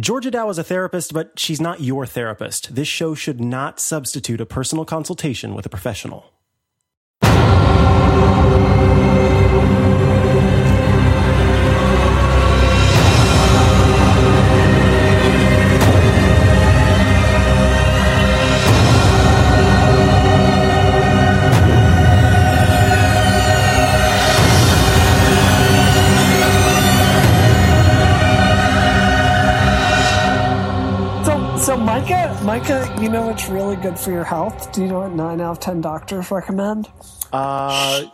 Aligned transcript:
Georgia 0.00 0.30
Dow 0.30 0.48
is 0.48 0.56
a 0.56 0.64
therapist, 0.64 1.12
but 1.12 1.38
she's 1.38 1.60
not 1.60 1.82
your 1.82 2.06
therapist. 2.06 2.74
This 2.74 2.88
show 2.88 3.14
should 3.14 3.42
not 3.42 3.78
substitute 3.78 4.40
a 4.40 4.46
personal 4.46 4.86
consultation 4.86 5.54
with 5.54 5.66
a 5.66 5.68
professional. 5.68 6.32
You 33.02 33.08
know 33.08 33.26
what's 33.26 33.48
really 33.48 33.74
good 33.76 33.98
for 33.98 34.12
your 34.12 34.22
health? 34.24 34.72
Do 34.72 34.82
you 34.82 34.86
know 34.88 35.00
what 35.00 35.12
nine 35.12 35.40
out 35.40 35.52
of 35.52 35.60
ten 35.60 35.80
doctors 35.80 36.30
recommend? 36.30 36.88
Uh, 37.32 38.04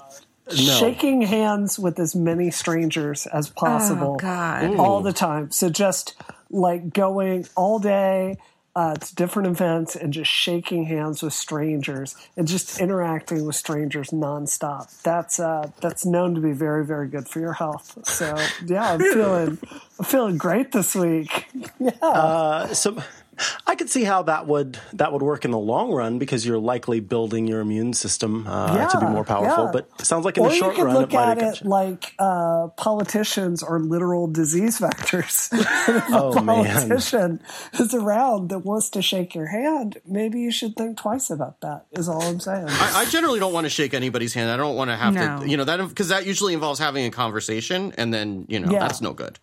no. 0.49 0.55
Shaking 0.55 1.21
hands 1.23 1.79
with 1.79 1.99
as 1.99 2.15
many 2.17 2.51
strangers 2.51 3.27
as 3.27 3.51
possible, 3.51 4.13
Oh, 4.15 4.17
God. 4.17 4.77
all 4.77 5.03
the 5.03 5.13
time. 5.13 5.51
So 5.51 5.69
just 5.69 6.15
like 6.51 6.95
going 6.95 7.47
all 7.55 7.79
day 7.79 8.39
uh, 8.75 8.95
to 8.95 9.15
different 9.15 9.49
events 9.49 9.95
and 9.95 10.11
just 10.13 10.31
shaking 10.31 10.85
hands 10.87 11.23
with 11.23 11.35
strangers 11.35 12.17
and 12.37 12.49
just 12.49 12.81
interacting 12.81 13.45
with 13.45 13.57
strangers 13.57 14.09
nonstop. 14.11 15.03
That's 15.03 15.39
uh, 15.39 15.71
that's 15.83 16.07
known 16.07 16.35
to 16.37 16.41
be 16.41 16.53
very 16.53 16.87
very 16.87 17.09
good 17.09 17.29
for 17.29 17.41
your 17.41 17.53
health. 17.53 17.99
So 18.07 18.35
yeah, 18.65 18.93
I'm 18.93 19.01
feeling 19.01 19.59
I'm 19.99 20.05
feeling 20.07 20.39
great 20.39 20.73
this 20.73 20.95
week. 20.95 21.47
Yeah. 21.81 21.91
Uh, 22.01 22.67
so 22.75 22.97
I 23.67 23.75
could 23.75 23.89
see 23.91 24.05
how 24.05 24.23
that 24.25 24.47
would 24.47 24.79
that 24.95 25.13
would 25.13 25.23
work 25.23 25.45
in 25.45 25.51
the 25.51 25.59
long 25.59 25.91
run 25.93 26.19
because 26.19 26.45
you're 26.47 26.59
likely 26.59 27.01
building 27.01 27.47
your 27.47 27.61
immune 27.61 27.93
system 27.93 28.47
uh, 28.47 28.89
to 28.89 29.01
be 29.01 29.07
more 29.07 29.25
powerful. 29.25 29.65
yeah. 29.67 29.71
But 29.73 29.89
it 29.99 30.07
sounds 30.07 30.25
like 30.25 30.37
in 30.39 30.45
or 30.45 30.49
the 30.51 30.55
short 30.55 30.73
you 30.77 30.83
could 30.83 30.87
run, 30.87 30.95
look 30.97 31.13
it 31.13 31.17
might 31.17 31.31
at 31.39 31.43
have 31.43 31.55
it 31.55 31.65
like 31.65 32.15
uh, 32.19 32.69
politicians 32.77 33.63
are 33.63 33.79
literal 33.81 34.27
disease 34.27 34.79
vectors. 34.81 35.49
if 35.53 35.89
a 36.11 36.15
Oh, 36.15 36.41
man. 36.43 36.65
politician 36.89 37.41
is 37.79 37.95
around 37.95 38.49
that 38.51 38.61
wants 38.61 38.91
to 38.91 39.03
shake 39.03 39.35
your 39.35 39.47
hand, 39.47 39.99
maybe 40.07 40.41
you 40.41 40.51
should 40.51 40.75
think 40.77 40.97
twice 40.99 41.31
about 41.31 41.61
that. 41.61 41.87
Is 41.93 42.09
all 42.09 42.23
I'm 42.23 42.41
saying. 42.41 42.67
I, 42.69 42.93
I 43.01 43.05
generally 43.07 43.41
don't 43.41 43.53
want 43.53 43.65
to 43.67 43.71
shake 43.71 43.95
anybody's 43.95 44.35
hand. 44.35 44.51
I 44.51 44.57
don't 44.57 44.77
want 44.77 44.91
to 44.91 44.97
have 44.97 45.15
No. 45.15 45.41
to, 45.41 45.49
you 45.49 45.57
know, 45.57 45.65
that 45.65 45.79
because 45.89 46.09
that 46.09 46.27
usually 46.27 46.55
involves 46.55 46.79
having 46.81 47.05
a 47.07 47.11
conversation, 47.11 47.93
and 47.97 48.13
then 48.13 48.47
you 48.49 48.59
know 48.61 48.71
Yeah. 48.71 48.81
that's 48.81 49.01
no 49.01 49.13
good. 49.13 49.39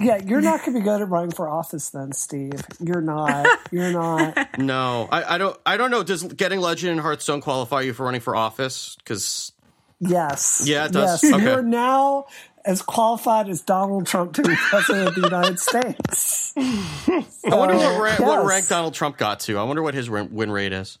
Yeah, 0.00 0.18
you're 0.24 0.40
not 0.40 0.60
going 0.60 0.74
to 0.74 0.80
be 0.80 0.84
good 0.84 1.00
at 1.02 1.08
running 1.08 1.30
for 1.32 1.48
office, 1.48 1.90
then, 1.90 2.12
Steve. 2.12 2.60
You're 2.80 3.00
not. 3.00 3.46
You're 3.70 3.92
not. 3.92 4.36
No, 4.58 5.08
I, 5.10 5.34
I 5.34 5.38
don't. 5.38 5.56
I 5.64 5.76
don't 5.76 5.90
know. 5.90 6.02
Does 6.02 6.22
getting 6.24 6.60
Legend 6.60 6.92
in 6.92 6.98
Hearthstone 6.98 7.40
qualify 7.40 7.82
you 7.82 7.92
for 7.92 8.04
running 8.04 8.20
for 8.20 8.34
office? 8.34 8.96
Because 8.98 9.52
Yes. 10.00 10.62
Yeah, 10.66 10.86
it 10.86 10.92
does. 10.92 11.22
Yes, 11.22 11.32
Okay. 11.34 11.44
you're 11.44 11.62
now 11.62 12.26
as 12.64 12.82
qualified 12.82 13.48
as 13.48 13.60
Donald 13.62 14.06
Trump 14.06 14.34
to 14.34 14.42
be 14.42 14.54
president 14.56 15.08
of 15.08 15.14
the 15.14 15.22
United 15.22 15.58
States. 15.58 16.52
I 16.56 17.24
wonder 17.54 17.76
what, 17.76 18.00
ra- 18.20 18.26
what 18.26 18.44
rank 18.46 18.68
Donald 18.68 18.94
Trump 18.94 19.16
got 19.16 19.40
to. 19.40 19.58
I 19.58 19.62
wonder 19.62 19.82
what 19.82 19.94
his 19.94 20.10
win 20.10 20.32
win 20.32 20.50
rate 20.50 20.72
is. 20.72 20.98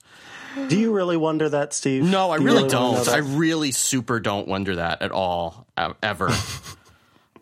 Do 0.68 0.78
you 0.78 0.92
really 0.92 1.16
wonder 1.16 1.48
that, 1.48 1.72
Steve? 1.72 2.02
No, 2.04 2.30
I 2.30 2.38
Do 2.38 2.44
you 2.44 2.50
really 2.50 2.68
don't. 2.68 3.08
I 3.08 3.18
really 3.18 3.70
super 3.70 4.18
don't 4.18 4.48
wonder 4.48 4.76
that 4.76 5.02
at 5.02 5.12
all, 5.12 5.66
e- 5.78 5.82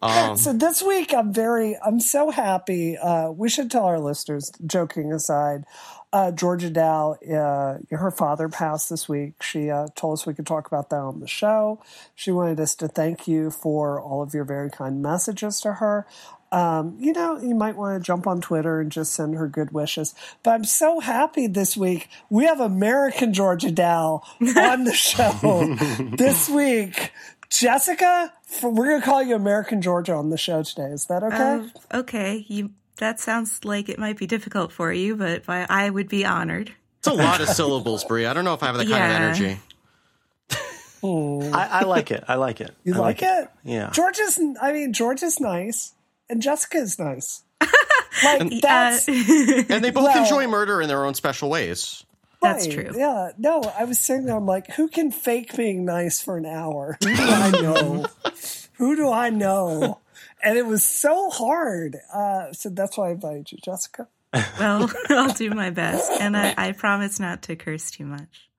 ever. 0.03 0.37
So 0.37 0.53
this 0.53 0.83
week, 0.83 1.15
I'm 1.15 1.33
very, 1.33 1.77
I'm 1.85 2.01
so 2.01 2.31
happy. 2.31 2.97
Uh, 2.97 3.31
we 3.31 3.49
should 3.49 3.71
tell 3.71 3.85
our 3.85 4.01
listeners, 4.01 4.53
joking 4.67 5.13
aside, 5.13 5.65
uh, 6.13 6.31
Georgia 6.31 6.71
Dow, 6.71 7.13
uh, 7.31 7.79
her 7.95 8.11
father 8.11 8.49
passed 8.49 8.89
this 8.89 9.09
week. 9.09 9.43
She 9.43 9.71
uh, 9.71 9.89
told 9.97 10.15
us 10.15 10.27
we 10.27 10.35
could 10.35 10.47
talk 10.47 10.67
about 10.67 10.89
that 10.91 11.01
on 11.01 11.21
the 11.21 11.27
show. 11.27 11.83
She 12.15 12.31
wanted 12.31 12.59
us 12.61 12.75
to 12.77 12.89
thank 12.89 13.29
you 13.29 13.51
for 13.51 14.01
all 14.01 14.23
of 14.23 14.33
your 14.33 14.45
very 14.45 14.71
kind 14.71 15.03
messages 15.03 15.61
to 15.61 15.75
her. 15.75 16.07
Um, 16.53 16.97
you 17.01 17.13
know, 17.13 17.39
you 17.39 17.55
might 17.55 17.77
want 17.77 18.01
to 18.01 18.07
jump 18.07 18.27
on 18.27 18.41
Twitter 18.41 18.81
and 18.81 18.91
just 18.91 19.13
send 19.13 19.35
her 19.35 19.49
good 19.49 19.73
wishes. 19.73 20.15
But 20.43 20.53
I'm 20.53 20.65
so 20.65 21.01
happy 21.01 21.49
this 21.49 21.77
week. 21.77 22.09
We 22.31 22.45
have 22.47 22.61
American 22.61 23.35
Georgia 23.35 23.73
Dow 23.73 24.23
on 24.41 24.85
the 24.85 24.95
show 24.95 25.77
this 26.17 26.49
week. 26.49 27.13
Jessica, 27.51 28.33
we're 28.63 28.87
going 28.89 29.01
to 29.01 29.05
call 29.05 29.23
you 29.23 29.35
American 29.35 29.81
Georgia 29.83 30.15
on 30.15 30.31
the 30.31 30.39
show 30.39 30.63
today. 30.63 30.89
Is 30.89 31.07
that 31.07 31.23
okay? 31.23 31.69
Uh, 31.93 31.99
okay, 32.01 32.45
you. 32.49 32.71
That 32.99 33.21
sounds 33.21 33.63
like 33.65 33.91
it 33.91 33.99
might 33.99 34.17
be 34.17 34.27
difficult 34.27 34.73
for 34.73 34.91
you, 34.91 35.17
but 35.17 35.43
I, 35.49 35.67
I 35.69 35.91
would 35.91 36.09
be 36.09 36.25
honored. 36.25 36.73
It's 37.01 37.09
a 37.09 37.13
lot 37.13 37.43
of 37.43 37.49
syllables, 37.49 38.05
Brie. 38.05 38.25
I 38.25 38.33
don't 38.33 38.45
know 38.47 38.55
if 38.55 38.63
I 38.63 38.67
have 38.67 38.77
that 38.79 38.89
kind 38.89 39.05
of 39.05 39.21
energy. 39.21 39.61
I, 41.05 41.69
I 41.81 41.85
like 41.85 42.11
it. 42.11 42.25
I 42.27 42.35
like 42.37 42.61
it. 42.61 42.75
you 42.85 42.95
I 42.95 42.99
like, 42.99 43.23
it? 43.23 43.49
Yeah. 43.65 43.91
George 43.93 44.19
is. 44.19 44.41
I 44.61 44.73
mean, 44.73 44.93
George 44.93 45.23
is 45.23 45.39
nice, 45.41 45.93
and 46.31 46.41
Jessica 46.43 46.79
is 46.79 46.99
nice. 46.99 47.43
like, 47.61 48.41
Uh, 48.43 48.49
that's. 48.63 49.07
And 49.09 49.85
they 49.85 49.91
both 49.91 50.05
Well- 50.05 50.23
enjoy 50.23 50.47
murder 50.49 50.81
in 50.81 50.89
their 50.89 51.05
own 51.05 51.15
special 51.15 51.51
ways. 51.51 52.03
That's 52.53 52.67
right. 52.69 52.87
true. 52.89 52.99
Yeah, 52.99 53.31
no, 53.39 53.63
I 53.79 53.85
was 53.85 53.99
sitting 53.99 54.27
there. 54.27 54.37
I'm 54.37 54.47
like, 54.47 54.73
who 54.73 54.89
can 54.89 55.11
fake 55.11 55.57
being 55.57 55.85
nice 55.85 56.21
for 56.21 56.37
an 56.37 56.47
hour? 56.47 56.99
Who 57.03 57.15
do 57.15 57.23
I 57.23 57.51
know? 57.51 58.07
who 58.75 58.97
do 58.97 59.11
I 59.11 59.31
know? 59.31 60.01
And 60.43 60.59
it 60.59 60.67
was 60.67 60.85
so 60.85 61.31
hard. 61.31 61.97
Uh, 62.13 62.53
so 62.53 62.69
that's 62.69 62.97
why 62.97 63.09
I 63.09 63.13
invited 63.13 63.53
you, 63.53 63.59
Jessica. 63.65 64.09
well, 64.59 64.91
I'll 65.09 65.33
do 65.33 65.51
my 65.51 65.71
best, 65.71 66.11
and 66.21 66.37
I, 66.37 66.55
I 66.57 66.73
promise 66.73 67.19
not 67.19 67.43
to 67.43 67.57
curse 67.57 67.91
too 67.91 68.07
much. 68.07 68.51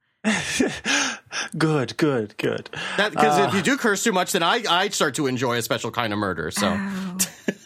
Good, 1.57 1.95
good, 1.97 2.35
good. 2.37 2.69
Because 2.97 3.47
if 3.47 3.53
you 3.53 3.61
do 3.61 3.77
curse 3.77 4.03
too 4.03 4.11
much, 4.11 4.33
then 4.33 4.43
I 4.43 4.63
I 4.69 4.89
start 4.89 5.15
to 5.15 5.27
enjoy 5.27 5.57
a 5.57 5.61
special 5.61 5.91
kind 5.91 6.11
of 6.11 6.19
murder. 6.19 6.51
So 6.51 6.75
Oh, 6.77 7.17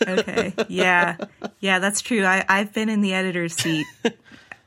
okay. 0.07 0.53
Yeah. 0.67 1.17
Yeah, 1.59 1.79
that's 1.79 2.01
true. 2.01 2.23
I, 2.23 2.45
I've 2.47 2.73
been 2.73 2.89
in 2.89 3.01
the 3.01 3.13
editor's 3.13 3.55
seat 3.55 3.85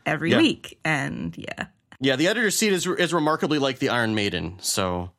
every 0.06 0.30
Yeah. 0.32 0.38
week, 0.38 0.78
and 0.84 1.36
yeah, 1.36 1.66
yeah, 2.00 2.16
the 2.16 2.28
editor's 2.28 2.56
seat 2.56 2.72
is 2.72 2.86
is 2.86 3.12
remarkably 3.14 3.58
like 3.58 3.78
the 3.78 3.88
Iron 3.90 4.14
Maiden. 4.14 4.56
So 4.60 5.10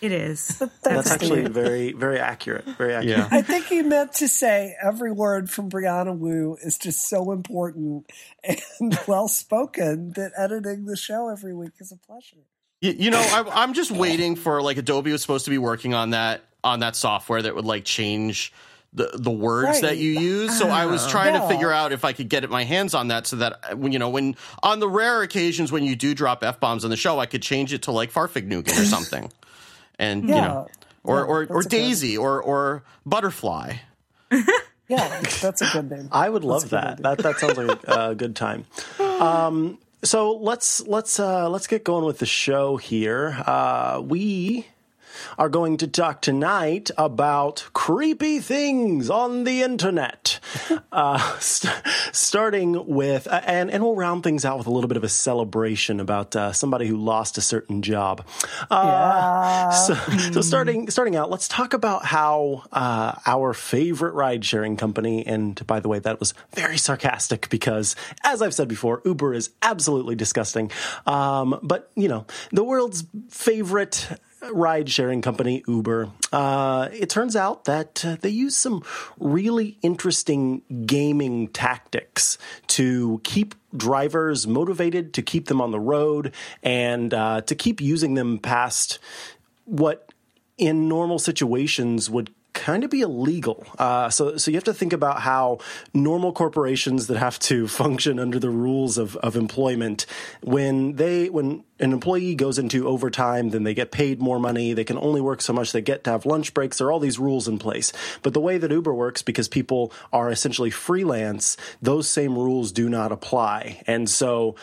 it 0.00 0.12
is. 0.12 0.62
That's 0.82 1.10
actually 1.10 1.42
very, 1.48 1.92
very 1.92 2.18
accurate. 2.18 2.64
Very 2.78 2.94
accurate. 2.94 3.18
yeah, 3.18 3.28
I 3.30 3.42
think 3.42 3.66
he 3.66 3.82
meant 3.82 4.12
to 4.14 4.28
say 4.28 4.76
every 4.82 5.10
word 5.12 5.50
from 5.50 5.70
Brianna 5.70 6.16
Wu 6.16 6.56
is 6.62 6.78
just 6.78 7.08
so 7.08 7.32
important 7.32 8.06
and 8.44 8.98
well 9.08 9.28
spoken 9.28 10.12
that 10.12 10.32
editing 10.36 10.84
the 10.86 10.96
show 10.96 11.28
every 11.28 11.54
week 11.54 11.72
is 11.80 11.92
a 11.92 11.96
pleasure. 11.96 12.36
you, 12.80 12.92
you 12.92 13.10
know, 13.10 13.20
I, 13.20 13.62
I'm 13.62 13.74
just 13.74 13.90
waiting 13.90 14.36
for 14.36 14.62
like 14.62 14.76
Adobe 14.76 15.10
was 15.12 15.20
supposed 15.22 15.44
to 15.46 15.50
be 15.50 15.58
working 15.58 15.94
on 15.94 16.10
that 16.10 16.42
on 16.64 16.80
that 16.80 16.94
software 16.94 17.42
that 17.42 17.54
would 17.56 17.64
like 17.64 17.84
change. 17.84 18.52
The, 18.94 19.10
the 19.14 19.30
words 19.30 19.68
Right. 19.68 19.82
that 19.82 19.96
you 19.96 20.10
use, 20.20 20.58
so 20.58 20.68
I 20.68 20.84
was 20.84 21.06
trying 21.06 21.32
to 21.40 21.48
figure 21.48 21.72
out 21.72 21.92
if 21.92 22.04
I 22.04 22.12
could 22.12 22.28
get 22.28 22.48
my 22.50 22.64
hands 22.64 22.92
on 22.92 23.08
that, 23.08 23.26
so 23.26 23.36
that 23.36 23.58
uh, 23.72 23.74
when 23.76 23.90
you 23.92 23.98
know 23.98 24.10
when 24.10 24.36
on 24.62 24.80
the 24.80 24.88
rare 24.88 25.22
occasions 25.22 25.72
when 25.72 25.82
you 25.82 25.96
do 25.96 26.14
drop 26.14 26.44
f 26.44 26.60
bombs 26.60 26.84
on 26.84 26.90
the 26.90 26.96
show, 26.98 27.18
I 27.18 27.24
could 27.24 27.40
change 27.40 27.72
it 27.72 27.82
to 27.84 27.90
like 27.90 28.12
Fahrvergnügen 28.12 28.68
or 28.78 28.84
something, 28.84 29.32
and 29.98 30.28
you 30.28 30.34
know, 30.34 30.68
or 31.04 31.20
Yeah, 31.20 31.22
or 31.24 31.26
or 31.26 31.46
that's 31.46 31.66
a 31.66 31.68
good- 31.70 31.76
Daisy 31.78 32.18
or 32.18 32.42
or 32.42 32.82
Butterfly. 33.06 33.76
Yeah, 34.88 35.20
that's 35.40 35.62
a 35.62 35.70
good 35.72 35.90
name. 35.90 36.08
I 36.12 36.28
would 36.28 36.44
love 36.44 36.68
that. 36.70 36.96
good 36.98 37.04
That 37.04 37.18
that 37.18 37.38
sounds 37.38 37.56
like 37.56 37.82
a 37.84 37.90
uh, 37.90 38.14
good 38.14 38.36
time. 38.36 38.66
Um, 39.00 39.78
so 40.04 40.32
let's 40.32 40.80
let's 40.86 41.18
uh, 41.20 41.48
let's 41.48 41.66
get 41.66 41.82
going 41.84 42.04
with 42.04 42.18
the 42.18 42.26
show 42.26 42.76
here. 42.76 43.42
Uh, 43.46 44.02
we 44.04 44.66
are 45.38 45.48
going 45.48 45.76
to 45.78 45.88
talk 45.88 46.20
tonight 46.20 46.90
about 46.96 47.68
creepy 47.72 48.38
things 48.38 49.10
on 49.10 49.44
the 49.44 49.62
internet. 49.62 50.38
Uh, 50.92 51.38
st- 51.38 51.72
starting 52.12 52.86
with, 52.86 53.26
uh, 53.26 53.40
and 53.46 53.70
and 53.70 53.82
we'll 53.82 53.96
round 53.96 54.22
things 54.22 54.44
out 54.44 54.58
with 54.58 54.66
a 54.66 54.70
little 54.70 54.88
bit 54.88 54.98
of 54.98 55.04
a 55.04 55.08
celebration 55.08 56.00
about 56.00 56.36
uh, 56.36 56.52
somebody 56.52 56.86
who 56.86 56.96
lost 56.96 57.38
a 57.38 57.40
certain 57.40 57.80
job. 57.80 58.26
Uh, 58.70 59.70
so, 59.70 59.94
so 60.32 60.40
starting 60.42 60.90
starting 60.90 61.16
out, 61.16 61.30
let's 61.30 61.48
talk 61.48 61.72
about 61.72 62.04
how 62.04 62.64
uh, 62.72 63.14
our 63.26 63.54
favorite 63.54 64.12
ride 64.12 64.44
sharing 64.44 64.76
company, 64.76 65.26
and 65.26 65.66
by 65.66 65.80
the 65.80 65.88
way, 65.88 65.98
that 65.98 66.20
was 66.20 66.34
very 66.54 66.76
sarcastic 66.76 67.48
because, 67.48 67.96
as 68.22 68.42
I've 68.42 68.54
said 68.54 68.68
before, 68.68 69.00
Uber 69.04 69.32
is 69.32 69.50
absolutely 69.62 70.14
disgusting. 70.14 70.70
Um, 71.06 71.58
but 71.62 71.90
you 71.94 72.08
know, 72.08 72.26
the 72.50 72.64
world's 72.64 73.04
favorite 73.30 74.08
ride 74.50 74.90
sharing 74.90 75.22
company, 75.22 75.62
Uber, 75.68 76.10
uh, 76.32 76.88
it 76.92 77.08
turns 77.08 77.36
out 77.36 77.64
that 77.64 78.04
uh, 78.04 78.16
they 78.20 78.28
use 78.28 78.56
some 78.56 78.82
really 79.18 79.78
interesting 79.82 80.62
gaming 80.86 81.48
tactics 81.48 82.38
to 82.68 83.20
keep 83.24 83.54
drivers 83.76 84.46
motivated, 84.46 85.14
to 85.14 85.22
keep 85.22 85.46
them 85.46 85.60
on 85.60 85.70
the 85.70 85.80
road, 85.80 86.34
and 86.62 87.14
uh, 87.14 87.40
to 87.42 87.54
keep 87.54 87.80
using 87.80 88.14
them 88.14 88.38
past 88.38 88.98
what 89.64 90.12
in 90.58 90.88
normal 90.88 91.18
situations 91.18 92.10
would 92.10 92.32
kind 92.62 92.84
of 92.84 92.90
be 92.90 93.00
illegal. 93.00 93.66
Uh, 93.76 94.08
so, 94.08 94.36
so 94.36 94.50
you 94.50 94.56
have 94.56 94.64
to 94.64 94.72
think 94.72 94.92
about 94.92 95.20
how 95.20 95.58
normal 95.92 96.32
corporations 96.32 97.08
that 97.08 97.16
have 97.16 97.36
to 97.40 97.66
function 97.66 98.20
under 98.20 98.38
the 98.38 98.50
rules 98.50 98.98
of, 98.98 99.16
of 99.16 99.34
employment, 99.34 100.06
when 100.42 100.94
they 100.94 101.28
when 101.28 101.64
an 101.80 101.92
employee 101.92 102.36
goes 102.36 102.58
into 102.58 102.86
overtime, 102.86 103.50
then 103.50 103.64
they 103.64 103.74
get 103.74 103.90
paid 103.90 104.20
more 104.20 104.38
money. 104.38 104.74
They 104.74 104.84
can 104.84 104.96
only 104.98 105.20
work 105.20 105.42
so 105.42 105.52
much. 105.52 105.72
They 105.72 105.82
get 105.82 106.04
to 106.04 106.10
have 106.10 106.24
lunch 106.24 106.54
breaks. 106.54 106.78
There 106.78 106.86
are 106.86 106.92
all 106.92 107.00
these 107.00 107.18
rules 107.18 107.48
in 107.48 107.58
place. 107.58 107.92
But 108.22 108.32
the 108.32 108.40
way 108.40 108.58
that 108.58 108.70
Uber 108.70 108.94
works, 108.94 109.22
because 109.22 109.48
people 109.48 109.92
are 110.12 110.30
essentially 110.30 110.70
freelance, 110.70 111.56
those 111.82 112.08
same 112.08 112.38
rules 112.38 112.70
do 112.70 112.88
not 112.88 113.10
apply. 113.10 113.82
And 113.88 114.08
so 114.08 114.54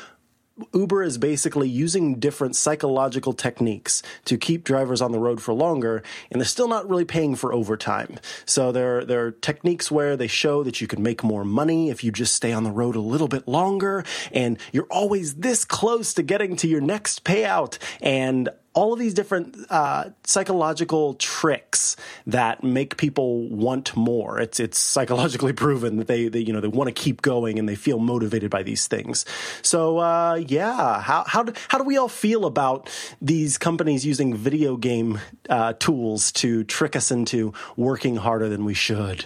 Uber 0.73 1.03
is 1.03 1.17
basically 1.17 1.69
using 1.69 2.19
different 2.19 2.56
psychological 2.56 3.33
techniques 3.33 4.01
to 4.25 4.38
keep 4.38 4.63
drivers 4.63 5.01
on 5.01 5.11
the 5.11 5.19
road 5.19 5.41
for 5.41 5.53
longer, 5.53 6.03
and 6.31 6.39
they're 6.39 6.45
still 6.47 6.67
not 6.67 6.89
really 6.89 7.06
paying 7.06 7.35
for 7.35 7.53
overtime. 7.53 8.17
So 8.45 8.71
there, 8.71 9.06
there 9.06 9.25
are 9.25 9.31
techniques 9.31 9.91
where 9.91 10.17
they 10.17 10.27
show 10.27 10.63
that 10.63 10.81
you 10.81 10.88
can 10.88 11.01
make 11.03 11.23
more 11.23 11.44
money 11.44 11.89
if 11.89 12.03
you 12.03 12.11
just 12.11 12.35
stay 12.35 12.51
on 12.51 12.63
the 12.63 12.71
road 12.71 12.95
a 12.95 13.01
little 13.01 13.27
bit 13.27 13.47
longer, 13.47 14.03
and 14.31 14.57
you're 14.71 14.88
always 14.89 15.35
this 15.35 15.65
close 15.65 16.13
to 16.15 16.23
getting 16.23 16.56
to 16.57 16.67
your 16.67 16.81
next 16.81 17.23
payout. 17.23 17.77
And 18.01 18.50
all 18.74 18.94
of 18.94 19.00
these 19.00 19.13
different 19.13 19.57
uh, 19.69 20.10
psychological 20.24 21.16
tricks 21.16 21.95
that 22.27 22.63
make 22.63 22.98
people 22.98 23.48
want 23.50 23.95
more. 23.95 24.39
It's 24.39 24.60
it's 24.60 24.80
psychologically 24.80 25.54
proven 25.66 25.98
that 25.98 26.07
they, 26.07 26.27
they 26.27 26.39
you 26.39 26.54
know 26.54 26.62
they 26.62 26.68
want 26.68 26.88
to 26.88 26.94
keep 26.94 27.21
going 27.21 27.60
and 27.60 27.68
they 27.68 27.75
feel 27.75 28.00
motivated 28.00 28.51
by 28.51 28.63
these 28.63 28.88
things. 28.88 29.25
So 29.62 29.98
uh, 29.98 30.36
yeah, 30.48 31.01
how 31.01 31.24
how 31.27 31.44
do, 31.44 31.54
how 31.68 31.77
do 31.77 31.83
we 31.83 31.98
all 31.98 32.10
feel 32.10 32.45
about 32.45 32.89
these 33.21 33.57
companies 33.57 34.06
using 34.06 34.36
video 34.36 34.77
game 34.77 35.19
uh, 35.50 35.74
tools 35.74 36.31
to 36.33 36.63
trick 36.63 36.95
us 36.95 37.12
into 37.12 37.54
working 37.75 38.18
harder 38.18 38.50
than 38.50 38.66
we 38.66 38.74
should? 38.74 39.25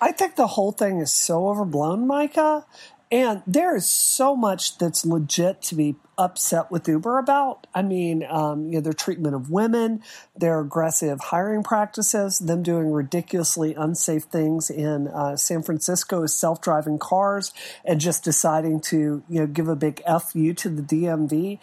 I 0.00 0.10
think 0.10 0.34
the 0.34 0.48
whole 0.48 0.72
thing 0.72 0.98
is 0.98 1.12
so 1.12 1.48
overblown, 1.48 2.06
Micah. 2.06 2.66
And 3.12 3.42
there 3.46 3.76
is 3.76 3.84
so 3.84 4.34
much 4.34 4.78
that's 4.78 5.04
legit 5.04 5.60
to 5.62 5.74
be 5.74 5.96
upset 6.18 6.70
with 6.70 6.86
Uber 6.88 7.18
about. 7.18 7.66
I 7.74 7.82
mean, 7.82 8.24
um, 8.28 8.66
you 8.66 8.74
know, 8.74 8.80
their 8.80 8.92
treatment 8.92 9.34
of 9.34 9.50
women, 9.50 10.02
their 10.36 10.60
aggressive 10.60 11.20
hiring 11.20 11.62
practices, 11.62 12.38
them 12.38 12.62
doing 12.62 12.92
ridiculously 12.92 13.74
unsafe 13.74 14.24
things 14.24 14.70
in 14.70 15.08
uh, 15.08 15.36
San 15.36 15.62
Francisco 15.62 16.20
with 16.22 16.30
self-driving 16.30 16.98
cars, 16.98 17.52
and 17.84 18.00
just 18.00 18.24
deciding 18.24 18.80
to 18.80 19.22
you 19.28 19.40
know 19.40 19.46
give 19.46 19.68
a 19.68 19.76
big 19.76 20.02
fu 20.20 20.52
to 20.52 20.68
the 20.68 20.82
DMV. 20.82 21.58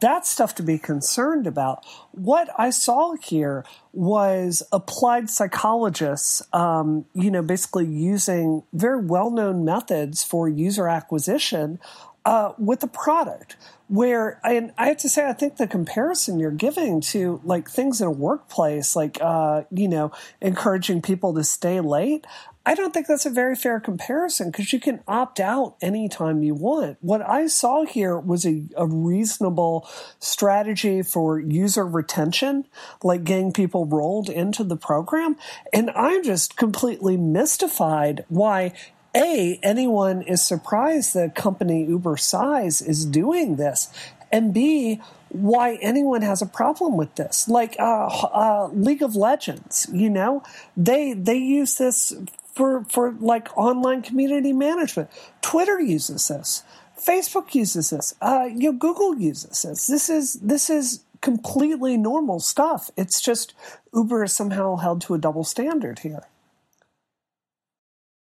That's 0.00 0.28
stuff 0.28 0.56
to 0.56 0.64
be 0.64 0.78
concerned 0.78 1.46
about. 1.46 1.84
What 2.10 2.48
I 2.58 2.70
saw 2.70 3.14
here 3.14 3.64
was 3.92 4.64
applied 4.72 5.30
psychologists, 5.30 6.42
um, 6.52 7.06
you 7.14 7.30
know, 7.30 7.40
basically 7.40 7.86
using 7.86 8.64
very 8.72 9.00
well-known 9.00 9.64
methods 9.64 10.24
for 10.24 10.48
user 10.48 10.88
acquisition 10.88 11.78
uh, 12.24 12.52
with 12.58 12.80
the 12.80 12.88
product 12.88 13.56
where 13.88 14.40
and 14.44 14.72
I 14.76 14.88
have 14.88 14.96
to 14.98 15.08
say 15.08 15.26
I 15.26 15.32
think 15.32 15.56
the 15.56 15.66
comparison 15.66 16.38
you're 16.38 16.50
giving 16.50 17.00
to 17.02 17.40
like 17.44 17.70
things 17.70 18.00
in 18.00 18.08
a 18.08 18.10
workplace 18.10 18.96
like 18.96 19.18
uh, 19.20 19.62
you 19.70 19.88
know 19.88 20.12
encouraging 20.40 21.02
people 21.02 21.34
to 21.34 21.44
stay 21.44 21.80
late 21.80 22.26
I 22.68 22.74
don't 22.74 22.92
think 22.92 23.06
that's 23.06 23.26
a 23.26 23.30
very 23.30 23.54
fair 23.54 23.78
comparison 23.78 24.50
because 24.50 24.72
you 24.72 24.80
can 24.80 25.00
opt 25.06 25.38
out 25.38 25.76
anytime 25.80 26.42
you 26.42 26.52
want. 26.52 26.98
What 27.00 27.22
I 27.22 27.46
saw 27.46 27.84
here 27.84 28.18
was 28.18 28.44
a, 28.44 28.64
a, 28.76 28.84
reasonable 28.84 29.88
strategy 30.18 31.02
for 31.02 31.38
user 31.38 31.86
retention, 31.86 32.66
like 33.04 33.22
getting 33.22 33.52
people 33.52 33.86
rolled 33.86 34.28
into 34.28 34.64
the 34.64 34.76
program. 34.76 35.36
And 35.72 35.90
I'm 35.90 36.24
just 36.24 36.56
completely 36.56 37.16
mystified 37.16 38.24
why 38.28 38.72
a, 39.16 39.58
anyone 39.62 40.22
is 40.22 40.46
surprised 40.46 41.14
that 41.14 41.34
company 41.34 41.84
Uber 41.86 42.18
size 42.18 42.82
is 42.82 43.06
doing 43.06 43.56
this, 43.56 43.88
and 44.30 44.52
B, 44.52 45.00
why 45.30 45.76
anyone 45.80 46.22
has 46.22 46.42
a 46.42 46.46
problem 46.46 46.96
with 46.96 47.14
this. 47.14 47.48
Like 47.48 47.76
uh, 47.78 48.06
uh, 48.06 48.68
League 48.72 49.02
of 49.02 49.16
Legends, 49.16 49.88
you 49.92 50.10
know, 50.10 50.42
they 50.76 51.14
they 51.14 51.36
use 51.36 51.78
this 51.78 52.12
for 52.54 52.84
for 52.84 53.12
like 53.18 53.56
online 53.56 54.02
community 54.02 54.52
management. 54.52 55.10
Twitter 55.40 55.80
uses 55.80 56.28
this. 56.28 56.62
Facebook 56.98 57.54
uses 57.54 57.90
this. 57.90 58.14
Uh, 58.20 58.48
you 58.52 58.72
know, 58.72 58.78
Google 58.78 59.18
uses 59.18 59.62
this. 59.62 59.86
This 59.86 60.08
is 60.10 60.34
this 60.34 60.68
is 60.70 61.04
completely 61.20 61.96
normal 61.96 62.40
stuff. 62.40 62.90
It's 62.96 63.20
just 63.20 63.54
Uber 63.94 64.24
is 64.24 64.32
somehow 64.32 64.76
held 64.76 65.00
to 65.02 65.14
a 65.14 65.18
double 65.18 65.44
standard 65.44 66.00
here. 66.00 66.26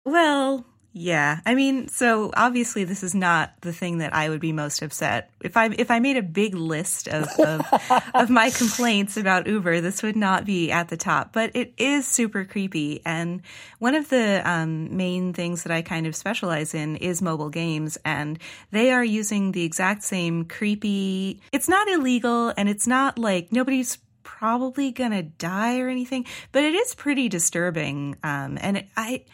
Well, 0.04 0.64
yeah. 0.92 1.38
I 1.46 1.54
mean, 1.54 1.86
so 1.86 2.32
obviously 2.36 2.82
this 2.82 3.04
is 3.04 3.14
not 3.14 3.52
the 3.60 3.72
thing 3.72 3.98
that 3.98 4.12
I 4.12 4.28
would 4.28 4.40
be 4.40 4.52
most 4.52 4.82
upset. 4.82 5.30
If 5.40 5.56
I 5.56 5.66
if 5.66 5.88
I 5.88 6.00
made 6.00 6.16
a 6.16 6.22
big 6.22 6.54
list 6.54 7.06
of 7.06 7.28
of, 7.38 7.62
of 8.14 8.28
my 8.28 8.50
complaints 8.50 9.16
about 9.16 9.46
Uber, 9.46 9.80
this 9.80 10.02
would 10.02 10.16
not 10.16 10.44
be 10.44 10.72
at 10.72 10.88
the 10.88 10.96
top. 10.96 11.32
But 11.32 11.52
it 11.54 11.74
is 11.78 12.08
super 12.08 12.44
creepy. 12.44 13.02
And 13.04 13.42
one 13.78 13.94
of 13.94 14.08
the 14.08 14.42
um, 14.44 14.96
main 14.96 15.32
things 15.32 15.62
that 15.62 15.72
I 15.72 15.82
kind 15.82 16.08
of 16.08 16.16
specialize 16.16 16.74
in 16.74 16.96
is 16.96 17.22
mobile 17.22 17.50
games, 17.50 17.96
and 18.04 18.38
they 18.72 18.90
are 18.90 19.04
using 19.04 19.52
the 19.52 19.62
exact 19.62 20.02
same 20.02 20.44
creepy. 20.44 21.40
It's 21.52 21.68
not 21.68 21.88
illegal, 21.88 22.52
and 22.56 22.68
it's 22.68 22.88
not 22.88 23.16
like 23.16 23.52
nobody's 23.52 23.98
probably 24.24 24.90
gonna 24.90 25.22
die 25.22 25.78
or 25.78 25.88
anything, 25.88 26.26
but 26.50 26.64
it 26.64 26.74
is 26.74 26.96
pretty 26.96 27.28
disturbing. 27.28 28.16
Um, 28.24 28.58
and 28.60 28.78
it, 28.78 28.88
I 28.96 29.24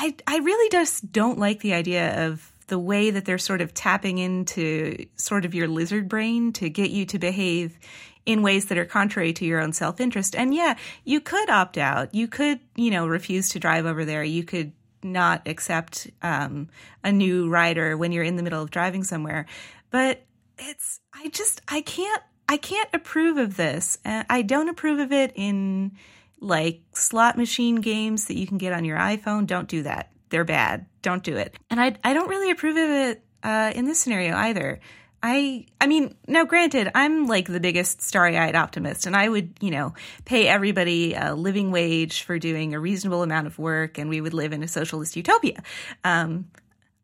I 0.00 0.14
I 0.26 0.38
really 0.38 0.70
just 0.70 1.12
don't 1.12 1.38
like 1.38 1.60
the 1.60 1.74
idea 1.74 2.26
of 2.26 2.50
the 2.68 2.78
way 2.78 3.10
that 3.10 3.26
they're 3.26 3.36
sort 3.36 3.60
of 3.60 3.74
tapping 3.74 4.16
into 4.16 5.06
sort 5.16 5.44
of 5.44 5.54
your 5.54 5.68
lizard 5.68 6.08
brain 6.08 6.52
to 6.54 6.70
get 6.70 6.90
you 6.90 7.04
to 7.04 7.18
behave 7.18 7.78
in 8.24 8.42
ways 8.42 8.66
that 8.66 8.78
are 8.78 8.86
contrary 8.86 9.32
to 9.34 9.44
your 9.44 9.60
own 9.60 9.72
self-interest. 9.72 10.34
And 10.34 10.54
yeah, 10.54 10.76
you 11.04 11.20
could 11.20 11.50
opt 11.50 11.76
out. 11.76 12.14
You 12.14 12.28
could, 12.28 12.60
you 12.76 12.90
know, 12.90 13.06
refuse 13.06 13.50
to 13.50 13.58
drive 13.58 13.84
over 13.86 14.04
there. 14.04 14.22
You 14.22 14.44
could 14.44 14.72
not 15.02 15.46
accept 15.46 16.10
um, 16.22 16.68
a 17.04 17.12
new 17.12 17.50
rider 17.50 17.96
when 17.96 18.12
you're 18.12 18.24
in 18.24 18.36
the 18.36 18.42
middle 18.42 18.62
of 18.62 18.70
driving 18.70 19.04
somewhere. 19.04 19.46
But 19.90 20.22
it's 20.58 21.00
I 21.12 21.28
just 21.28 21.60
I 21.68 21.82
can't 21.82 22.22
I 22.48 22.56
can't 22.56 22.88
approve 22.94 23.36
of 23.36 23.56
this. 23.56 23.98
I 24.04 24.40
don't 24.42 24.70
approve 24.70 24.98
of 24.98 25.12
it 25.12 25.32
in 25.34 25.92
like 26.40 26.80
slot 26.94 27.36
machine 27.36 27.76
games 27.76 28.26
that 28.26 28.36
you 28.36 28.46
can 28.46 28.58
get 28.58 28.72
on 28.72 28.84
your 28.84 28.98
iPhone. 28.98 29.46
Don't 29.46 29.68
do 29.68 29.82
that. 29.82 30.10
They're 30.30 30.44
bad. 30.44 30.86
Don't 31.02 31.22
do 31.22 31.36
it. 31.36 31.56
And 31.68 31.80
I, 31.80 31.96
I 32.02 32.14
don't 32.14 32.28
really 32.28 32.50
approve 32.50 32.76
of 32.76 32.90
it 32.90 33.22
uh, 33.42 33.72
in 33.74 33.84
this 33.84 34.00
scenario 34.00 34.34
either. 34.36 34.80
I 35.22 35.66
I 35.80 35.86
mean, 35.86 36.16
now 36.26 36.44
granted, 36.44 36.90
I'm 36.94 37.26
like 37.26 37.46
the 37.46 37.60
biggest 37.60 38.00
starry-eyed 38.00 38.56
optimist 38.56 39.06
and 39.06 39.14
I 39.14 39.28
would, 39.28 39.52
you 39.60 39.70
know, 39.70 39.92
pay 40.24 40.48
everybody 40.48 41.14
a 41.14 41.34
living 41.34 41.70
wage 41.70 42.22
for 42.22 42.38
doing 42.38 42.74
a 42.74 42.80
reasonable 42.80 43.22
amount 43.22 43.46
of 43.46 43.58
work 43.58 43.98
and 43.98 44.08
we 44.08 44.20
would 44.20 44.32
live 44.32 44.52
in 44.52 44.62
a 44.62 44.68
socialist 44.68 45.16
utopia. 45.16 45.62
Um, 46.04 46.46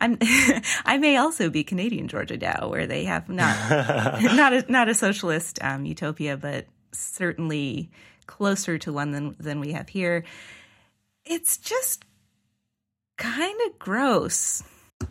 I'm 0.00 0.16
I 0.84 0.96
may 0.98 1.18
also 1.18 1.50
be 1.50 1.62
Canadian 1.62 2.08
Georgia 2.08 2.38
Dow 2.38 2.68
where 2.68 2.86
they 2.86 3.04
have 3.04 3.28
not 3.28 3.70
not 4.22 4.52
a 4.54 4.72
not 4.72 4.88
a 4.88 4.94
socialist 4.94 5.58
um, 5.62 5.84
utopia, 5.84 6.38
but 6.38 6.66
certainly 6.92 7.90
closer 8.26 8.78
to 8.78 8.92
one 8.92 9.12
than 9.12 9.36
than 9.38 9.60
we 9.60 9.72
have 9.72 9.88
here. 9.88 10.24
It's 11.24 11.56
just 11.56 12.04
kind 13.16 13.58
of 13.66 13.78
gross. 13.78 14.62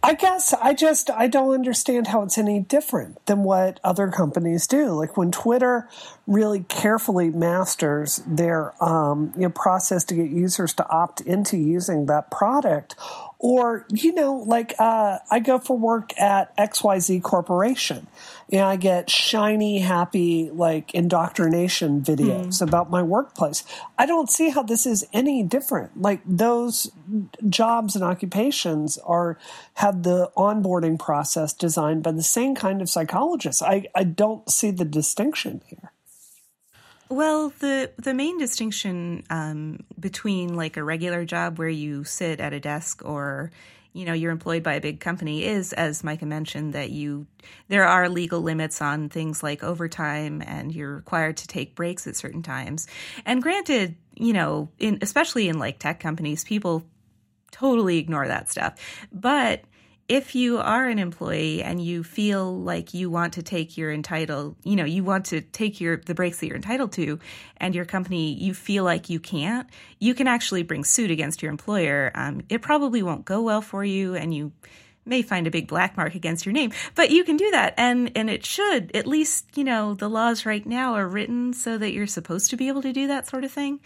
I 0.01 0.13
guess 0.13 0.53
I 0.53 0.73
just 0.73 1.09
I 1.11 1.27
don't 1.27 1.53
understand 1.53 2.07
how 2.07 2.23
it's 2.23 2.37
any 2.37 2.59
different 2.59 3.23
than 3.27 3.43
what 3.43 3.79
other 3.83 4.09
companies 4.09 4.65
do. 4.67 4.89
Like 4.89 5.15
when 5.15 5.31
Twitter 5.31 5.87
really 6.25 6.61
carefully 6.67 7.29
masters 7.29 8.21
their 8.25 8.73
um, 8.83 9.31
you 9.35 9.43
know, 9.43 9.49
process 9.49 10.03
to 10.05 10.15
get 10.15 10.29
users 10.29 10.73
to 10.75 10.89
opt 10.89 11.21
into 11.21 11.57
using 11.57 12.07
that 12.07 12.31
product, 12.31 12.95
or 13.39 13.85
you 13.91 14.13
know, 14.13 14.35
like 14.35 14.73
uh, 14.79 15.19
I 15.29 15.39
go 15.39 15.59
for 15.59 15.77
work 15.77 16.17
at 16.19 16.55
XYZ 16.57 17.21
Corporation, 17.21 18.07
and 18.51 18.61
I 18.61 18.75
get 18.75 19.09
shiny, 19.09 19.79
happy, 19.79 20.49
like 20.51 20.93
indoctrination 20.93 22.01
videos 22.01 22.47
mm. 22.47 22.61
about 22.61 22.89
my 22.89 23.03
workplace. 23.03 23.63
I 23.97 24.05
don't 24.05 24.29
see 24.29 24.49
how 24.49 24.63
this 24.63 24.85
is 24.85 25.05
any 25.13 25.43
different. 25.43 26.01
Like 26.01 26.21
those 26.25 26.91
jobs 27.49 27.95
and 27.95 28.03
occupations 28.03 28.97
are 28.99 29.37
have 29.75 30.03
the 30.03 30.31
onboarding 30.37 30.97
process 30.97 31.53
designed 31.53 32.03
by 32.03 32.11
the 32.11 32.23
same 32.23 32.55
kind 32.55 32.81
of 32.81 32.89
psychologists. 32.89 33.61
I, 33.61 33.85
I 33.93 34.03
don't 34.03 34.49
see 34.49 34.71
the 34.71 34.85
distinction 34.85 35.61
here. 35.65 35.91
Well, 37.09 37.53
the 37.59 37.91
the 37.97 38.13
main 38.13 38.37
distinction 38.39 39.23
um, 39.29 39.79
between 39.99 40.55
like 40.55 40.77
a 40.77 40.83
regular 40.83 41.23
job 41.23 41.59
where 41.59 41.69
you 41.69 42.03
sit 42.03 42.39
at 42.39 42.53
a 42.53 42.59
desk 42.59 43.03
or 43.05 43.51
you 43.93 44.05
know 44.05 44.13
you're 44.13 44.31
employed 44.31 44.63
by 44.63 44.73
a 44.73 44.81
big 44.81 44.99
company 44.99 45.45
is 45.45 45.71
as 45.71 46.03
micah 46.03 46.25
mentioned 46.25 46.73
that 46.73 46.89
you 46.89 47.27
there 47.69 47.85
are 47.87 48.09
legal 48.09 48.41
limits 48.41 48.81
on 48.81 49.07
things 49.07 49.41
like 49.41 49.63
overtime 49.63 50.43
and 50.45 50.75
you're 50.75 50.95
required 50.95 51.37
to 51.37 51.47
take 51.47 51.75
breaks 51.75 52.07
at 52.07 52.15
certain 52.15 52.41
times. 52.41 52.87
And 53.25 53.41
granted 53.41 53.95
you 54.15 54.33
know 54.33 54.69
in 54.79 54.97
especially 55.01 55.47
in 55.47 55.59
like 55.59 55.79
tech 55.79 55.99
companies 55.99 56.43
people 56.43 56.83
totally 57.51 57.99
ignore 57.99 58.27
that 58.27 58.49
stuff. 58.49 58.73
But 59.13 59.61
if 60.07 60.35
you 60.35 60.59
are 60.59 60.87
an 60.87 60.99
employee 60.99 61.63
and 61.63 61.83
you 61.83 62.03
feel 62.03 62.55
like 62.55 62.93
you 62.93 63.09
want 63.09 63.33
to 63.33 63.41
take 63.43 63.75
your 63.75 63.91
entitled, 63.91 64.55
you 64.63 64.75
know, 64.75 64.85
you 64.85 65.03
want 65.03 65.25
to 65.27 65.41
take 65.41 65.81
your 65.81 65.97
the 65.97 66.13
breaks 66.13 66.39
that 66.39 66.47
you're 66.47 66.55
entitled 66.55 66.91
to, 66.93 67.19
and 67.57 67.73
your 67.73 67.85
company 67.85 68.33
you 68.33 68.53
feel 68.53 68.83
like 68.83 69.09
you 69.09 69.19
can't, 69.19 69.67
you 69.99 70.13
can 70.13 70.27
actually 70.27 70.61
bring 70.61 70.83
suit 70.83 71.09
against 71.09 71.41
your 71.41 71.49
employer. 71.49 72.11
Um, 72.13 72.41
it 72.49 72.61
probably 72.61 73.01
won't 73.01 73.25
go 73.25 73.41
well 73.41 73.61
for 73.61 73.83
you, 73.83 74.13
and 74.13 74.31
you 74.31 74.51
may 75.05 75.23
find 75.23 75.47
a 75.47 75.51
big 75.51 75.67
black 75.67 75.97
mark 75.97 76.13
against 76.13 76.45
your 76.45 76.53
name, 76.53 76.71
but 76.93 77.09
you 77.09 77.23
can 77.23 77.37
do 77.37 77.49
that, 77.51 77.73
and 77.77 78.11
and 78.15 78.29
it 78.29 78.45
should 78.45 78.95
at 78.95 79.07
least 79.07 79.57
you 79.57 79.63
know 79.63 79.95
the 79.95 80.09
laws 80.09 80.45
right 80.45 80.67
now 80.67 80.93
are 80.93 81.07
written 81.07 81.51
so 81.51 81.79
that 81.79 81.93
you're 81.93 82.05
supposed 82.05 82.51
to 82.51 82.57
be 82.57 82.67
able 82.67 82.83
to 82.83 82.93
do 82.93 83.07
that 83.07 83.27
sort 83.27 83.43
of 83.43 83.51
thing. 83.51 83.79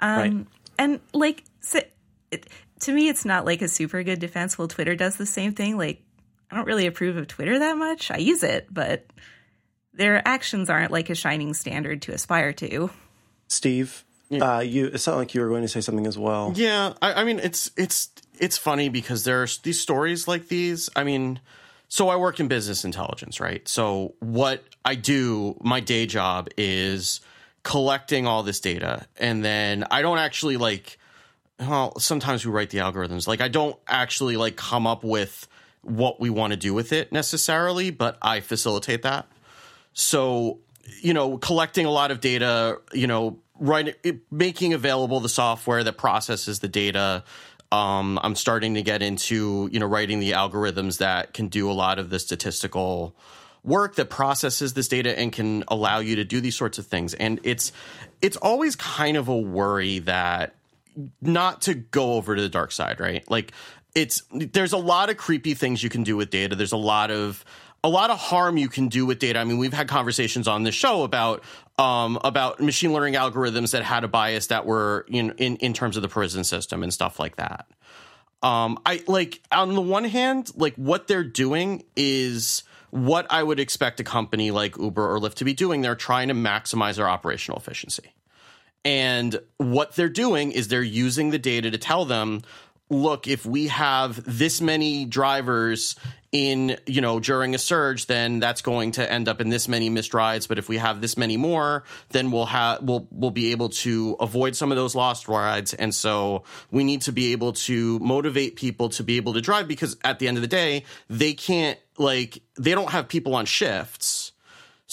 Um, 0.00 0.18
right. 0.18 0.46
And 0.78 1.00
like. 1.12 1.44
So, 1.60 1.80
it, 2.32 2.48
to 2.82 2.92
me, 2.92 3.08
it's 3.08 3.24
not 3.24 3.44
like 3.44 3.62
a 3.62 3.68
super 3.68 4.02
good 4.02 4.18
defense. 4.18 4.58
Well, 4.58 4.68
Twitter 4.68 4.94
does 4.94 5.16
the 5.16 5.26
same 5.26 5.52
thing. 5.52 5.76
Like, 5.76 6.02
I 6.50 6.56
don't 6.56 6.66
really 6.66 6.86
approve 6.86 7.16
of 7.16 7.26
Twitter 7.28 7.58
that 7.58 7.76
much. 7.76 8.10
I 8.10 8.18
use 8.18 8.42
it, 8.42 8.66
but 8.70 9.06
their 9.94 10.26
actions 10.26 10.68
aren't 10.68 10.90
like 10.90 11.10
a 11.10 11.14
shining 11.14 11.54
standard 11.54 12.02
to 12.02 12.12
aspire 12.12 12.52
to. 12.54 12.90
Steve, 13.48 14.04
yeah. 14.30 14.56
uh, 14.56 14.60
you 14.60 14.86
it 14.86 14.98
sounded 14.98 15.18
like 15.18 15.34
you 15.34 15.42
were 15.42 15.48
going 15.48 15.62
to 15.62 15.68
say 15.68 15.80
something 15.80 16.06
as 16.06 16.18
well. 16.18 16.52
Yeah, 16.56 16.94
I, 17.00 17.14
I 17.14 17.24
mean, 17.24 17.38
it's 17.38 17.70
it's 17.76 18.10
it's 18.38 18.58
funny 18.58 18.88
because 18.88 19.24
there's 19.24 19.58
these 19.58 19.78
stories 19.78 20.26
like 20.26 20.48
these. 20.48 20.90
I 20.96 21.04
mean, 21.04 21.40
so 21.88 22.08
I 22.08 22.16
work 22.16 22.40
in 22.40 22.48
business 22.48 22.84
intelligence, 22.84 23.40
right? 23.40 23.66
So 23.68 24.14
what 24.20 24.64
I 24.84 24.94
do, 24.94 25.56
my 25.60 25.80
day 25.80 26.06
job 26.06 26.48
is 26.56 27.20
collecting 27.62 28.26
all 28.26 28.42
this 28.42 28.60
data, 28.60 29.06
and 29.18 29.44
then 29.44 29.84
I 29.90 30.02
don't 30.02 30.18
actually 30.18 30.56
like 30.56 30.98
well, 31.68 31.98
sometimes 31.98 32.44
we 32.44 32.52
write 32.52 32.70
the 32.70 32.78
algorithms. 32.78 33.26
Like 33.26 33.40
I 33.40 33.48
don't 33.48 33.76
actually 33.86 34.36
like 34.36 34.56
come 34.56 34.86
up 34.86 35.04
with 35.04 35.48
what 35.82 36.20
we 36.20 36.30
want 36.30 36.52
to 36.52 36.56
do 36.56 36.74
with 36.74 36.92
it 36.92 37.12
necessarily, 37.12 37.90
but 37.90 38.16
I 38.22 38.40
facilitate 38.40 39.02
that. 39.02 39.26
So, 39.92 40.60
you 41.00 41.12
know, 41.12 41.38
collecting 41.38 41.86
a 41.86 41.90
lot 41.90 42.10
of 42.10 42.20
data, 42.20 42.80
you 42.92 43.06
know, 43.06 43.38
writing, 43.58 43.94
making 44.30 44.74
available 44.74 45.20
the 45.20 45.28
software 45.28 45.84
that 45.84 45.98
processes 45.98 46.60
the 46.60 46.68
data. 46.68 47.24
Um, 47.70 48.18
I'm 48.22 48.34
starting 48.34 48.74
to 48.74 48.82
get 48.82 49.02
into, 49.02 49.68
you 49.72 49.80
know, 49.80 49.86
writing 49.86 50.20
the 50.20 50.32
algorithms 50.32 50.98
that 50.98 51.34
can 51.34 51.48
do 51.48 51.70
a 51.70 51.72
lot 51.72 51.98
of 51.98 52.10
the 52.10 52.18
statistical 52.18 53.16
work 53.64 53.94
that 53.94 54.10
processes 54.10 54.74
this 54.74 54.88
data 54.88 55.16
and 55.18 55.32
can 55.32 55.64
allow 55.68 56.00
you 56.00 56.16
to 56.16 56.24
do 56.24 56.40
these 56.40 56.56
sorts 56.56 56.78
of 56.78 56.86
things. 56.86 57.14
And 57.14 57.40
it's 57.44 57.72
it's 58.20 58.36
always 58.36 58.76
kind 58.76 59.16
of 59.16 59.28
a 59.28 59.36
worry 59.36 60.00
that 60.00 60.54
not 61.20 61.62
to 61.62 61.74
go 61.74 62.14
over 62.14 62.36
to 62.36 62.42
the 62.42 62.48
dark 62.48 62.72
side, 62.72 63.00
right? 63.00 63.28
Like 63.30 63.52
it's 63.94 64.22
there's 64.32 64.72
a 64.72 64.78
lot 64.78 65.10
of 65.10 65.16
creepy 65.16 65.54
things 65.54 65.82
you 65.82 65.90
can 65.90 66.02
do 66.02 66.16
with 66.16 66.30
data. 66.30 66.56
There's 66.56 66.72
a 66.72 66.76
lot 66.76 67.10
of 67.10 67.44
a 67.84 67.88
lot 67.88 68.10
of 68.10 68.18
harm 68.18 68.56
you 68.56 68.68
can 68.68 68.88
do 68.88 69.04
with 69.04 69.18
data. 69.18 69.38
I 69.38 69.44
mean, 69.44 69.58
we've 69.58 69.72
had 69.72 69.88
conversations 69.88 70.46
on 70.46 70.62
this 70.62 70.74
show 70.74 71.02
about 71.02 71.42
um, 71.78 72.18
about 72.22 72.60
machine 72.60 72.92
learning 72.92 73.14
algorithms 73.14 73.72
that 73.72 73.82
had 73.82 74.04
a 74.04 74.08
bias 74.08 74.48
that 74.48 74.66
were 74.66 75.04
in, 75.08 75.30
in 75.32 75.56
in 75.56 75.72
terms 75.72 75.96
of 75.96 76.02
the 76.02 76.08
prison 76.08 76.44
system 76.44 76.82
and 76.82 76.92
stuff 76.92 77.18
like 77.18 77.36
that. 77.36 77.66
Um, 78.42 78.78
I 78.84 79.02
like 79.06 79.40
on 79.52 79.74
the 79.74 79.80
one 79.80 80.04
hand, 80.04 80.50
like 80.56 80.74
what 80.76 81.06
they're 81.06 81.24
doing 81.24 81.84
is 81.96 82.64
what 82.90 83.26
I 83.30 83.42
would 83.42 83.60
expect 83.60 84.00
a 84.00 84.04
company 84.04 84.50
like 84.50 84.76
Uber 84.76 85.14
or 85.14 85.18
Lyft 85.18 85.34
to 85.34 85.44
be 85.44 85.54
doing. 85.54 85.80
They're 85.80 85.94
trying 85.94 86.28
to 86.28 86.34
maximize 86.34 86.96
their 86.96 87.08
operational 87.08 87.58
efficiency. 87.58 88.12
And 88.84 89.38
what 89.58 89.94
they're 89.94 90.08
doing 90.08 90.52
is 90.52 90.68
they're 90.68 90.82
using 90.82 91.30
the 91.30 91.38
data 91.38 91.70
to 91.70 91.78
tell 91.78 92.04
them, 92.04 92.42
look, 92.90 93.26
if 93.26 93.46
we 93.46 93.68
have 93.68 94.22
this 94.26 94.60
many 94.60 95.04
drivers 95.04 95.96
in, 96.30 96.78
you 96.86 97.00
know, 97.00 97.20
during 97.20 97.54
a 97.54 97.58
surge, 97.58 98.06
then 98.06 98.40
that's 98.40 98.62
going 98.62 98.92
to 98.92 99.10
end 99.10 99.28
up 99.28 99.40
in 99.40 99.50
this 99.50 99.68
many 99.68 99.88
missed 99.88 100.14
rides. 100.14 100.46
But 100.46 100.58
if 100.58 100.68
we 100.68 100.78
have 100.78 101.00
this 101.00 101.16
many 101.16 101.36
more, 101.36 101.84
then 102.10 102.30
we'll 102.30 102.46
have 102.46 102.82
we'll 102.82 103.06
we'll 103.10 103.30
be 103.30 103.52
able 103.52 103.68
to 103.68 104.16
avoid 104.18 104.56
some 104.56 104.72
of 104.72 104.76
those 104.76 104.94
lost 104.94 105.28
rides. 105.28 105.74
And 105.74 105.94
so 105.94 106.44
we 106.70 106.84
need 106.84 107.02
to 107.02 107.12
be 107.12 107.32
able 107.32 107.52
to 107.52 107.98
motivate 107.98 108.56
people 108.56 108.88
to 108.90 109.04
be 109.04 109.16
able 109.16 109.34
to 109.34 109.40
drive 109.40 109.68
because 109.68 109.96
at 110.04 110.18
the 110.18 110.28
end 110.28 110.38
of 110.38 110.42
the 110.42 110.48
day, 110.48 110.84
they 111.08 111.34
can't 111.34 111.78
like 111.98 112.42
they 112.58 112.72
don't 112.72 112.90
have 112.90 113.08
people 113.08 113.34
on 113.34 113.44
shifts 113.44 114.31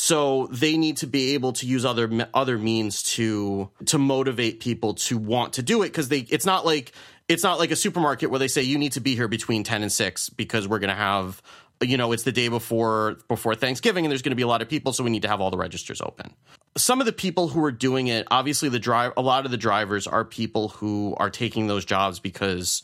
so 0.02 0.48
they 0.50 0.78
need 0.78 0.96
to 0.96 1.08
be 1.08 1.34
able 1.34 1.52
to 1.52 1.66
use 1.66 1.84
other 1.84 2.10
other 2.34 2.58
means 2.58 3.04
to 3.04 3.70
to 3.86 3.98
motivate 3.98 4.62
people 4.62 4.94
to 4.94 5.18
want 5.18 5.52
to 5.52 5.62
do 5.62 5.84
it 5.84 5.88
because 5.90 6.08
they 6.08 6.20
it's 6.20 6.46
not 6.46 6.66
like 6.66 6.94
it's 7.28 7.44
not 7.44 7.60
like 7.60 7.70
a 7.70 7.76
supermarket 7.76 8.30
where 8.30 8.40
they 8.40 8.48
say 8.48 8.62
you 8.62 8.78
need 8.78 8.94
to 8.94 9.02
be 9.02 9.14
here 9.14 9.28
between 9.28 9.66
10 9.66 9.82
and 9.82 9.92
6 9.92 10.30
because 10.30 10.70
we're 10.70 10.80
going 10.80 10.90
to 10.90 10.96
have 10.96 11.42
you 11.82 11.98
know 11.98 12.14
it's 12.14 12.24
the 12.24 12.32
day 12.32 12.48
before 12.48 13.18
before 13.28 13.56
Thanksgiving 13.56 14.06
and 14.06 14.12
there's 14.12 14.22
going 14.22 14.32
to 14.32 14.38
be 14.38 14.42
a 14.42 14.48
lot 14.48 14.62
of 14.62 14.70
people 14.70 14.94
so 14.94 15.04
we 15.04 15.10
need 15.10 15.24
to 15.24 15.28
have 15.28 15.42
all 15.42 15.52
the 15.52 15.58
registers 15.58 16.00
open. 16.00 16.34
Some 16.78 17.02
of 17.02 17.06
the 17.06 17.12
people 17.12 17.50
who 17.50 17.62
are 17.66 17.72
doing 17.72 18.08
it 18.08 18.26
obviously 18.32 18.70
the 18.70 18.80
drive 18.80 19.12
a 19.18 19.22
lot 19.22 19.44
of 19.44 19.52
the 19.52 19.58
drivers 19.58 20.08
are 20.08 20.24
people 20.24 20.70
who 20.70 21.14
are 21.18 21.30
taking 21.30 21.68
those 21.68 21.84
jobs 21.84 22.22
because 22.22 22.84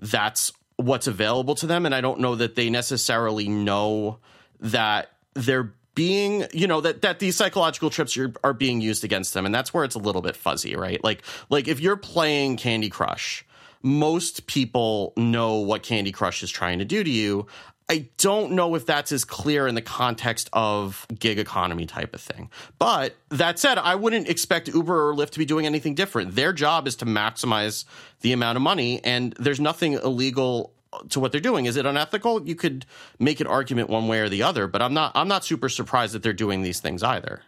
that's 0.00 0.50
what's 0.78 1.06
available 1.06 1.54
to 1.54 1.68
them 1.68 1.86
and 1.86 1.94
I 1.94 2.00
don't 2.00 2.18
know 2.18 2.34
that 2.34 2.56
they 2.56 2.70
necessarily 2.70 3.48
know 3.48 4.18
that 4.58 5.12
they're 5.34 5.72
being 5.96 6.46
you 6.52 6.68
know 6.68 6.80
that 6.80 7.02
that 7.02 7.18
these 7.18 7.34
psychological 7.34 7.90
trips 7.90 8.16
are, 8.16 8.32
are 8.44 8.52
being 8.52 8.80
used 8.80 9.02
against 9.02 9.34
them 9.34 9.44
and 9.44 9.52
that's 9.52 9.74
where 9.74 9.82
it's 9.82 9.96
a 9.96 9.98
little 9.98 10.22
bit 10.22 10.36
fuzzy 10.36 10.76
right 10.76 11.02
like 11.02 11.24
like 11.50 11.66
if 11.66 11.80
you're 11.80 11.96
playing 11.96 12.56
candy 12.56 12.88
crush 12.88 13.44
most 13.82 14.46
people 14.46 15.12
know 15.16 15.56
what 15.56 15.82
candy 15.82 16.12
crush 16.12 16.44
is 16.44 16.50
trying 16.50 16.78
to 16.78 16.84
do 16.84 17.02
to 17.02 17.10
you 17.10 17.46
I 17.88 18.08
don't 18.18 18.52
know 18.52 18.74
if 18.74 18.84
that's 18.84 19.12
as 19.12 19.24
clear 19.24 19.68
in 19.68 19.76
the 19.76 19.82
context 19.82 20.50
of 20.52 21.06
gig 21.16 21.38
economy 21.38 21.86
type 21.86 22.14
of 22.14 22.20
thing. 22.20 22.50
But 22.80 23.14
that 23.28 23.60
said, 23.60 23.78
I 23.78 23.94
wouldn't 23.94 24.28
expect 24.28 24.66
Uber 24.66 25.10
or 25.10 25.14
Lyft 25.14 25.30
to 25.30 25.38
be 25.38 25.44
doing 25.44 25.66
anything 25.66 25.94
different. 25.94 26.34
Their 26.34 26.52
job 26.52 26.88
is 26.88 26.96
to 26.96 27.06
maximize 27.06 27.84
the 28.22 28.32
amount 28.32 28.56
of 28.56 28.62
money, 28.62 29.00
and 29.04 29.34
there's 29.34 29.60
nothing 29.60 29.92
illegal 29.92 30.72
to 31.10 31.20
what 31.20 31.32
they're 31.32 31.40
doing. 31.40 31.66
Is 31.66 31.76
it 31.76 31.86
unethical? 31.86 32.46
You 32.46 32.54
could 32.54 32.86
make 33.18 33.40
an 33.40 33.46
argument 33.46 33.90
one 33.90 34.08
way 34.08 34.20
or 34.20 34.28
the 34.28 34.42
other, 34.42 34.66
but 34.66 34.82
I'm 34.82 34.94
not 34.94 35.12
I'm 35.14 35.28
not 35.28 35.44
super 35.44 35.68
surprised 35.68 36.14
that 36.14 36.22
they're 36.22 36.32
doing 36.32 36.62
these 36.62 36.80
things 36.80 37.02
either. 37.02 37.42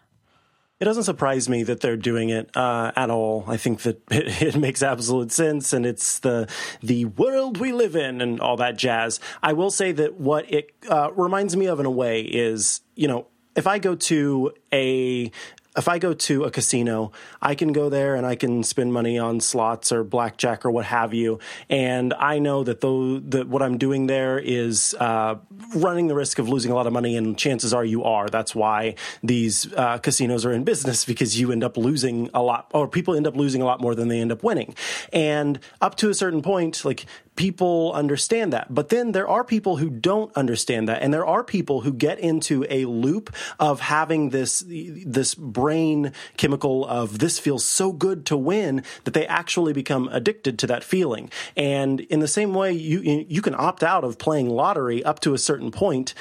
It 0.81 0.85
doesn't 0.85 1.05
surprise 1.05 1.49
me 1.49 1.64
that 1.64 1.81
they're 1.81 1.97
doing 1.97 2.28
it 2.28 2.57
uh, 2.57 2.93
at 2.95 3.11
all. 3.11 3.45
I 3.49 3.57
think 3.57 3.81
that 3.83 4.00
it, 4.11 4.43
it, 4.43 4.57
makes 4.57 4.83
absolute 4.83 5.33
sense, 5.33 5.73
and 5.73 5.85
it's 5.85 6.21
the 6.21 6.49
the 6.83 7.07
world 7.07 7.59
we 7.59 7.73
live 7.73 7.97
in 7.97 8.21
and 8.21 8.40
all 8.40 8.57
that 8.59 8.76
jazz. 8.76 9.19
I 9.43 9.55
will 9.55 9.71
say 9.71 9.93
that 9.93 10.14
what 10.14 10.50
it 10.52 10.71
uh, 10.88 11.11
reminds 11.14 11.57
me 11.57 11.67
of 11.67 11.81
in 11.81 11.87
a 11.87 11.90
way 11.90 12.21
is, 12.21 12.83
you 12.95 13.09
know, 13.09 13.26
if 13.57 13.67
I 13.67 13.81
go 13.81 13.97
to 13.97 14.52
a 14.73 15.33
if 15.79 15.89
I 15.89 15.99
go 15.99 16.13
to 16.13 16.45
a 16.45 16.51
casino, 16.51 17.13
I 17.41 17.55
can 17.55 17.73
go 17.73 17.89
there 17.89 18.17
and 18.17 18.27
I 18.27 18.35
can 18.35 18.65
spend 18.65 18.93
money 18.93 19.17
on 19.17 19.41
slots 19.41 19.93
or 19.93 20.03
blackjack 20.03 20.67
or 20.67 20.71
what 20.71 20.85
have 20.87 21.15
you, 21.15 21.39
and 21.71 22.13
I 22.15 22.41
know 22.41 22.65
that 22.65 22.81
though 22.81 23.21
that 23.21 23.49
what 23.49 23.63
I'm 23.63 23.79
doing 23.79 24.09
there 24.09 24.39
is 24.39 24.95
uh, 24.99 25.37
running 25.77 26.09
the 26.09 26.17
risk 26.17 26.39
of 26.39 26.49
losing 26.49 26.73
a 26.73 26.75
lot 26.75 26.87
of 26.89 26.93
money, 26.93 27.17
and 27.17 27.39
chances 27.39 27.73
are 27.73 27.85
you 27.85 28.03
are. 28.05 28.29
That's 28.29 28.55
why 28.55 28.97
these 29.23 29.73
uh, 29.75 29.99
casinos 29.99 30.45
are 30.45 30.53
in 30.53 30.65
business 30.65 31.05
because 31.05 31.39
you 31.39 31.53
end 31.53 31.63
up 31.63 31.77
losing 31.77 32.29
a 32.35 32.43
lot, 32.43 32.71
or 32.75 32.89
people 32.89 33.15
end 33.15 33.27
up 33.27 33.37
losing 33.37 33.63
a 33.63 33.65
lot 33.65 33.81
more 33.81 33.95
than 33.95 34.09
they 34.09 34.21
end 34.21 34.33
up 34.33 34.43
winning, 34.43 34.75
and 35.13 35.61
up 35.81 35.95
to 35.97 36.11
a 36.11 36.15
certain 36.15 36.43
point, 36.43 36.85
like 36.85 37.07
people 37.38 37.92
understand 37.95 38.52
that. 38.52 38.75
But 38.75 38.88
then 38.88 39.12
there 39.12 39.28
are 39.28 39.45
people 39.45 39.76
who 39.76 39.88
don't 39.88 40.37
understand 40.37 40.88
that. 40.88 41.02
And 41.02 41.14
there 41.14 41.25
are 41.25 41.45
people 41.45 41.83
who 41.83 41.92
get 41.92 42.18
into 42.18 42.66
a 42.68 42.85
loop 42.85 43.33
of 43.61 43.78
having 43.78 44.30
this, 44.30 44.64
this 44.66 45.37
brain 45.37 46.12
chemical 46.37 46.85
of 46.85 47.21
this 47.21 47.38
feels 47.38 47.64
so 47.64 47.92
good 47.92 48.26
to 48.26 48.37
win 48.37 48.83
that 49.04 49.14
they 49.14 49.25
actually 49.28 49.73
become 49.73 50.09
addicted 50.09 50.59
to 50.59 50.66
that 50.66 50.83
feeling. 50.83 51.30
And 51.57 52.00
in 52.00 52.18
the 52.18 52.26
same 52.26 52.54
way, 52.54 52.73
you, 52.73 53.25
you 53.28 53.40
can 53.40 53.54
opt 53.54 53.85
out 53.85 54.02
of 54.02 54.18
playing 54.18 54.50
lottery 54.50 55.04
up 55.04 55.21
to 55.21 55.33
a 55.33 55.38
certain 55.38 55.71
point 55.71 56.14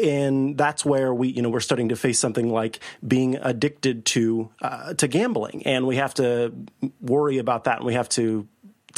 and 0.00 0.56
that's 0.56 0.84
where 0.84 1.12
we 1.12 1.28
you 1.28 1.42
know 1.42 1.48
we're 1.48 1.58
starting 1.58 1.88
to 1.88 1.96
face 1.96 2.20
something 2.20 2.52
like 2.52 2.78
being 3.06 3.34
addicted 3.36 4.04
to 4.04 4.48
uh, 4.62 4.94
to 4.94 5.08
gambling 5.08 5.62
and 5.66 5.88
we 5.88 5.96
have 5.96 6.14
to 6.14 6.54
worry 7.00 7.38
about 7.38 7.64
that 7.64 7.78
and 7.78 7.86
we 7.86 7.94
have 7.94 8.08
to 8.08 8.46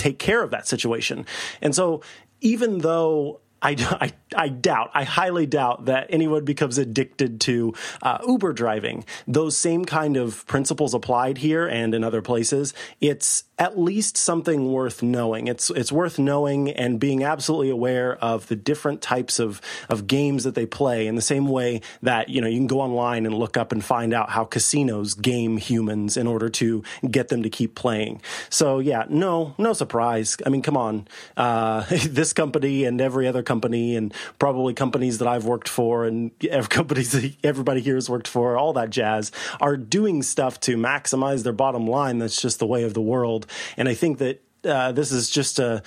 take 0.01 0.19
care 0.19 0.43
of 0.43 0.51
that 0.51 0.67
situation. 0.67 1.27
And 1.61 1.75
so 1.75 2.03
even 2.41 2.79
though 2.79 3.41
I, 3.63 3.71
I, 4.01 4.13
I, 4.45 4.49
doubt, 4.49 4.91
I 4.95 5.05
highly 5.05 5.47
doubt 5.47 5.85
that 5.85 6.07
anyone 6.11 6.45
becomes 6.45 6.79
addicted 6.79 7.41
to 7.43 7.75
uh, 8.03 8.19
Uber 8.27 8.53
driving. 8.55 9.05
Those 9.29 9.57
same 9.57 9.85
kind 9.85 10.17
of 10.17 10.47
principles 10.47 10.95
applied 10.95 11.39
here 11.39 11.67
and 11.67 11.95
in 11.95 12.03
other 12.03 12.23
places. 12.23 12.73
It's 13.01 13.45
at 13.61 13.79
least 13.79 14.17
something 14.17 14.73
worth 14.73 15.03
knowing. 15.03 15.47
It's 15.47 15.69
it's 15.71 15.93
worth 15.93 16.19
knowing 16.19 16.71
and 16.71 16.99
being 16.99 17.23
absolutely 17.23 17.69
aware 17.69 18.17
of 18.17 18.49
the 18.49 18.57
different 18.57 19.03
types 19.03 19.39
of 19.39 19.61
of 19.91 20.07
games 20.07 20.45
that 20.45 20.55
they 20.55 20.65
play 20.65 21.07
in 21.07 21.15
the 21.15 21.23
same 21.23 21.47
way 21.47 21.83
that 22.03 22.31
you 22.31 22.41
know 22.41 22.49
you 22.49 22.57
can 22.57 22.67
go 22.67 22.81
online 22.81 23.27
and 23.27 23.35
look 23.35 23.59
up 23.59 23.71
and 23.71 23.85
find 23.85 24.15
out 24.15 24.31
how 24.31 24.45
casinos 24.45 25.13
game 25.13 25.59
humans 25.59 26.17
in 26.17 26.27
order 26.27 26.49
to 26.49 26.83
get 27.11 27.29
them 27.29 27.43
to 27.43 27.51
keep 27.51 27.75
playing. 27.75 28.23
So 28.49 28.79
yeah, 28.79 29.05
no, 29.11 29.55
no 29.59 29.75
surprise. 29.75 30.39
I 30.47 30.49
mean, 30.49 30.63
come 30.63 30.79
on, 30.79 31.07
uh, 31.37 31.85
this 32.09 32.33
company 32.33 32.85
and 32.85 32.99
every 32.99 33.29
other 33.29 33.43
company 33.43 33.95
and 33.95 34.15
probably 34.39 34.73
companies 34.73 35.19
that 35.19 35.29
I've 35.29 35.45
worked 35.45 35.69
for 35.69 36.07
and 36.07 36.31
companies 36.71 37.13
that 37.13 37.35
everybody 37.45 37.83
here 37.83 37.97
has 37.97 38.09
worked 38.09 38.29
for, 38.29 38.57
all 38.57 38.73
that 38.73 38.89
jazz, 38.89 39.31
are 39.61 39.77
doing 39.77 40.23
stuff 40.23 40.59
to 40.61 40.79
maximize 40.79 41.43
their 41.43 41.53
bottom 41.53 41.87
line. 41.87 42.19
That's 42.19 42.41
just 42.41 42.59
the 42.59 42.67
way 42.67 42.85
of 42.85 42.95
the 42.95 43.03
world. 43.03 43.47
And 43.77 43.89
I 43.89 43.95
think 43.95 44.19
that 44.19 44.43
uh, 44.65 44.93
this 44.93 45.13
is 45.13 45.31
just 45.31 45.59
a 45.59 45.83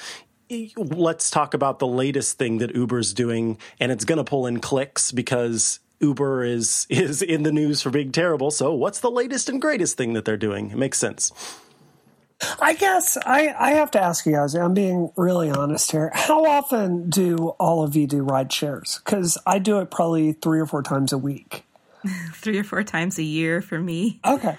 let's 0.78 1.30
talk 1.30 1.54
about 1.54 1.80
the 1.80 1.88
latest 1.88 2.38
thing 2.38 2.60
that 2.60 2.76
Uber's 2.76 3.14
doing, 3.14 3.58
and 3.80 3.92
it's 3.92 4.06
going 4.06 4.18
to 4.18 4.24
pull 4.24 4.46
in 4.46 4.60
clicks 4.60 5.12
because 5.12 5.80
Uber 6.00 6.44
is 6.44 6.86
is 6.90 7.22
in 7.22 7.44
the 7.44 7.52
news 7.52 7.82
for 7.82 7.90
being 7.90 8.12
terrible. 8.12 8.52
So, 8.52 8.74
what's 8.74 9.00
the 9.00 9.12
latest 9.12 9.50
and 9.50 9.62
greatest 9.62 9.98
thing 9.98 10.14
that 10.14 10.26
they're 10.26 10.38
doing? 10.38 10.72
It 10.72 10.78
makes 10.78 11.00
sense. 11.00 11.32
I 12.60 12.74
guess 12.74 13.18
I, 13.26 13.56
I 13.58 13.72
have 13.72 13.92
to 13.92 14.02
ask 14.02 14.26
you 14.26 14.34
guys. 14.34 14.54
I'm 14.54 14.74
being 14.74 15.12
really 15.16 15.50
honest 15.50 15.92
here. 15.92 16.12
How 16.14 16.44
often 16.44 17.10
do 17.10 17.50
all 17.60 17.84
of 17.84 17.96
you 17.96 18.06
do 18.06 18.22
ride 18.22 18.52
shares? 18.52 19.00
Because 19.04 19.38
I 19.46 19.60
do 19.60 19.80
it 19.80 19.90
probably 19.90 20.34
three 20.34 20.60
or 20.60 20.66
four 20.66 20.84
times 20.84 21.14
a 21.14 21.18
week. 21.18 21.64
three 22.34 22.58
or 22.58 22.66
four 22.66 22.84
times 22.84 23.18
a 23.18 23.24
year 23.24 23.62
for 23.62 23.80
me. 23.80 24.20
Okay. 24.26 24.58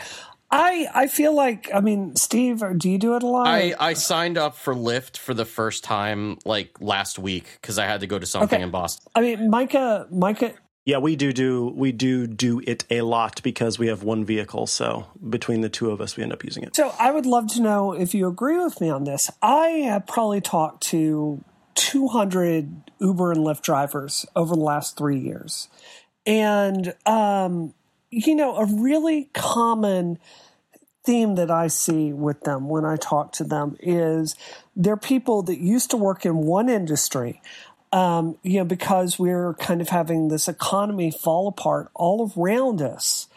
I 0.55 0.89
I 0.95 1.07
feel 1.09 1.35
like 1.35 1.69
I 1.75 1.81
mean, 1.81 2.15
Steve, 2.15 2.63
do 2.79 2.89
you 2.89 2.97
do 2.97 3.17
it 3.17 3.25
a 3.25 3.27
lot? 3.27 3.49
I 3.49 3.75
I 3.81 3.95
signed 3.95 4.39
up 4.39 4.55
for 4.55 4.73
Lyft 4.73 5.17
for 5.17 5.35
the 5.35 5.45
first 5.45 5.83
time 5.83 6.39
like 6.45 6.81
last 6.81 7.19
week 7.19 7.59
because 7.61 7.77
I 7.77 7.87
had 7.87 8.01
to 8.01 8.07
go 8.07 8.21
to 8.21 8.27
something 8.27 8.57
okay. 8.57 8.63
in 8.63 8.71
Boston. 8.71 9.11
I 9.17 9.21
mean, 9.21 9.51
Micah, 9.51 10.07
Micah. 10.13 10.55
Yeah, 10.85 10.99
we 10.99 11.17
do 11.17 11.33
do 11.33 11.73
we 11.75 11.91
do 11.91 12.29
do 12.29 12.61
it 12.65 12.85
a 12.89 13.01
lot 13.01 13.43
because 13.43 13.81
we 13.81 13.89
have 13.89 14.05
one 14.05 14.25
vehicle. 14.25 14.69
So 14.69 15.07
between 15.29 15.61
the 15.61 15.69
two 15.69 15.91
of 15.91 16.01
us, 16.01 16.17
we 16.17 16.23
end 16.23 16.33
up 16.33 16.45
using 16.45 16.63
it. 16.63 16.77
So 16.77 16.95
I 17.01 17.11
would 17.11 17.27
love 17.27 17.49
to 17.55 17.63
know 17.63 17.93
if 17.93 18.15
you 18.15 18.29
agree 18.29 18.59
with 18.59 18.81
me 18.81 18.91
on 18.91 19.05
this. 19.05 19.31
I 19.43 19.69
have 19.89 20.07
probably 20.07 20.41
talked 20.41 20.85
to 20.89 21.43
200 21.75 22.93
Uber 23.01 23.33
and 23.33 23.41
Lyft 23.41 23.63
drivers 23.63 24.25
over 24.37 24.55
the 24.55 24.61
last 24.61 24.97
three 24.97 25.19
years, 25.19 25.69
and 26.27 26.95
um, 27.07 27.75
you 28.15 28.37
know, 28.37 28.57
a 28.57 28.67
really 28.67 29.31
common 29.33 30.19
theme 31.05 31.35
that 31.37 31.51
I 31.51 31.69
see 31.69 32.13
with 32.13 32.43
them 32.43 32.69
when 32.69 32.85
I 32.85 32.97
talk 32.97 33.33
to 33.33 33.45
them 33.45 33.77
is 33.81 34.35
they're 34.75 34.97
people 34.97 35.43
that 35.43 35.59
used 35.59 35.91
to 35.91 35.97
work 35.97 36.25
in 36.25 36.39
one 36.39 36.69
industry. 36.69 37.41
Um, 37.93 38.39
you 38.43 38.59
know, 38.59 38.65
because 38.65 39.21
we're 39.21 39.55
kind 39.55 39.81
of 39.81 39.89
having 39.89 40.27
this 40.27 40.49
economy 40.49 41.13
fall 41.13 41.47
apart 41.47 41.91
all 41.95 42.33
around 42.37 42.83
us. 42.83 43.29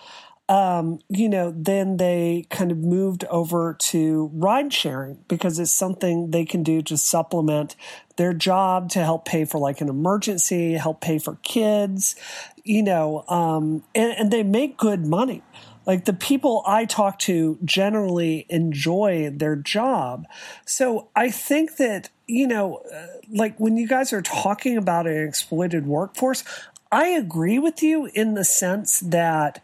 Um, 0.49 0.99
you 1.09 1.29
know, 1.29 1.53
then 1.55 1.97
they 1.97 2.47
kind 2.49 2.71
of 2.71 2.77
moved 2.79 3.25
over 3.25 3.75
to 3.79 4.31
ride 4.33 4.73
sharing 4.73 5.19
because 5.27 5.59
it's 5.59 5.71
something 5.71 6.31
they 6.31 6.45
can 6.45 6.63
do 6.63 6.81
to 6.83 6.97
supplement 6.97 7.75
their 8.15 8.33
job 8.33 8.89
to 8.91 9.03
help 9.03 9.25
pay 9.25 9.45
for 9.45 9.59
like 9.59 9.81
an 9.81 9.89
emergency, 9.89 10.73
help 10.73 11.01
pay 11.01 11.19
for 11.19 11.35
kids, 11.43 12.15
you 12.63 12.81
know, 12.81 13.25
um, 13.27 13.83
and, 13.93 14.17
and 14.17 14.31
they 14.31 14.41
make 14.41 14.77
good 14.77 15.05
money. 15.05 15.43
Like 15.87 16.05
the 16.05 16.13
people 16.13 16.63
I 16.67 16.85
talk 16.85 17.17
to 17.19 17.57
generally 17.65 18.45
enjoy 18.49 19.31
their 19.33 19.55
job. 19.55 20.27
So 20.65 21.07
I 21.15 21.31
think 21.31 21.77
that, 21.77 22.09
you 22.27 22.45
know, 22.45 22.83
uh, 22.93 23.07
like 23.29 23.57
when 23.57 23.77
you 23.77 23.87
guys 23.87 24.11
are 24.13 24.21
talking 24.21 24.77
about 24.77 25.07
an 25.07 25.27
exploited 25.27 25.87
workforce, 25.87 26.43
I 26.91 27.07
agree 27.07 27.57
with 27.57 27.81
you 27.81 28.09
in 28.13 28.33
the 28.33 28.45
sense 28.45 28.99
that 28.99 29.63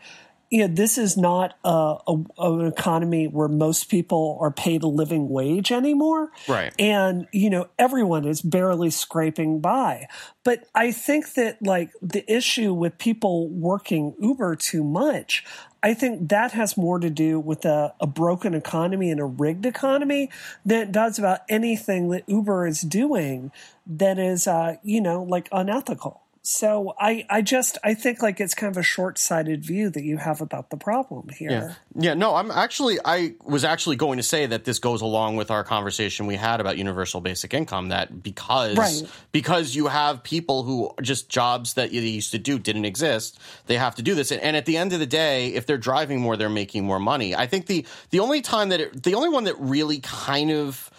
you 0.53 0.59
know, 0.59 0.67
this 0.67 0.99
is 0.99 1.17
not 1.17 1.57
a, 1.65 1.95
a, 2.07 2.15
an 2.37 2.67
economy 2.67 3.25
where 3.25 3.47
most 3.47 3.89
people 3.89 4.37
are 4.39 4.51
paid 4.51 4.83
a 4.83 4.87
living 4.87 5.27
wage 5.27 5.71
anymore. 5.71 6.29
Right. 6.47 6.71
And, 6.77 7.27
you 7.31 7.49
know, 7.49 7.69
everyone 7.79 8.25
is 8.25 8.43
barely 8.43 8.91
scraping 8.91 9.61
by. 9.61 10.05
But 10.43 10.65
I 10.75 10.91
think 10.91 11.33
that, 11.33 11.63
like, 11.63 11.89
the 12.03 12.23
issue 12.31 12.71
with 12.71 12.99
people 12.99 13.49
working 13.49 14.13
Uber 14.19 14.55
too 14.57 14.83
much, 14.83 15.43
I 15.83 15.93
think 15.93 16.29
that 16.29 16.53
has 16.53 16.77
more 16.77 16.97
to 16.97 17.09
do 17.09 17.39
with 17.41 17.65
a, 17.65 17.93
a, 17.99 18.07
broken 18.07 18.53
economy 18.53 19.11
and 19.11 19.19
a 19.19 19.25
rigged 19.25 19.65
economy 19.65 20.29
than 20.65 20.81
it 20.81 20.91
does 20.93 21.19
about 21.19 21.41
anything 21.49 22.09
that 22.09 22.23
Uber 22.25 22.65
is 22.65 22.81
doing 22.81 23.51
that 23.85 24.17
is, 24.17 24.47
uh, 24.47 24.77
you 24.81 25.01
know, 25.01 25.21
like 25.21 25.49
unethical. 25.51 26.22
So 26.45 26.93
I, 26.99 27.25
I 27.29 27.41
just 27.41 27.77
I 27.85 27.93
think 27.93 28.21
like 28.21 28.41
it's 28.41 28.53
kind 28.53 28.69
of 28.69 28.75
a 28.75 28.83
short 28.83 29.17
sighted 29.17 29.63
view 29.63 29.89
that 29.89 30.03
you 30.03 30.17
have 30.17 30.41
about 30.41 30.71
the 30.71 30.75
problem 30.75 31.29
here. 31.29 31.49
Yeah. 31.49 31.73
yeah, 31.95 32.13
no, 32.15 32.35
I'm 32.35 32.51
actually 32.51 32.99
I 33.05 33.35
was 33.45 33.63
actually 33.63 33.95
going 33.95 34.17
to 34.17 34.23
say 34.23 34.45
that 34.47 34.65
this 34.65 34.77
goes 34.77 34.99
along 34.99 35.37
with 35.37 35.49
our 35.51 35.63
conversation 35.63 36.27
we 36.27 36.35
had 36.35 36.59
about 36.59 36.77
universal 36.77 37.21
basic 37.21 37.53
income. 37.53 37.89
That 37.89 38.21
because 38.21 38.77
right. 38.77 39.03
because 39.31 39.73
you 39.73 39.87
have 39.87 40.21
people 40.21 40.63
who 40.63 40.91
just 41.01 41.29
jobs 41.29 41.75
that 41.75 41.93
you 41.93 42.01
used 42.01 42.31
to 42.31 42.39
do 42.39 42.59
didn't 42.59 42.83
exist, 42.83 43.39
they 43.67 43.77
have 43.77 43.95
to 43.95 44.01
do 44.01 44.13
this. 44.13 44.29
And, 44.29 44.41
and 44.41 44.57
at 44.57 44.65
the 44.65 44.75
end 44.75 44.91
of 44.91 44.99
the 44.99 45.05
day, 45.05 45.53
if 45.53 45.65
they're 45.65 45.77
driving 45.77 46.19
more, 46.19 46.35
they're 46.35 46.49
making 46.49 46.83
more 46.83 46.99
money. 46.99 47.33
I 47.33 47.47
think 47.47 47.67
the 47.67 47.85
the 48.09 48.19
only 48.19 48.41
time 48.41 48.67
that 48.67 48.81
it, 48.81 49.03
the 49.03 49.15
only 49.15 49.29
one 49.29 49.45
that 49.45 49.55
really 49.59 50.01
kind 50.01 50.51
of 50.51 50.91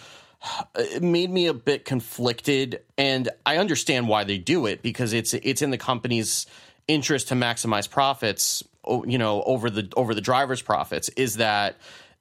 it 0.74 1.02
made 1.02 1.30
me 1.30 1.46
a 1.46 1.54
bit 1.54 1.85
conflicted 1.85 2.83
and 2.98 3.28
I 3.46 3.57
understand 3.57 4.09
why 4.09 4.24
they 4.24 4.38
do 4.38 4.66
it 4.66 4.83
because 4.83 5.12
it's 5.12 5.35
it's 5.35 5.62
in 5.62 5.70
the 5.70 5.78
company's 5.78 6.46
interest 6.87 7.28
to 7.28 7.35
maximize 7.35 7.88
profits 7.88 8.62
you 9.07 9.18
know 9.18 9.42
over 9.44 9.70
the 9.70 9.90
over 9.96 10.14
the 10.14 10.20
driver's 10.20 10.62
profits 10.62 11.09
is 11.11 11.37
that 11.37 11.76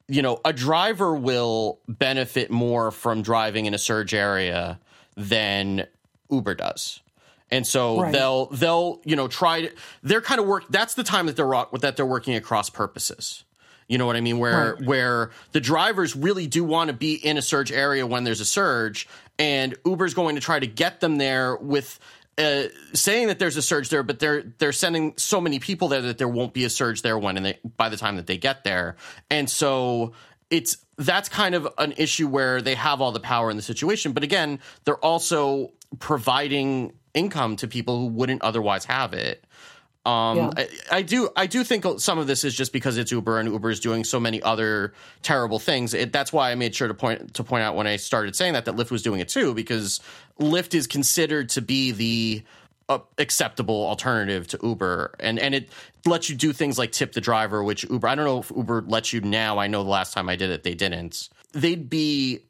you 0.07 0.21
know 0.21 0.39
a 0.45 0.53
driver 0.53 1.15
will 1.15 1.79
benefit 1.87 2.49
more 2.49 2.91
from 2.91 3.21
driving 3.21 3.65
in 3.65 3.73
a 3.73 3.77
surge 3.77 4.13
area 4.13 4.79
than 5.15 5.87
Uber 6.29 6.55
does. 6.55 7.01
And 7.51 7.67
so 7.67 8.01
right. 8.01 8.11
they'll 8.11 8.47
they'll 8.47 9.01
you 9.05 9.15
know 9.15 9.27
try 9.27 9.61
to 9.61 9.71
they're 10.01 10.21
kind 10.21 10.39
of 10.39 10.47
work 10.47 10.65
that's 10.69 10.95
the 10.95 11.03
time 11.03 11.27
that 11.27 11.35
they're 11.35 11.65
that 11.79 11.95
they're 11.95 12.05
working 12.05 12.35
across 12.35 12.69
purposes. 12.69 13.43
You 13.93 13.99
know 13.99 14.07
what 14.07 14.15
I 14.15 14.21
mean? 14.21 14.39
Where 14.39 14.73
right. 14.73 14.85
where 14.87 15.29
the 15.51 15.59
drivers 15.59 16.15
really 16.15 16.47
do 16.47 16.63
want 16.63 16.87
to 16.87 16.95
be 16.95 17.13
in 17.13 17.37
a 17.37 17.43
surge 17.43 17.71
area 17.71 18.07
when 18.07 18.23
there's 18.23 18.41
a 18.41 18.45
surge, 18.45 19.07
and 19.37 19.75
Uber's 19.85 20.15
going 20.15 20.33
to 20.33 20.41
try 20.41 20.57
to 20.57 20.65
get 20.65 20.99
them 20.99 21.19
there 21.19 21.55
with 21.55 21.99
uh, 22.39 22.63
saying 22.93 23.27
that 23.27 23.37
there's 23.37 23.55
a 23.55 23.61
surge 23.61 23.89
there, 23.89 24.01
but 24.01 24.17
they're 24.17 24.41
they're 24.57 24.71
sending 24.71 25.13
so 25.17 25.39
many 25.39 25.59
people 25.59 25.89
there 25.89 26.01
that 26.01 26.17
there 26.17 26.27
won't 26.27 26.53
be 26.53 26.65
a 26.65 26.71
surge 26.71 27.03
there 27.03 27.19
when 27.19 27.37
and 27.37 27.45
they, 27.45 27.59
by 27.77 27.87
the 27.87 27.95
time 27.95 28.15
that 28.15 28.25
they 28.25 28.35
get 28.35 28.63
there, 28.63 28.95
and 29.29 29.47
so 29.47 30.13
it's 30.49 30.77
that's 30.97 31.29
kind 31.29 31.53
of 31.53 31.67
an 31.77 31.93
issue 31.95 32.27
where 32.27 32.63
they 32.63 32.73
have 32.73 32.99
all 32.99 33.11
the 33.11 33.19
power 33.19 33.51
in 33.51 33.57
the 33.57 33.61
situation, 33.61 34.11
but 34.11 34.23
again, 34.23 34.57
they're 34.85 35.05
also 35.05 35.71
providing 35.99 36.93
income 37.13 37.57
to 37.57 37.67
people 37.67 37.99
who 37.99 38.07
wouldn't 38.07 38.41
otherwise 38.41 38.85
have 38.85 39.13
it. 39.13 39.45
Um, 40.05 40.37
yeah. 40.37 40.51
I, 40.57 40.67
I, 40.91 41.01
do, 41.01 41.29
I 41.35 41.47
do 41.47 41.63
think 41.63 41.85
some 41.99 42.19
of 42.19 42.27
this 42.27 42.43
is 42.43 42.53
just 42.53 42.73
because 42.73 42.97
it's 42.97 43.11
Uber 43.11 43.39
and 43.39 43.49
Uber 43.49 43.69
is 43.69 43.79
doing 43.79 44.03
so 44.03 44.19
many 44.19 44.41
other 44.41 44.93
terrible 45.21 45.59
things. 45.59 45.93
It, 45.93 46.11
that's 46.11 46.33
why 46.33 46.51
I 46.51 46.55
made 46.55 46.75
sure 46.75 46.89
to 46.89 46.93
point 46.93 47.33
to 47.35 47.43
point 47.43 47.63
out 47.63 47.75
when 47.75 47.87
I 47.87 47.95
started 47.95 48.35
saying 48.35 48.53
that 48.53 48.65
that 48.65 48.75
Lyft 48.75 48.91
was 48.91 49.01
doing 49.01 49.21
it 49.21 49.29
too, 49.29 49.53
because 49.53 50.01
Lyft 50.39 50.73
is 50.73 50.87
considered 50.87 51.47
to 51.49 51.61
be 51.61 51.91
the 51.91 52.43
uh, 52.89 52.99
acceptable 53.17 53.85
alternative 53.87 54.45
to 54.47 54.59
Uber, 54.61 55.15
and 55.21 55.39
and 55.39 55.55
it 55.55 55.69
lets 56.05 56.29
you 56.29 56.35
do 56.35 56.51
things 56.51 56.77
like 56.77 56.91
tip 56.91 57.13
the 57.13 57.21
driver, 57.21 57.63
which 57.63 57.85
Uber. 57.89 58.05
I 58.05 58.15
don't 58.15 58.25
know 58.25 58.39
if 58.39 58.51
Uber 58.53 58.83
lets 58.87 59.13
you 59.13 59.21
now. 59.21 59.57
I 59.57 59.67
know 59.67 59.83
the 59.83 59.89
last 59.89 60.13
time 60.13 60.27
I 60.27 60.35
did 60.35 60.49
it, 60.49 60.63
they 60.63 60.75
didn't. 60.75 61.29
They'd 61.53 61.89
be 61.89 62.41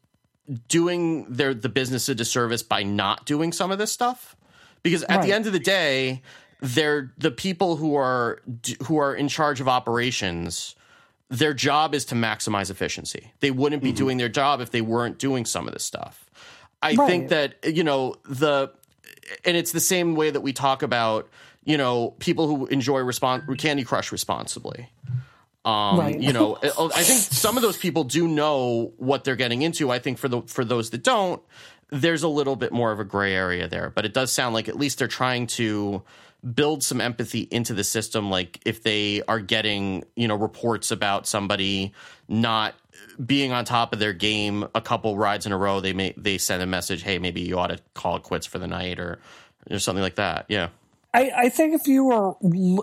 doing 0.68 1.26
their 1.26 1.54
the 1.54 1.70
business 1.70 2.10
a 2.10 2.16
disservice 2.16 2.64
by 2.64 2.82
not 2.82 3.28
doing 3.28 3.52
some 3.52 3.72
of 3.72 3.78
this 3.78 3.92
stuff 3.92 4.36
because 4.82 5.04
at 5.04 5.18
right. 5.18 5.26
the 5.26 5.34
end 5.34 5.48
of 5.48 5.54
the 5.54 5.60
day 5.60 6.22
they're 6.64 7.12
the 7.18 7.30
people 7.30 7.76
who 7.76 7.96
are 7.96 8.42
who 8.84 8.98
are 8.98 9.14
in 9.14 9.28
charge 9.28 9.60
of 9.60 9.68
operations 9.68 10.76
their 11.30 11.54
job 11.54 11.94
is 11.94 12.06
to 12.06 12.16
maximize 12.16 12.72
efficiency 12.72 13.34
they 13.42 13.52
wouldn't 13.52 13.84
be 13.84 13.90
mm-hmm. 13.90 13.98
doing 13.98 14.18
their 14.18 14.30
job 14.30 14.62
if 14.62 14.72
they 14.72 14.82
weren't 14.82 15.20
doing 15.20 15.46
some 15.46 15.68
of 15.68 15.74
this 15.74 15.84
stuff 15.84 16.26
i 16.82 16.94
right. 16.94 17.08
think 17.08 17.30
that 17.30 17.56
you 17.66 17.84
know 17.84 18.16
the 18.24 18.72
and 19.44 19.58
it's 19.58 19.74
the 19.74 19.82
same 19.82 20.16
way 20.16 20.32
that 20.32 20.40
we 20.40 20.54
talk 20.54 20.84
about 20.84 21.30
you 21.66 21.78
know 21.78 22.12
people 22.20 22.48
who 22.48 22.66
enjoy 22.68 23.00
respond 23.00 23.44
candy 23.60 23.84
crush 23.84 24.12
responsibly 24.12 24.90
um, 25.66 25.98
right. 25.98 26.20
you 26.20 26.34
know, 26.34 26.58
I 26.62 27.04
think 27.04 27.22
some 27.22 27.56
of 27.56 27.64
those 27.64 27.78
people 27.78 28.04
do 28.04 28.28
know 28.28 28.92
what 28.98 29.24
they're 29.24 29.38
getting 29.38 29.62
into. 29.62 29.90
I 29.92 30.00
think 30.00 30.18
for 30.18 30.28
the 30.28 30.42
for 30.42 30.66
those 30.66 30.90
that 30.90 31.04
don't, 31.04 31.42
there's 31.90 32.24
a 32.24 32.28
little 32.28 32.58
bit 32.58 32.74
more 32.74 32.92
of 32.92 33.00
a 33.00 33.06
gray 33.06 33.34
area 33.34 33.70
there, 33.70 33.90
but 33.90 34.04
it 34.04 34.14
does 34.14 34.30
sound 34.30 34.54
like 34.54 34.68
at 34.68 34.76
least 34.76 35.00
they're 35.00 35.08
trying 35.08 35.48
to 35.48 36.04
build 36.54 36.84
some 36.84 37.00
empathy 37.00 37.48
into 37.52 37.74
the 37.74 37.84
system 37.84 38.30
like 38.30 38.60
if 38.66 38.84
they 38.84 39.22
are 39.28 39.40
getting 39.40 40.04
you 40.16 40.28
know 40.28 40.36
reports 40.36 40.92
about 40.92 41.26
somebody 41.26 41.94
not 42.28 42.76
being 43.26 43.52
on 43.52 43.64
top 43.64 43.94
of 43.94 44.00
their 44.00 44.14
game 44.14 44.68
a 44.76 44.82
couple 44.82 45.18
rides 45.18 45.46
in 45.46 45.52
a 45.52 45.58
row 45.58 45.80
they 45.80 45.94
may 45.94 46.14
they 46.18 46.38
send 46.38 46.62
a 46.62 46.66
message 46.66 47.02
hey 47.04 47.18
maybe 47.18 47.42
you 47.42 47.58
ought 47.58 47.68
to 47.68 47.80
call 47.94 48.18
it 48.18 48.24
quits 48.24 48.46
for 48.46 48.60
the 48.60 48.68
night 48.68 49.00
or 49.00 49.20
or 49.70 49.80
something 49.80 50.02
like 50.02 50.16
that. 50.16 50.46
Yeah. 50.50 50.70
I, 51.14 51.32
I 51.36 51.50
think 51.50 51.80
if 51.80 51.88
you 51.88 52.06
were 52.06 52.34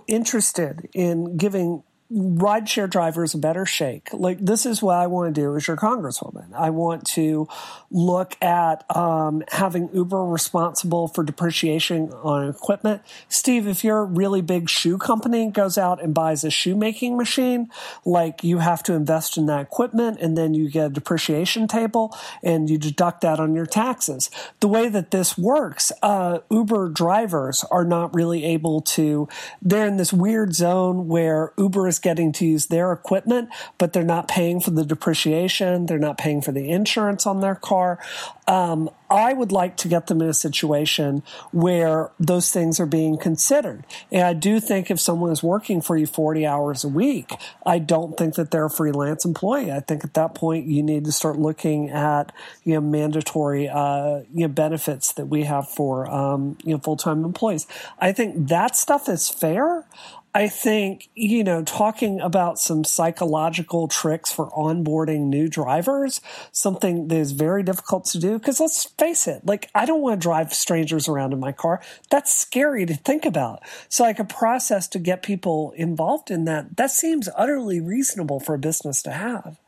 interested 0.07 0.89
in 0.95 1.37
giving 1.37 1.83
rideshare 2.13 2.91
drivers 2.91 3.35
a 3.35 3.39
better 3.39 3.65
shake. 3.65 4.09
Like 4.13 4.45
this 4.45 4.67
is 4.67 4.83
what 4.83 4.97
I 4.97 5.07
want 5.07 5.33
to 5.33 5.41
do 5.41 5.57
as 5.57 5.69
your 5.69 5.77
congresswoman. 5.77 6.53
I 6.55 6.71
want 6.71 7.07
to 7.09 7.47
look 7.91 8.37
at 8.43 8.85
um, 8.95 9.45
having 9.53 9.89
Uber 9.93 10.25
responsible 10.25 11.07
for 11.07 11.23
depreciation 11.23 12.13
on 12.13 12.49
equipment. 12.49 13.03
Steve, 13.29 13.69
if 13.69 13.85
you're 13.85 14.01
a 14.01 14.05
really 14.05 14.41
big 14.41 14.69
shoe 14.69 14.99
company 14.99 15.51
goes 15.51 15.79
out 15.79 16.03
and 16.03 16.13
buys 16.13 16.43
a 16.43 16.51
shoemaking 16.51 17.17
machine, 17.17 17.71
like 18.05 18.43
you 18.43 18.59
have 18.59 18.83
to 18.83 18.95
invest 18.95 19.37
in 19.37 19.47
that 19.47 19.61
equipment 19.61 20.19
and 20.21 20.37
then 20.37 20.53
you 20.53 20.69
get 20.69 20.87
a 20.87 20.91
depreciation 20.91 21.69
table 21.69 22.17
and 22.43 22.69
you 22.69 22.77
deduct 22.77 23.21
that 23.21 23.39
on 23.39 23.55
your 23.55 23.67
taxes. 23.67 24.31
The 24.59 24.69
way 24.69 24.89
that 24.89 25.13
this 25.13 25.39
works, 25.39 25.93
uh, 26.03 26.41
Uber 26.51 26.89
drivers 26.89 27.65
are 27.71 27.85
not 27.85 28.13
really 28.15 28.45
able 28.45 28.81
to. 28.81 29.29
They're 29.63 29.87
in 29.87 29.97
this 29.97 30.13
weird 30.13 30.55
zone 30.55 31.07
where 31.07 31.53
Uber 31.57 31.87
is 31.87 32.00
getting 32.01 32.33
to 32.33 32.47
use 32.47 32.67
their 32.67 32.93
equipment, 32.93 33.51
but 33.79 33.93
they're 33.93 34.03
not 34.03 34.29
paying 34.29 34.61
for 34.61 34.71
the 34.71 34.85
depreciation. 34.85 35.87
They're 35.87 35.99
not 35.99 36.19
paying 36.19 36.43
for 36.43 36.53
the 36.53 36.71
insurance 36.71 37.27
on 37.27 37.41
their 37.41 37.55
car. 37.55 37.99
Um, 38.47 38.91
I 39.11 39.33
would 39.33 39.51
like 39.51 39.77
to 39.79 39.89
get 39.89 40.07
them 40.07 40.23
in 40.23 40.29
a 40.29 40.35
situation 40.35 41.25
where 41.51 42.11
those 42.21 42.53
things 42.53 42.79
are 42.79 42.87
being 42.87 43.19
considered. 43.19 43.85
And 44.13 44.23
I 44.23 44.35
do 44.35 44.61
think 44.61 44.91
if 44.91 45.01
someone 45.01 45.33
is 45.33 45.43
working 45.43 45.81
for 45.81 45.97
you 45.97 46.07
40 46.07 46.47
hours 46.47 46.85
a 46.85 46.89
week, 46.89 47.33
I 47.67 47.81
don't 47.81 48.17
think 48.17 48.37
that 48.37 48.53
they're 48.53 48.67
a 48.67 48.71
freelance 48.71 49.25
employee. 49.25 49.73
I 49.73 49.81
think 49.81 50.05
at 50.05 50.15
that 50.15 50.35
point 50.35 50.67
you 50.67 50.83
need 50.83 51.05
to 51.07 51.13
start 51.13 51.39
looking 51.39 51.91
at 51.91 52.33
you 52.63 52.75
know 52.75 52.81
mandatory 52.81 53.69
uh, 53.69 54.21
you 54.33 54.47
know 54.47 54.49
benefits 54.49 55.13
that 55.15 55.27
we 55.27 55.45
have 55.45 55.69
for 55.69 56.09
um, 56.09 56.57
you 56.63 56.75
know 56.75 56.79
full 56.79 56.97
time 56.97 57.25
employees. 57.25 57.67
I 57.99 58.13
think 58.13 58.49
that 58.49 58.77
stuff 58.77 59.09
is 59.09 59.29
fair. 59.29 59.87
I 60.33 60.47
think, 60.47 61.09
you 61.17 61.43
know, 61.43 61.65
talking 61.65 62.21
about 62.21 62.59
some 62.59 62.85
psychological 62.85 63.89
tricks 63.89 64.31
for 64.31 64.49
onboarding 64.51 65.23
new 65.23 65.49
drivers, 65.49 66.21
something 66.53 67.09
that 67.09 67.17
is 67.17 67.33
very 67.33 67.65
difficult 67.65 68.05
to 68.07 68.19
do. 68.21 68.39
Cause 68.39 68.61
let's 68.61 68.85
face 68.85 69.27
it, 69.27 69.45
like, 69.45 69.71
I 69.75 69.87
don't 69.87 70.03
want 70.03 70.21
to 70.21 70.25
drive 70.25 70.53
strangers 70.55 71.09
around 71.09 71.33
in 71.33 71.41
my 71.41 71.51
car. 71.51 71.83
That's 72.11 72.33
scary 72.33 72.87
to 72.87 72.95
think 72.95 73.25
about. 73.25 73.63
So, 73.89 74.05
like, 74.05 74.21
a 74.21 74.25
process 74.25 74.87
to 74.89 75.01
get 75.01 75.25
people 75.25 75.73
involved 75.77 76.31
in 76.31 76.45
that, 76.45 76.77
that 76.77 76.93
seems 76.93 77.29
utterly 77.37 77.81
reasonable 77.81 78.39
for 78.39 78.55
a 78.55 78.59
business 78.59 79.03
to 79.03 79.11
have. 79.11 79.59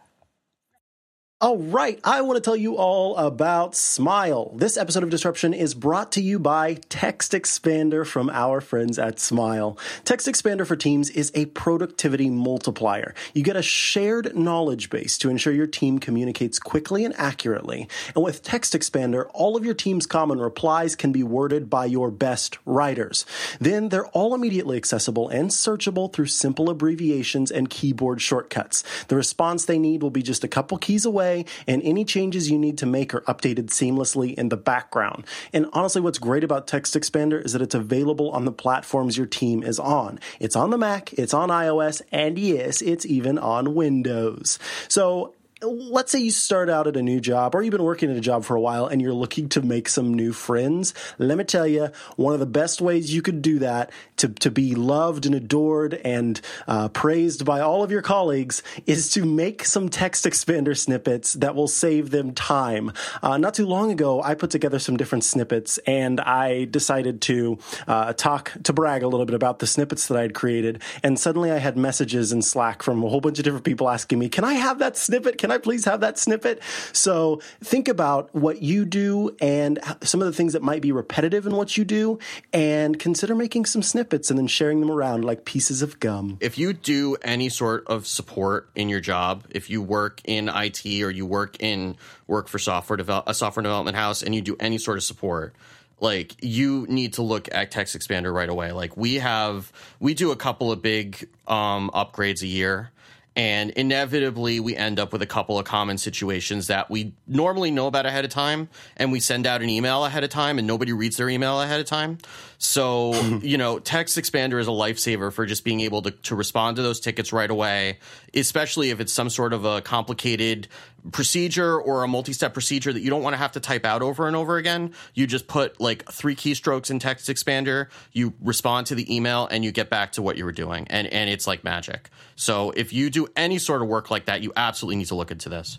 All 1.43 1.59
right, 1.59 1.99
I 2.05 2.21
want 2.21 2.37
to 2.37 2.41
tell 2.41 2.55
you 2.55 2.77
all 2.77 3.17
about 3.17 3.75
Smile. 3.75 4.53
This 4.55 4.77
episode 4.77 5.03
of 5.03 5.11
Disruption 5.11 5.53
is 5.53 5.75
brought 5.75 6.13
to 6.13 6.23
you 6.23 6.39
by 6.39 6.75
Text 6.89 7.33
Expander 7.33 8.07
from 8.07 8.31
our 8.31 8.61
friends 8.61 8.97
at 8.97 9.19
Smile. 9.19 9.77
Text 10.05 10.29
Expander 10.29 10.65
for 10.65 10.77
Teams 10.77 11.11
is 11.11 11.33
a 11.35 11.47
productivity 11.47 12.31
multiplier. 12.31 13.13
You 13.35 13.43
get 13.43 13.57
a 13.57 13.63
shared 13.63 14.37
knowledge 14.37 14.89
base 14.89 15.19
to 15.19 15.31
ensure 15.31 15.53
your 15.53 15.67
team 15.67 15.99
communicates 15.99 16.61
quickly 16.61 17.05
and 17.05 17.13
accurately. 17.19 17.89
And 18.15 18.23
with 18.23 18.45
Text 18.45 18.73
Expander, 18.73 19.29
all 19.35 19.57
of 19.57 19.65
your 19.65 19.75
team's 19.75 20.07
common 20.07 20.39
replies 20.39 20.95
can 20.95 21.11
be 21.11 21.25
worded 21.25 21.69
by 21.69 21.87
your 21.87 22.13
best 22.13 22.57
writers. 22.65 23.27
Then 23.59 23.89
they're 23.89 24.07
all 24.11 24.33
immediately 24.33 24.77
accessible 24.77 25.29
and 25.29 25.51
searchable 25.51 26.13
through 26.13 26.27
simple 26.27 26.71
abbreviations 26.71 27.51
and 27.51 27.69
keyboard 27.69 28.23
shortcuts. 28.23 28.85
The 29.09 29.17
response 29.17 29.65
they 29.65 29.81
need 29.81 30.05
will 30.05 30.11
be 30.11 30.23
just 30.23 30.45
a 30.45 30.49
couple 30.49 30.79
keys 30.79 31.05
away 31.05 31.32
and 31.67 31.83
any 31.83 32.05
changes 32.05 32.51
you 32.51 32.59
need 32.59 32.79
to 32.79 32.87
make 32.87 33.15
are 33.15 33.23
updated 33.23 33.67
seamlessly 33.67 34.35
in 34.35 34.49
the 34.49 34.57
background. 34.57 35.25
And 35.53 35.67
honestly, 35.73 36.01
what's 36.01 36.19
great 36.19 36.45
about 36.45 36.67
Text 36.67 36.95
Expander 36.95 37.45
is 37.45 37.53
that 37.53 37.63
it's 37.63 37.75
available 37.75 38.31
on 38.31 38.45
the 38.45 38.53
platforms 38.53 39.17
your 39.17 39.27
team 39.27 39.63
is 39.63 39.79
on. 39.79 40.21
It's 40.41 40.57
on 40.57 40.71
the 40.71 40.79
Mac, 40.79 41.13
it's 41.15 41.35
on 41.35 41.49
iOS, 41.49 42.03
and 42.11 42.39
yes, 42.39 42.83
it's 42.83 43.07
even 43.07 43.39
on 43.39 43.75
Windows. 43.75 44.59
So 44.89 45.35
let's 45.63 46.11
say 46.11 46.19
you 46.19 46.31
start 46.31 46.69
out 46.69 46.87
at 46.87 46.97
a 46.97 47.03
new 47.03 47.21
job 47.21 47.55
or 47.55 47.63
you've 47.63 47.73
been 47.73 47.83
working 47.83 48.11
at 48.11 48.17
a 48.17 48.21
job 48.21 48.45
for 48.45 48.57
a 48.57 48.61
while 48.61 48.87
and 48.87 49.01
you're 49.01 49.13
looking 49.13 49.49
to 49.51 49.63
make 49.63 49.89
some 49.89 50.15
new 50.15 50.33
friends. 50.33 50.93
Let 51.19 51.39
me 51.39 51.45
tell 51.45 51.67
you, 51.67 51.91
one 52.17 52.35
of 52.35 52.41
the 52.41 52.47
best 52.47 52.81
ways 52.81 53.15
you 53.15 53.23
could 53.23 53.43
do 53.43 53.61
that 53.61 53.93
to, 54.19 54.29
to 54.29 54.51
be 54.51 54.75
loved 54.75 55.27
and 55.27 55.35
adored 55.35 55.95
and 55.95 56.41
uh, 56.67 56.89
praised 56.89 57.45
by 57.45 57.61
all 57.61 57.83
of 57.83 57.91
your 57.91 58.03
colleagues 58.03 58.63
is 58.87 59.11
to 59.13 59.25
make 59.25 59.65
some 59.65 59.89
text 59.89 60.25
expander 60.25 60.77
snippets 60.77 61.35
that 61.35 61.55
will 61.55 61.69
save 61.69 62.11
them 62.11 62.33
time. 62.35 62.93
Uh, 63.23 63.39
not 63.39 63.55
too 63.55 63.67
long 63.67 63.91
ago, 63.91 64.21
I 64.23 64.35
put 64.35 64.51
together 64.51 64.79
some 64.79 64.97
different 64.97 65.25
snippets 65.25 65.79
and 65.87 66.21
I 66.21 66.65
decided 66.65 67.23
to 67.23 67.59
uh, 67.87 68.13
talk, 68.15 68.53
to 68.65 68.73
brag 68.73 69.03
a 69.03 69.09
little 69.09 69.27
bit 69.27 69.35
about 69.35 69.61
the 69.61 69.67
snippets 69.67 70.09
that 70.09 70.19
I 70.19 70.23
had 70.23 70.35
created. 70.35 70.83
And 71.03 71.19
suddenly 71.19 71.53
I 71.53 71.59
had 71.59 71.77
messages 71.77 72.33
in 72.33 72.43
Slack 72.43 72.83
from 72.83 73.05
a 73.05 73.09
whole 73.09 73.21
bunch 73.21 73.39
of 73.39 73.45
different 73.45 73.65
people 73.65 73.89
asking 73.89 74.19
me, 74.19 74.29
can 74.29 74.45
I 74.45 74.55
have 74.55 74.81
that 74.81 74.97
snippet? 74.97 75.39
Can 75.39 75.52
I 75.53 75.59
please 75.59 75.85
have 75.85 76.01
that 76.01 76.19
snippet? 76.19 76.63
So 76.93 77.41
think 77.63 77.89
about 77.89 78.35
what 78.35 78.63
you 78.63 78.85
do 78.85 79.37
and 79.41 79.79
some 80.03 80.21
of 80.21 80.27
the 80.27 80.33
things 80.33 80.55
that 80.55 80.63
might 80.63 80.83
be 80.83 80.93
repetitive 80.93 81.47
in 81.47 81.55
what 81.55 81.77
you 81.77 81.85
do, 81.85 82.19
and 82.53 82.99
consider 82.99 83.35
making 83.35 83.67
some 83.67 83.83
snippets 83.83 84.31
and 84.31 84.39
then 84.39 84.47
sharing 84.47 84.81
them 84.81 84.91
around 84.91 85.25
like 85.25 85.45
pieces 85.45 85.83
of 85.83 86.01
gum. 86.01 86.39
If 86.41 86.59
you 86.59 86.73
do 86.73 87.17
any 87.23 87.49
sort 87.49 87.87
of 87.87 88.07
support 88.07 88.69
in 88.75 88.89
your 88.89 89.01
job, 89.01 89.45
if 89.51 89.71
you 89.71 89.83
work 89.83 90.21
in 90.25 90.49
IT 90.49 90.85
or 91.03 91.11
you 91.11 91.27
work 91.27 91.57
in 91.61 91.97
work 92.27 92.49
for 92.49 92.59
software 92.59 92.97
develop 92.97 93.25
a 93.29 93.35
software 93.35 93.63
development 93.63 93.97
house 93.97 94.23
and 94.23 94.35
you 94.35 94.41
do 94.41 94.57
any 94.59 94.79
sort 94.79 94.97
of 94.97 95.05
support, 95.05 95.55
like 96.01 96.35
you 96.43 96.87
need 96.89 97.15
to 97.15 97.23
look 97.23 97.49
at 97.55 97.71
text 97.71 97.97
expander 97.97 98.35
right 98.35 98.49
away 98.49 98.73
like 98.73 98.97
we 98.97 99.15
have 99.15 99.73
we 100.01 100.15
do 100.15 100.33
a 100.33 100.37
couple 100.37 100.73
of 100.73 100.83
big 100.83 101.29
um, 101.47 101.91
upgrades 101.95 102.43
a 102.43 102.47
year 102.47 102.91
and 103.35 103.71
inevitably 103.71 104.61
we 104.61 104.77
end 104.77 104.99
up 105.01 105.13
with 105.13 105.23
a 105.23 105.27
couple 105.27 105.59
of 105.59 105.65
common 105.65 105.97
situations 105.99 106.67
that 106.67 106.91
we 106.91 107.15
normally 107.27 107.71
know 107.71 107.87
about 107.87 108.05
ahead 108.05 108.25
of 108.25 108.31
time 108.31 108.69
and 108.97 109.11
we 109.11 109.21
send 109.21 109.47
out 109.47 109.63
an 109.63 109.71
email 109.71 110.05
ahead 110.05 110.25
of 110.25 110.31
time 110.31 110.59
and 110.59 110.67
nobody 110.67 110.93
reads 110.93 111.17
their 111.17 111.29
email 111.29 111.61
ahead 111.61 111.81
of 111.81 111.87
time 111.87 112.19
so 112.63 113.15
you 113.43 113.59
know 113.59 113.79
text 113.79 114.17
expander 114.17 114.61
is 114.61 114.69
a 114.69 114.71
lifesaver 114.71 115.33
for 115.33 115.47
just 115.47 115.65
being 115.65 115.81
able 115.81 116.03
to, 116.03 116.11
to 116.11 116.35
respond 116.35 116.77
to 116.77 116.83
those 116.83 117.01
tickets 117.01 117.33
right 117.33 117.51
away 117.51 117.99
especially 118.35 118.91
if 118.91 119.01
it's 119.01 119.13
some 119.13 119.29
sort 119.29 119.53
of 119.53 119.65
a 119.65 119.81
complicated 119.83 120.69
procedure 121.11 121.81
or 121.81 122.05
a 122.05 122.09
multi-step 122.09 122.53
procedure 122.53 122.93
that 122.93 123.01
you 123.01 123.11
don't 123.11 123.23
want 123.23 123.35
to 123.35 123.39
have 123.39 123.53
to 123.53 123.61
type 123.61 123.85
out 123.85 124.03
over 124.03 124.29
and 124.29 124.37
over 124.37 124.57
again. 124.57 124.95
You 125.15 125.27
just 125.27 125.49
put 125.49 125.81
like 125.81 126.09
three 126.11 126.37
keystrokes 126.37 126.91
in 126.91 126.99
text 127.01 127.29
expander 127.29 127.89
you 128.13 128.35
respond 128.41 128.87
to 128.89 128.95
the 128.95 129.15
email 129.15 129.49
and 129.51 129.65
you 129.65 129.73
get 129.73 129.91
back 129.91 130.13
to 130.13 130.23
what 130.23 130.37
you 130.37 130.45
were 130.45 130.53
doing. 130.53 130.87
And 130.89 131.09
and 131.09 131.29
it's 131.29 131.47
like 131.47 131.65
magic. 131.65 132.11
So 132.37 132.71
if 132.77 132.93
you 132.93 133.11
do 133.11 133.27
any 133.37 133.59
sort 133.59 133.83
of 133.83 133.89
work 133.89 134.11
like 134.11 134.27
that 134.27 134.43
you 134.43 134.53
absolutely 134.57 134.97
need 134.97 135.09
to 135.09 135.17
look 135.17 135.31
into 135.31 135.49
this 135.49 135.79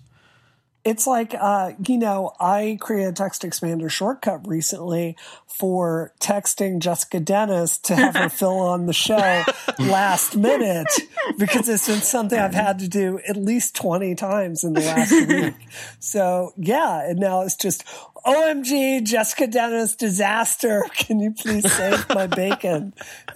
it's 0.85 1.07
like 1.07 1.33
uh, 1.39 1.71
you 1.87 1.97
know 1.97 2.33
i 2.39 2.77
created 2.79 3.09
a 3.09 3.13
text 3.13 3.43
expander 3.43 3.89
shortcut 3.89 4.47
recently 4.47 5.15
for 5.47 6.13
texting 6.19 6.79
jessica 6.79 7.19
dennis 7.19 7.77
to 7.77 7.95
have 7.95 8.15
her 8.15 8.29
fill 8.29 8.59
on 8.59 8.85
the 8.85 8.93
show 8.93 9.43
last 9.79 10.35
minute 10.35 10.91
because 11.37 11.69
it's 11.69 11.87
been 11.87 11.99
something 11.99 12.39
i've 12.39 12.53
had 12.53 12.79
to 12.79 12.87
do 12.87 13.19
at 13.27 13.37
least 13.37 13.75
20 13.75 14.15
times 14.15 14.63
in 14.63 14.73
the 14.73 14.81
last 14.81 15.11
week. 15.27 15.53
So 15.99 16.53
yeah 16.57 17.09
and 17.09 17.19
now 17.19 17.41
it's 17.41 17.55
just 17.55 17.83
omg 18.25 19.03
jessica 19.03 19.47
dennis 19.47 19.95
disaster 19.95 20.83
can 20.97 21.19
you 21.19 21.31
please 21.31 21.69
save 21.71 22.07
my 22.09 22.27
bacon 22.27 22.93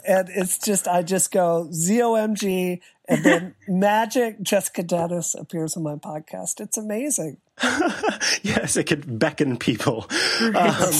and 0.07 0.29
it's 0.29 0.57
just 0.57 0.87
i 0.87 1.01
just 1.01 1.31
go 1.31 1.67
zomg 1.71 2.79
and 3.07 3.23
then 3.23 3.55
magic 3.67 4.41
Jessica 4.41 4.83
Dennis 4.83 5.33
appears 5.33 5.77
on 5.77 5.83
my 5.83 5.95
podcast. 5.95 6.59
It's 6.59 6.77
amazing. 6.77 7.37
yes, 8.43 8.77
it 8.77 8.83
could 8.83 9.17
beckon 9.17 9.57
people. 9.57 10.05
Um, 10.39 10.93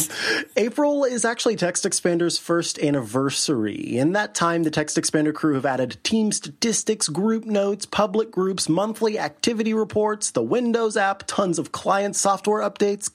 April 0.55 1.03
is 1.03 1.23
actually 1.23 1.55
Text 1.55 1.83
Expander's 1.83 2.39
first 2.39 2.79
anniversary. 2.79 3.75
In 3.75 4.13
that 4.13 4.33
time, 4.33 4.63
the 4.63 4.71
Text 4.71 4.97
Expander 4.97 5.33
crew 5.33 5.53
have 5.53 5.67
added 5.67 5.97
team 6.03 6.31
statistics, 6.31 7.09
group 7.09 7.45
notes, 7.45 7.85
public 7.85 8.31
groups, 8.31 8.67
monthly 8.67 9.19
activity 9.19 9.75
reports, 9.75 10.31
the 10.31 10.41
Windows 10.41 10.97
app, 10.97 11.23
tons 11.27 11.59
of 11.59 11.71
client 11.71 12.15
software 12.15 12.67
updates, 12.67 13.11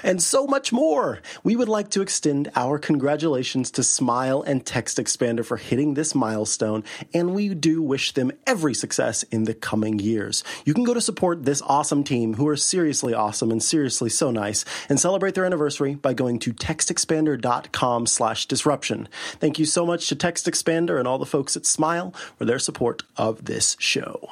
and 0.04 0.22
so 0.22 0.46
much 0.46 0.72
more. 0.72 1.20
We 1.42 1.56
would 1.56 1.68
like 1.68 1.90
to 1.90 2.02
extend 2.02 2.52
our 2.54 2.78
congratulations 2.78 3.72
to 3.72 3.82
Smile 3.82 4.42
and 4.42 4.64
Text 4.64 4.98
Expander 4.98 5.44
for 5.44 5.56
hitting 5.56 5.94
this 5.94 6.14
milestone, 6.14 6.84
and 7.12 7.34
we 7.34 7.54
do 7.54 7.82
wish 7.82 8.12
them 8.12 8.30
every 8.46 8.74
success 8.74 9.24
in 9.24 9.44
the 9.44 9.54
coming 9.54 9.98
years. 9.98 10.44
You 10.64 10.74
can 10.74 10.84
go 10.84 10.94
to 10.94 11.00
support 11.00 11.44
this 11.44 11.60
awesome 11.62 12.04
team 12.04 12.34
who 12.34 12.46
are 12.46 12.51
are 12.52 12.56
seriously 12.56 13.14
awesome 13.14 13.50
and 13.50 13.62
seriously 13.62 14.10
so 14.10 14.30
nice 14.30 14.64
and 14.88 15.00
celebrate 15.00 15.34
their 15.34 15.46
anniversary 15.46 15.94
by 15.94 16.12
going 16.12 16.38
to 16.40 16.52
textexpander.com 16.52 18.06
slash 18.06 18.46
disruption. 18.46 19.08
Thank 19.40 19.58
you 19.58 19.64
so 19.64 19.86
much 19.86 20.08
to 20.08 20.14
Text 20.14 20.46
Expander 20.46 20.98
and 20.98 21.08
all 21.08 21.18
the 21.18 21.26
folks 21.26 21.56
at 21.56 21.66
Smile 21.66 22.12
for 22.36 22.44
their 22.44 22.58
support 22.58 23.02
of 23.16 23.46
this 23.46 23.76
show. 23.80 24.28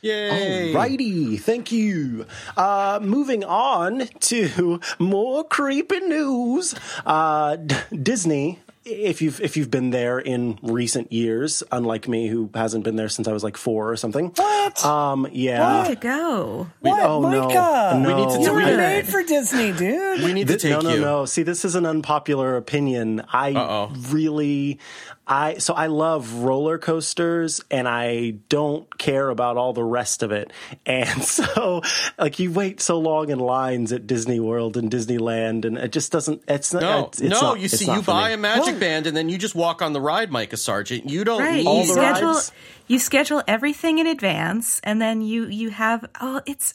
Yay! 0.00 0.72
Alrighty, 0.74 1.40
thank 1.40 1.72
you. 1.72 2.26
Uh, 2.58 2.98
moving 3.02 3.42
on 3.42 4.06
to 4.20 4.80
more 4.98 5.44
creepy 5.44 6.00
news. 6.00 6.74
Uh, 7.06 7.56
D- 7.56 7.76
Disney 8.02 8.60
if 8.84 9.22
you've 9.22 9.40
if 9.40 9.56
you've 9.56 9.70
been 9.70 9.90
there 9.90 10.18
in 10.18 10.58
recent 10.62 11.12
years, 11.12 11.62
unlike 11.72 12.06
me 12.08 12.28
who 12.28 12.50
hasn't 12.54 12.84
been 12.84 12.96
there 12.96 13.08
since 13.08 13.26
I 13.26 13.32
was 13.32 13.42
like 13.42 13.56
four 13.56 13.90
or 13.90 13.96
something. 13.96 14.26
What? 14.36 14.84
Um, 14.84 15.26
yeah. 15.32 15.82
Way 15.84 15.88
to 15.94 15.96
go. 16.00 16.66
What, 16.80 17.02
oh 17.02 17.20
Micah? 17.22 17.98
no, 17.98 18.08
We 18.16 18.22
need 18.24 18.32
to 18.32 18.38
You 18.40 18.44
do 18.46 18.52
were 18.52 18.76
made 18.76 19.06
for 19.08 19.22
Disney, 19.22 19.72
dude. 19.72 20.22
We 20.22 20.32
need 20.32 20.48
to 20.48 20.56
Th- 20.58 20.62
take 20.62 20.70
no, 20.72 20.80
no, 20.90 20.94
you. 20.94 21.00
no. 21.00 21.24
See, 21.24 21.42
this 21.42 21.64
is 21.64 21.74
an 21.74 21.86
unpopular 21.86 22.56
opinion. 22.56 23.22
I 23.32 23.52
Uh-oh. 23.54 23.92
really, 24.10 24.78
I 25.26 25.58
so 25.58 25.72
I 25.74 25.86
love 25.86 26.32
roller 26.34 26.76
coasters, 26.76 27.62
and 27.70 27.88
I 27.88 28.32
don't 28.50 28.98
care 28.98 29.30
about 29.30 29.56
all 29.56 29.72
the 29.72 29.84
rest 29.84 30.22
of 30.22 30.32
it. 30.32 30.52
And 30.86 31.24
so, 31.24 31.82
like, 32.18 32.38
you 32.38 32.52
wait 32.52 32.80
so 32.80 32.98
long 32.98 33.30
in 33.30 33.38
lines 33.38 33.90
at 33.92 34.06
Disney 34.06 34.38
World 34.38 34.76
and 34.76 34.90
Disneyland, 34.90 35.64
and 35.64 35.78
it 35.78 35.92
just 35.92 36.12
doesn't. 36.12 36.42
It's 36.46 36.72
not. 36.74 36.82
No, 36.82 37.04
it's, 37.06 37.20
it's 37.22 37.30
no. 37.30 37.40
not- 37.40 37.60
you 37.60 37.68
see, 37.68 37.90
you 37.90 38.02
buy 38.02 38.28
me. 38.28 38.34
a 38.34 38.36
magic 38.36 38.78
band 38.78 39.06
and 39.06 39.16
then 39.16 39.28
you 39.30 39.38
just 39.38 39.54
walk 39.54 39.80
on 39.82 39.92
the 39.94 40.00
ride, 40.00 40.30
Micah 40.30 40.56
Sargent. 40.58 41.08
You 41.08 41.24
don't 41.24 41.40
Right. 41.40 41.56
need 41.56 41.66
All 41.66 41.80
You 41.82 41.86
the 41.86 41.92
schedule 41.94 42.32
rides? 42.34 42.52
you 42.86 42.98
schedule 42.98 43.42
everything 43.48 43.98
in 43.98 44.06
advance 44.06 44.80
and 44.84 45.00
then 45.00 45.22
you 45.22 45.46
you 45.46 45.70
have 45.70 46.04
oh 46.20 46.42
it's 46.44 46.74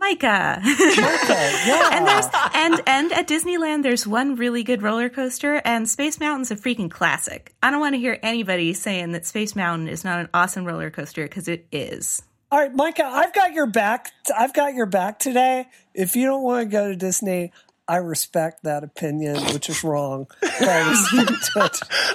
Micah. 0.00 0.60
yeah. 0.64 1.90
and 1.92 2.06
there's 2.06 2.26
and 2.54 2.80
and 2.86 3.12
at 3.12 3.28
Disneyland 3.28 3.82
there's 3.82 4.06
one 4.06 4.34
really 4.34 4.64
good 4.64 4.82
roller 4.82 5.10
coaster 5.10 5.60
and 5.64 5.88
Space 5.88 6.18
Mountain's 6.18 6.50
a 6.50 6.56
freaking 6.56 6.90
classic. 6.90 7.54
I 7.62 7.70
don't 7.70 7.80
want 7.80 7.94
to 7.94 7.98
hear 7.98 8.18
anybody 8.22 8.72
saying 8.72 9.12
that 9.12 9.26
Space 9.26 9.54
Mountain 9.54 9.88
is 9.88 10.02
not 10.02 10.18
an 10.18 10.28
awesome 10.32 10.64
roller 10.64 10.90
coaster 10.90 11.24
because 11.24 11.48
it 11.48 11.66
is. 11.70 12.22
All 12.52 12.58
right, 12.58 12.74
Micah, 12.74 13.04
I've 13.04 13.32
got 13.32 13.52
your 13.52 13.66
back. 13.66 14.10
I've 14.36 14.52
got 14.52 14.74
your 14.74 14.86
back 14.86 15.20
today. 15.20 15.68
If 15.94 16.16
you 16.16 16.26
don't 16.26 16.42
want 16.42 16.68
to 16.68 16.72
go 16.72 16.88
to 16.88 16.96
Disney, 16.96 17.52
I 17.90 17.96
respect 17.96 18.62
that 18.62 18.84
opinion, 18.84 19.36
which 19.52 19.68
is 19.68 19.82
wrong. 19.82 20.28
I. 20.42 21.70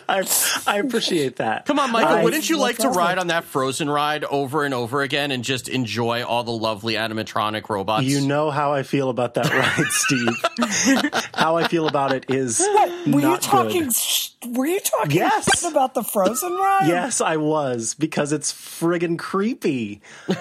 I, 0.07 0.23
I 0.67 0.77
appreciate 0.79 1.37
that. 1.37 1.65
Come 1.65 1.79
on, 1.79 1.91
Michael. 1.91 2.11
I- 2.17 2.23
wouldn't 2.23 2.49
you 2.49 2.55
no 2.55 2.61
like 2.61 2.77
to 2.77 2.83
problem. 2.83 2.97
ride 3.05 3.17
on 3.17 3.27
that 3.27 3.43
Frozen 3.43 3.89
ride 3.89 4.23
over 4.23 4.63
and 4.63 4.73
over 4.73 5.01
again 5.01 5.31
and 5.31 5.43
just 5.43 5.67
enjoy 5.67 6.23
all 6.23 6.43
the 6.45 6.51
lovely 6.51 6.93
animatronic 6.93 7.67
robots? 7.69 8.05
You 8.05 8.21
know 8.21 8.51
how 8.51 8.71
I 8.73 8.83
feel 8.83 9.09
about 9.09 9.33
that 9.33 9.49
ride, 9.51 9.85
Steve. 9.89 11.25
how 11.33 11.57
I 11.57 11.67
feel 11.67 11.87
about 11.87 12.13
it 12.13 12.25
is 12.29 12.65
Were 13.07 13.19
you 13.19 13.37
talking? 13.37 13.83
good. 13.85 13.93
sh- 13.95 14.29
Were 14.47 14.65
you 14.67 14.79
talking 14.79 15.11
Yes. 15.17 15.63
about 15.65 15.93
the 15.93 16.03
Frozen 16.03 16.53
ride? 16.53 16.87
Yes, 16.87 17.19
I 17.19 17.35
was 17.37 17.95
because 17.95 18.31
it's 18.31 18.53
friggin' 18.53 19.19
creepy. 19.19 20.01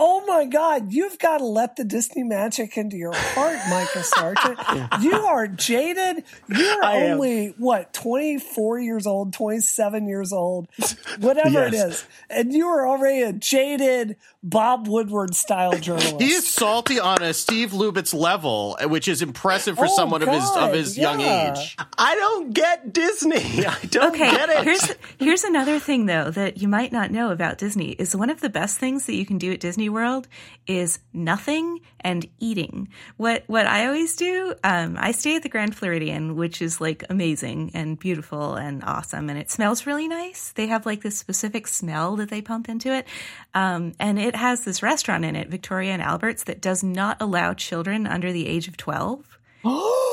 Oh 0.00 0.24
my 0.26 0.44
God! 0.44 0.92
You've 0.92 1.18
got 1.18 1.38
to 1.38 1.44
let 1.44 1.74
the 1.76 1.84
Disney 1.84 2.22
magic 2.22 2.76
into 2.76 2.96
your 2.96 3.12
heart, 3.14 3.58
Micah 3.68 4.04
Sargent. 4.04 4.58
You 5.02 5.12
are 5.12 5.46
jaded. 5.48 6.24
You're 6.48 6.84
I 6.84 6.96
am. 6.96 7.12
only 7.14 7.48
what 7.58 7.92
twenty 7.92 8.38
four 8.38 8.78
years 8.78 9.06
old, 9.06 9.32
twenty 9.32 9.60
seven 9.60 10.06
years 10.08 10.32
old, 10.32 10.68
whatever 11.18 11.64
it 11.64 11.72
Yes. 11.72 11.90
is, 11.92 12.04
and 12.30 12.52
you 12.52 12.66
are 12.66 12.86
already 12.88 13.22
a 13.22 13.32
jaded 13.32 14.16
Bob 14.42 14.86
Woodward 14.88 15.34
style 15.34 15.72
journalist. 15.78 16.20
He 16.20 16.30
is 16.30 16.46
salty 16.48 16.98
on 17.00 17.22
a 17.22 17.34
Steve 17.34 17.70
Lubitz 17.70 18.14
level, 18.14 18.76
which 18.84 19.08
is 19.08 19.20
impressive 19.22 19.76
for 19.76 19.86
Oh, 19.86 19.96
someone 19.96 20.22
of 20.22 20.28
his 20.28 20.48
of 20.56 20.72
his 20.72 20.96
young 20.98 21.20
age. 21.20 21.76
I 21.98 22.14
don't 22.14 22.52
get 22.54 22.92
Disney. 22.92 23.64
I 23.66 23.76
don't 23.90 24.10
Okay, 24.14 24.30
get 24.30 24.48
it. 24.48 24.64
here's 24.64 24.94
here's 25.18 25.44
another 25.44 25.78
thing 25.78 26.06
though 26.06 26.30
that 26.30 26.58
you 26.62 26.68
might 26.68 26.92
not 26.92 27.10
know 27.10 27.30
about 27.30 27.58
Disney 27.58 27.90
is 27.92 28.14
one 28.14 28.30
of 28.30 28.40
the 28.40 28.48
best 28.50 28.78
things 28.78 29.06
that 29.06 29.14
you 29.14 29.26
can 29.26 29.38
do 29.38 29.52
at 29.52 29.60
Disney 29.60 29.87
World 29.88 30.28
is 30.66 30.98
nothing 31.12 31.80
and 32.00 32.28
eating. 32.38 32.88
What 33.16 33.44
what 33.46 33.66
I 33.66 33.86
always 33.86 34.16
do, 34.16 34.54
um, 34.64 34.96
I 34.98 35.12
stay 35.12 35.36
at 35.36 35.42
the 35.42 35.48
Grand 35.48 35.74
Floridian, 35.74 36.36
which 36.36 36.62
is 36.62 36.80
like 36.80 37.04
amazing 37.08 37.70
and 37.74 37.98
beautiful 37.98 38.54
and 38.54 38.82
awesome, 38.84 39.30
and 39.30 39.38
it 39.38 39.50
smells 39.50 39.86
really 39.86 40.08
nice. 40.08 40.52
They 40.52 40.66
have 40.68 40.86
like 40.86 41.02
this 41.02 41.18
specific 41.18 41.66
smell 41.66 42.16
that 42.16 42.30
they 42.30 42.42
pump 42.42 42.68
into 42.68 42.92
it, 42.92 43.06
um, 43.54 43.92
and 43.98 44.18
it 44.18 44.36
has 44.36 44.64
this 44.64 44.82
restaurant 44.82 45.24
in 45.24 45.36
it, 45.36 45.48
Victoria 45.48 45.92
and 45.92 46.02
Albert's, 46.02 46.44
that 46.44 46.60
does 46.60 46.82
not 46.82 47.16
allow 47.20 47.54
children 47.54 48.06
under 48.06 48.32
the 48.32 48.46
age 48.46 48.68
of 48.68 48.76
twelve. 48.76 49.38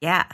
Yeah. 0.00 0.26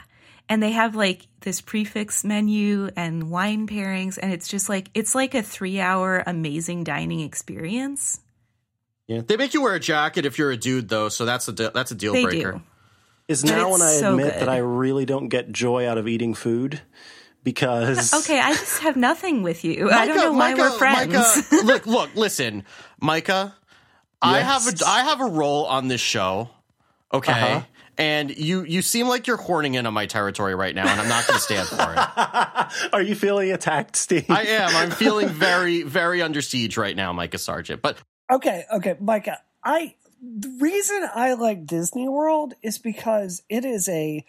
And 0.47 0.61
they 0.61 0.71
have 0.71 0.95
like 0.95 1.27
this 1.41 1.61
prix 1.61 1.85
fixe 1.85 2.23
menu 2.23 2.89
and 2.95 3.31
wine 3.31 3.67
pairings, 3.67 4.19
and 4.21 4.31
it's 4.31 4.47
just 4.47 4.69
like 4.69 4.89
it's 4.93 5.15
like 5.15 5.33
a 5.33 5.41
three 5.41 5.79
hour 5.79 6.23
amazing 6.25 6.83
dining 6.83 7.21
experience. 7.21 8.19
Yeah, 9.07 9.21
they 9.25 9.37
make 9.37 9.53
you 9.53 9.61
wear 9.61 9.75
a 9.75 9.79
jacket 9.79 10.25
if 10.25 10.37
you're 10.37 10.51
a 10.51 10.57
dude, 10.57 10.89
though, 10.89 11.09
so 11.09 11.25
that's 11.25 11.47
a 11.47 11.53
de- 11.53 11.69
that's 11.71 11.91
a 11.91 11.95
deal 11.95 12.13
They 12.13 12.23
breaker. 12.23 12.51
do. 12.53 12.61
is 13.27 13.43
but 13.43 13.51
now 13.51 13.71
when 13.71 13.81
I 13.81 13.91
so 13.91 14.11
admit 14.11 14.33
good. 14.33 14.41
that 14.41 14.49
I 14.49 14.57
really 14.57 15.05
don't 15.05 15.27
get 15.29 15.51
joy 15.51 15.87
out 15.87 15.97
of 15.97 16.07
eating 16.07 16.33
food 16.33 16.81
because 17.43 18.13
Okay, 18.23 18.39
I 18.39 18.53
just 18.53 18.81
have 18.81 18.95
nothing 18.95 19.43
with 19.43 19.63
you. 19.63 19.89
I 19.91 20.05
don't 20.07 20.17
know 20.17 20.31
why 20.31 20.51
Micah, 20.53 20.61
we're 20.61 20.77
friends. 20.77 21.13
Micah, 21.51 21.55
look, 21.65 21.85
look, 21.87 22.15
listen, 22.15 22.63
Micah. 22.99 23.55
I 24.21 24.39
have 24.39 24.65
a 24.67 24.73
I 24.87 25.03
have 25.03 25.21
a 25.21 25.25
role 25.25 25.65
on 25.65 25.87
this 25.87 26.01
show, 26.01 26.49
okay, 27.13 27.31
Uh-huh. 27.31 27.61
and 27.99 28.35
you 28.35 28.63
you 28.63 28.81
seem 28.81 29.07
like 29.07 29.27
you're 29.27 29.37
horning 29.37 29.75
in 29.75 29.85
on 29.85 29.93
my 29.93 30.07
territory 30.07 30.55
right 30.55 30.73
now, 30.73 30.87
and 30.87 30.99
I'm 30.99 31.07
not 31.09 31.27
going 31.27 31.37
to 31.37 31.43
stand 31.43 31.67
for 31.67 31.75
it. 31.93 32.89
are 32.93 33.01
you 33.03 33.13
feeling 33.13 33.51
attacked, 33.51 33.95
Steve? 33.97 34.25
I 34.31 34.43
am. 34.43 34.75
I'm 34.75 34.89
feeling 34.89 35.27
very 35.29 35.83
very 35.83 36.23
under 36.23 36.41
siege 36.41 36.75
right 36.75 36.95
now, 36.95 37.13
Micah 37.13 37.37
Sargent. 37.37 37.83
But 37.83 37.99
Okay, 38.31 38.63
okay, 38.73 38.95
Micah. 38.99 39.39
I 39.63 39.95
the 40.21 40.57
reason 40.59 41.07
I 41.13 41.33
like 41.33 41.65
Disney 41.65 42.07
World 42.07 42.53
is 42.63 42.77
because 42.77 43.43
it 43.49 43.63
is 43.65 43.87
a 43.89 44.25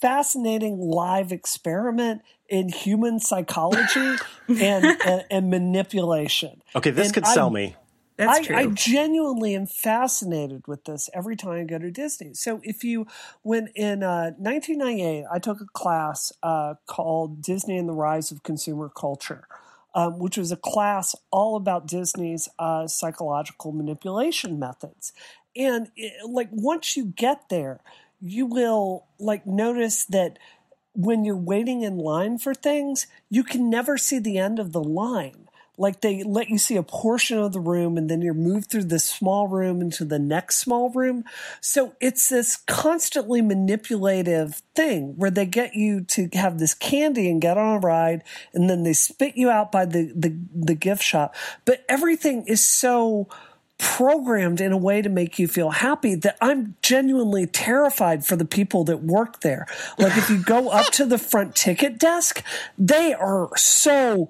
fascinating 0.00 0.78
live 0.78 1.32
experiment 1.32 2.22
in 2.48 2.68
human 2.68 3.18
psychology 3.18 4.16
and, 4.48 4.84
and 5.04 5.24
and 5.30 5.50
manipulation. 5.50 6.62
okay, 6.76 6.90
this 6.90 7.06
And 7.08 7.14
could 7.14 7.26
sell 7.26 7.46
I'm- 7.46 7.52
me. 7.54 7.76
That's 8.16 8.38
I, 8.38 8.42
true. 8.44 8.56
I 8.56 8.66
genuinely 8.68 9.56
am 9.56 9.66
fascinated 9.66 10.68
with 10.68 10.84
this 10.84 11.10
every 11.12 11.34
time 11.34 11.50
I 11.50 11.64
go 11.64 11.78
to 11.80 11.90
Disney. 11.90 12.32
So 12.34 12.60
if 12.62 12.84
you, 12.84 13.08
when 13.42 13.70
in 13.74 14.04
uh, 14.04 14.30
1998, 14.38 15.24
I 15.32 15.38
took 15.40 15.60
a 15.60 15.64
class 15.72 16.32
uh, 16.40 16.74
called 16.86 17.42
Disney 17.42 17.76
and 17.76 17.88
the 17.88 17.92
Rise 17.92 18.30
of 18.30 18.44
Consumer 18.44 18.88
Culture, 18.88 19.48
um, 19.94 20.18
which 20.18 20.36
was 20.36 20.50
a 20.50 20.56
class 20.56 21.14
all 21.30 21.56
about 21.56 21.86
Disney's 21.86 22.48
uh, 22.58 22.86
psychological 22.86 23.72
manipulation 23.72 24.58
methods. 24.58 25.12
And 25.56 25.90
it, 25.96 26.12
like 26.28 26.48
once 26.50 26.96
you 26.96 27.06
get 27.06 27.48
there, 27.48 27.80
you 28.20 28.46
will 28.46 29.06
like 29.18 29.46
notice 29.46 30.04
that 30.06 30.38
when 30.94 31.24
you're 31.24 31.36
waiting 31.36 31.82
in 31.82 31.98
line 31.98 32.38
for 32.38 32.54
things, 32.54 33.06
you 33.28 33.42
can 33.42 33.68
never 33.68 33.98
see 33.98 34.18
the 34.18 34.38
end 34.38 34.58
of 34.58 34.72
the 34.72 34.82
line. 34.82 35.48
Like 35.76 36.00
they 36.00 36.22
let 36.22 36.48
you 36.48 36.58
see 36.58 36.76
a 36.76 36.82
portion 36.82 37.38
of 37.38 37.52
the 37.52 37.60
room 37.60 37.96
and 37.96 38.08
then 38.08 38.22
you're 38.22 38.34
moved 38.34 38.70
through 38.70 38.84
this 38.84 39.04
small 39.04 39.48
room 39.48 39.80
into 39.80 40.04
the 40.04 40.18
next 40.18 40.58
small 40.58 40.90
room. 40.90 41.24
So 41.60 41.94
it's 42.00 42.28
this 42.28 42.56
constantly 42.56 43.42
manipulative 43.42 44.62
thing 44.74 45.14
where 45.16 45.30
they 45.30 45.46
get 45.46 45.74
you 45.74 46.02
to 46.02 46.28
have 46.34 46.58
this 46.58 46.74
candy 46.74 47.28
and 47.28 47.40
get 47.40 47.58
on 47.58 47.76
a 47.76 47.80
ride 47.80 48.22
and 48.52 48.70
then 48.70 48.84
they 48.84 48.92
spit 48.92 49.36
you 49.36 49.50
out 49.50 49.72
by 49.72 49.84
the, 49.84 50.12
the, 50.14 50.36
the 50.54 50.74
gift 50.74 51.02
shop. 51.02 51.34
But 51.64 51.84
everything 51.88 52.44
is 52.46 52.64
so 52.64 53.28
programmed 53.78 54.60
in 54.60 54.72
a 54.72 54.76
way 54.76 55.02
to 55.02 55.08
make 55.08 55.38
you 55.38 55.48
feel 55.48 55.70
happy 55.70 56.14
that 56.14 56.36
I'm 56.40 56.76
genuinely 56.80 57.46
terrified 57.46 58.24
for 58.24 58.36
the 58.36 58.44
people 58.44 58.84
that 58.84 59.02
work 59.02 59.40
there. 59.40 59.66
Like 59.98 60.16
if 60.16 60.30
you 60.30 60.42
go 60.42 60.68
up 60.68 60.86
to 60.92 61.04
the 61.04 61.18
front 61.18 61.56
ticket 61.56 61.98
desk, 61.98 62.42
they 62.78 63.12
are 63.12 63.50
so 63.56 64.28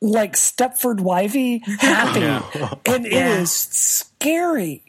like 0.00 0.34
Stepford 0.34 1.00
Wivey 1.00 1.60
happy. 1.80 2.20
And 2.86 3.06
it 3.06 3.12
Yeah. 3.12 3.40
is 3.40 3.50
scary. 3.52 4.82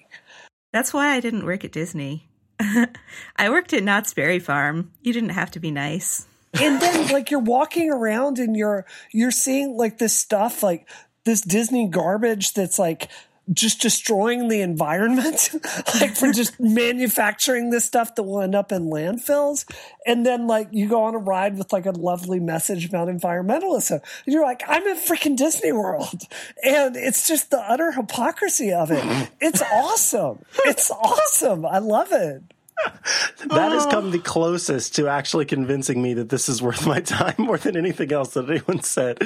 That's 0.72 0.94
why 0.94 1.10
I 1.16 1.20
didn't 1.20 1.46
work 1.46 1.64
at 1.66 1.72
Disney. 1.72 2.30
I 2.60 3.50
worked 3.50 3.74
at 3.74 3.84
Knott's 3.84 4.14
Berry 4.14 4.40
Farm. 4.40 4.92
You 5.02 5.14
didn't 5.14 5.30
have 5.30 5.52
to 5.52 5.60
be 5.60 5.72
nice. 5.72 6.28
and 6.60 6.82
then 6.82 7.08
like 7.12 7.30
you're 7.32 7.40
walking 7.40 7.92
around 7.92 8.40
and 8.40 8.56
you're 8.56 8.86
you're 9.12 9.30
seeing 9.32 9.78
like 9.78 9.98
this 10.00 10.16
stuff 10.16 10.64
like 10.64 10.88
this 11.24 11.42
Disney 11.42 11.88
garbage 11.88 12.54
that's 12.54 12.80
like 12.80 13.08
just 13.52 13.82
destroying 13.82 14.48
the 14.48 14.62
environment, 14.62 15.50
like 15.96 16.16
for 16.16 16.32
just 16.32 16.60
manufacturing 16.60 17.70
this 17.70 17.86
stuff 17.86 18.16
that 18.16 18.24
will 18.24 18.42
end 18.42 18.56
up 18.56 18.72
in 18.72 18.90
landfills. 18.90 19.66
And 20.06 20.26
then 20.26 20.48
like 20.48 20.70
you 20.72 20.88
go 20.88 21.04
on 21.04 21.16
a 21.16 21.20
ride 21.20 21.58
with 21.58 21.74
like 21.74 21.86
a 21.86 21.92
lovely 21.92 22.40
message 22.40 22.86
about 22.86 23.08
environmentalism. 23.08 24.02
And 24.26 24.34
you're 24.34 24.46
like, 24.46 24.64
I'm 24.68 24.86
in 24.88 24.98
freaking 24.98 25.36
Disney 25.36 25.72
World. 25.72 26.24
And 26.64 26.96
it's 26.96 27.28
just 27.28 27.52
the 27.52 27.60
utter 27.60 27.92
hypocrisy 27.92 28.72
of 28.72 28.92
it. 28.92 29.30
It's 29.42 29.62
awesome. 29.62 30.44
It's 30.66 30.92
awesome. 30.92 31.66
I 31.66 31.80
love 31.80 32.12
it. 32.12 32.44
that 33.48 33.72
has 33.72 33.86
come 33.88 34.12
the 34.12 34.20
closest 34.20 34.96
to 34.96 35.08
actually 35.08 35.46
convincing 35.46 36.02
me 36.02 36.14
that 36.16 36.30
this 36.30 36.50
is 36.50 36.62
worth 36.62 36.86
my 36.86 37.00
time 37.02 37.36
more 37.38 37.58
than 37.58 37.78
anything 37.78 38.12
else 38.12 38.34
that 38.34 38.50
anyone 38.50 38.82
said. 38.82 39.22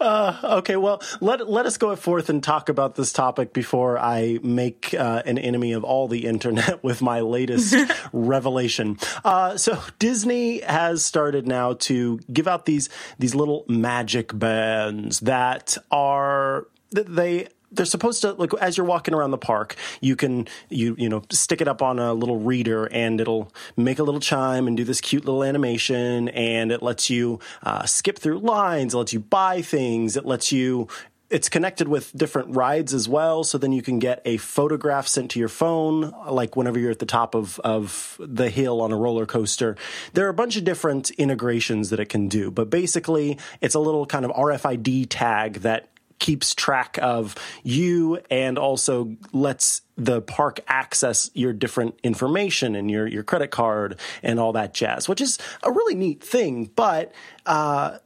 Uh, 0.00 0.38
okay, 0.58 0.76
well, 0.76 1.02
let 1.20 1.48
let 1.48 1.66
us 1.66 1.76
go 1.76 1.94
forth 1.96 2.28
and 2.28 2.42
talk 2.42 2.68
about 2.68 2.94
this 2.94 3.12
topic 3.12 3.52
before 3.52 3.98
I 3.98 4.38
make 4.42 4.94
uh, 4.94 5.22
an 5.24 5.38
enemy 5.38 5.72
of 5.72 5.84
all 5.84 6.08
the 6.08 6.26
internet 6.26 6.82
with 6.84 7.02
my 7.02 7.20
latest 7.20 7.74
revelation. 8.12 8.98
Uh, 9.24 9.56
so 9.56 9.80
Disney 9.98 10.60
has 10.60 11.04
started 11.04 11.46
now 11.46 11.74
to 11.74 12.18
give 12.32 12.46
out 12.46 12.66
these 12.66 12.88
these 13.18 13.34
little 13.34 13.64
magic 13.68 14.36
bands 14.38 15.20
that 15.20 15.76
are 15.90 16.66
that 16.90 17.14
they 17.14 17.48
they're 17.76 17.86
supposed 17.86 18.22
to 18.22 18.32
like 18.32 18.52
as 18.60 18.76
you're 18.76 18.86
walking 18.86 19.14
around 19.14 19.30
the 19.30 19.38
park 19.38 19.76
you 20.00 20.16
can 20.16 20.46
you 20.68 20.94
you 20.98 21.08
know 21.08 21.22
stick 21.30 21.60
it 21.60 21.68
up 21.68 21.82
on 21.82 21.98
a 21.98 22.12
little 22.12 22.38
reader 22.38 22.86
and 22.86 23.20
it'll 23.20 23.52
make 23.76 23.98
a 23.98 24.02
little 24.02 24.20
chime 24.20 24.66
and 24.66 24.76
do 24.76 24.84
this 24.84 25.00
cute 25.00 25.24
little 25.24 25.44
animation. 25.44 26.28
And 26.30 26.72
it 26.72 26.82
lets 26.82 27.10
you 27.10 27.40
uh, 27.62 27.84
skip 27.84 28.18
through 28.18 28.38
lines. 28.38 28.94
It 28.94 28.98
lets 28.98 29.12
you 29.12 29.20
buy 29.20 29.62
things. 29.62 30.16
It 30.16 30.24
lets 30.24 30.52
you 30.52 30.88
it's 31.28 31.48
connected 31.48 31.88
with 31.88 32.12
different 32.16 32.54
rides 32.54 32.94
as 32.94 33.08
well. 33.08 33.42
So 33.42 33.58
then 33.58 33.72
you 33.72 33.82
can 33.82 33.98
get 33.98 34.22
a 34.24 34.36
photograph 34.36 35.08
sent 35.08 35.32
to 35.32 35.40
your 35.40 35.48
phone 35.48 36.14
like 36.30 36.54
whenever 36.54 36.78
you're 36.78 36.92
at 36.92 37.00
the 37.00 37.06
top 37.06 37.34
of, 37.34 37.58
of 37.64 38.16
the 38.20 38.48
hill 38.48 38.80
on 38.80 38.92
a 38.92 38.96
roller 38.96 39.26
coaster. 39.26 39.76
There 40.12 40.24
are 40.26 40.28
a 40.28 40.34
bunch 40.34 40.56
of 40.56 40.62
different 40.62 41.10
integrations 41.10 41.90
that 41.90 41.98
it 41.98 42.08
can 42.08 42.28
do. 42.28 42.52
But 42.52 42.70
basically 42.70 43.38
it's 43.60 43.74
a 43.74 43.80
little 43.80 44.06
kind 44.06 44.24
of 44.24 44.30
rfid 44.30 45.06
tag 45.08 45.54
that 45.62 45.88
keeps 46.18 46.54
track 46.54 46.98
of 47.02 47.34
you 47.62 48.20
and 48.30 48.58
also 48.58 49.16
lets 49.32 49.82
the 49.96 50.20
park 50.20 50.60
access 50.68 51.30
your 51.34 51.52
different 51.52 51.98
information 52.02 52.74
and 52.74 52.90
your 52.90 53.06
your 53.06 53.22
credit 53.22 53.50
card 53.50 53.98
and 54.22 54.38
all 54.38 54.52
that 54.52 54.74
jazz, 54.74 55.08
which 55.08 55.20
is 55.20 55.38
a 55.62 55.70
really 55.70 55.94
neat 55.94 56.22
thing. 56.22 56.70
But 56.76 57.12
uh, 57.46 57.98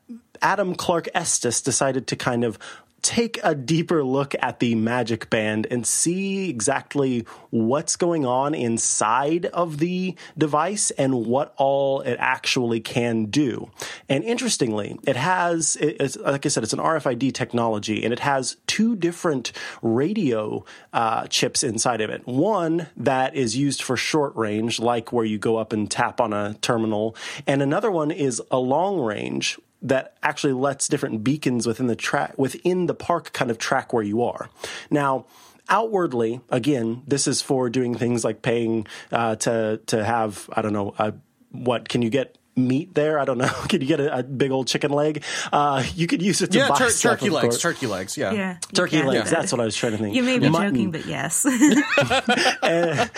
Adam 0.43 0.75
Clark 0.75 1.09
Estes 1.15 1.61
decided 1.61 2.07
to 2.09 2.17
kind 2.17 2.45
of 2.45 2.59
take 3.03 3.39
a 3.43 3.55
deeper 3.55 4.05
look 4.05 4.35
at 4.41 4.61
the 4.61 4.75
Magic 4.75 5.31
Band 5.31 5.67
and 5.71 5.87
see 5.87 6.49
exactly 6.49 7.27
what's 7.51 7.97
going 7.97 8.27
on 8.27 8.55
inside 8.55 9.47
of 9.47 9.79
the 9.79 10.15
device 10.37 10.91
and 10.93 11.27
what 11.27 11.55
all 11.57 12.01
it 12.01 12.17
actually 12.19 12.81
can 12.81 13.27
do. 13.27 13.71
And 14.09 14.25
interestingly, 14.25 14.99
it 15.07 15.17
has, 15.17 15.77
like 16.21 16.47
I 16.47 16.49
said, 16.49 16.63
it's 16.63 16.73
an 16.73 16.79
RFID 16.79 17.33
technology 17.35 18.05
and 18.05 18.13
it 18.13 18.21
has 18.21 18.57
two 18.67 18.97
different 18.97 19.53
radio 19.83 20.65
uh, 20.93 21.27
chips 21.27 21.63
inside 21.63 22.01
of 22.01 22.11
it. 22.11 22.27
One 22.27 22.89
that 22.97 23.35
is 23.35 23.57
used 23.57 23.83
for 23.83 23.97
short 23.97 24.35
range, 24.37 24.79
like 24.79 25.13
where 25.13 25.25
you 25.25 25.39
go 25.39 25.57
up 25.57 25.73
and 25.73 25.91
tap 25.91 26.21
on 26.21 26.33
a 26.33 26.55
terminal, 26.61 27.17
and 27.47 27.63
another 27.63 27.91
one 27.91 28.11
is 28.11 28.43
a 28.51 28.59
long 28.59 29.01
range 29.01 29.59
that 29.83 30.17
actually 30.23 30.53
lets 30.53 30.89
different 30.89 31.25
beacons 31.25 31.67
within 31.67 31.87
the 31.87 31.97
track 31.97 32.35
within 32.37 32.87
the 32.87 32.95
park 32.95 33.33
kind 33.33 33.51
of 33.51 33.59
track 33.59 33.93
where 33.93 34.03
you 34.03 34.23
are. 34.23 34.51
Now, 34.91 35.27
outwardly, 35.69 36.41
again, 36.51 37.03
this 37.07 37.27
is 37.27 37.41
for 37.41 37.71
doing 37.71 37.95
things 37.95 38.25
like 38.25 38.43
paying 38.43 38.87
uh, 39.11 39.37
to 39.37 39.81
to 39.87 40.05
have 40.05 40.49
I 40.53 40.63
don't 40.63 40.73
know 40.73 40.95
uh, 40.99 41.13
what 41.51 41.89
can 41.89 42.03
you 42.03 42.11
get 42.11 42.37
meat 42.57 42.95
there. 42.95 43.19
I 43.19 43.25
don't 43.25 43.39
know. 43.39 43.49
Can 43.69 43.81
you 43.81 43.87
get 43.87 44.01
a, 44.01 44.19
a 44.19 44.23
big 44.23 44.51
old 44.51 44.67
chicken 44.67 44.91
leg? 44.91 45.23
Uh, 45.53 45.83
you 45.95 46.07
could 46.07 46.23
use 46.23 46.43
it 46.43 46.53
to 46.53 46.59
yeah, 46.59 46.69
buy 46.69 46.79
tur- 46.79 46.91
stuff, 46.91 47.19
turkey 47.21 47.31
legs. 47.31 47.43
course. 47.45 47.63
Turkey 47.63 47.87
legs. 47.87 48.17
Yeah, 48.17 48.33
yeah 48.33 48.59
turkey 48.75 49.03
legs. 49.03 49.31
Yeah. 49.31 49.39
That's 49.39 49.53
what 49.53 49.61
I 49.61 49.65
was 49.65 49.77
trying 49.77 49.93
to 49.93 49.99
think. 49.99 50.15
You 50.15 50.23
may 50.23 50.39
be 50.39 50.49
Mutton. 50.49 50.75
joking, 50.75 50.91
but 50.91 51.07
yes. 51.07 51.47
and, 52.63 53.11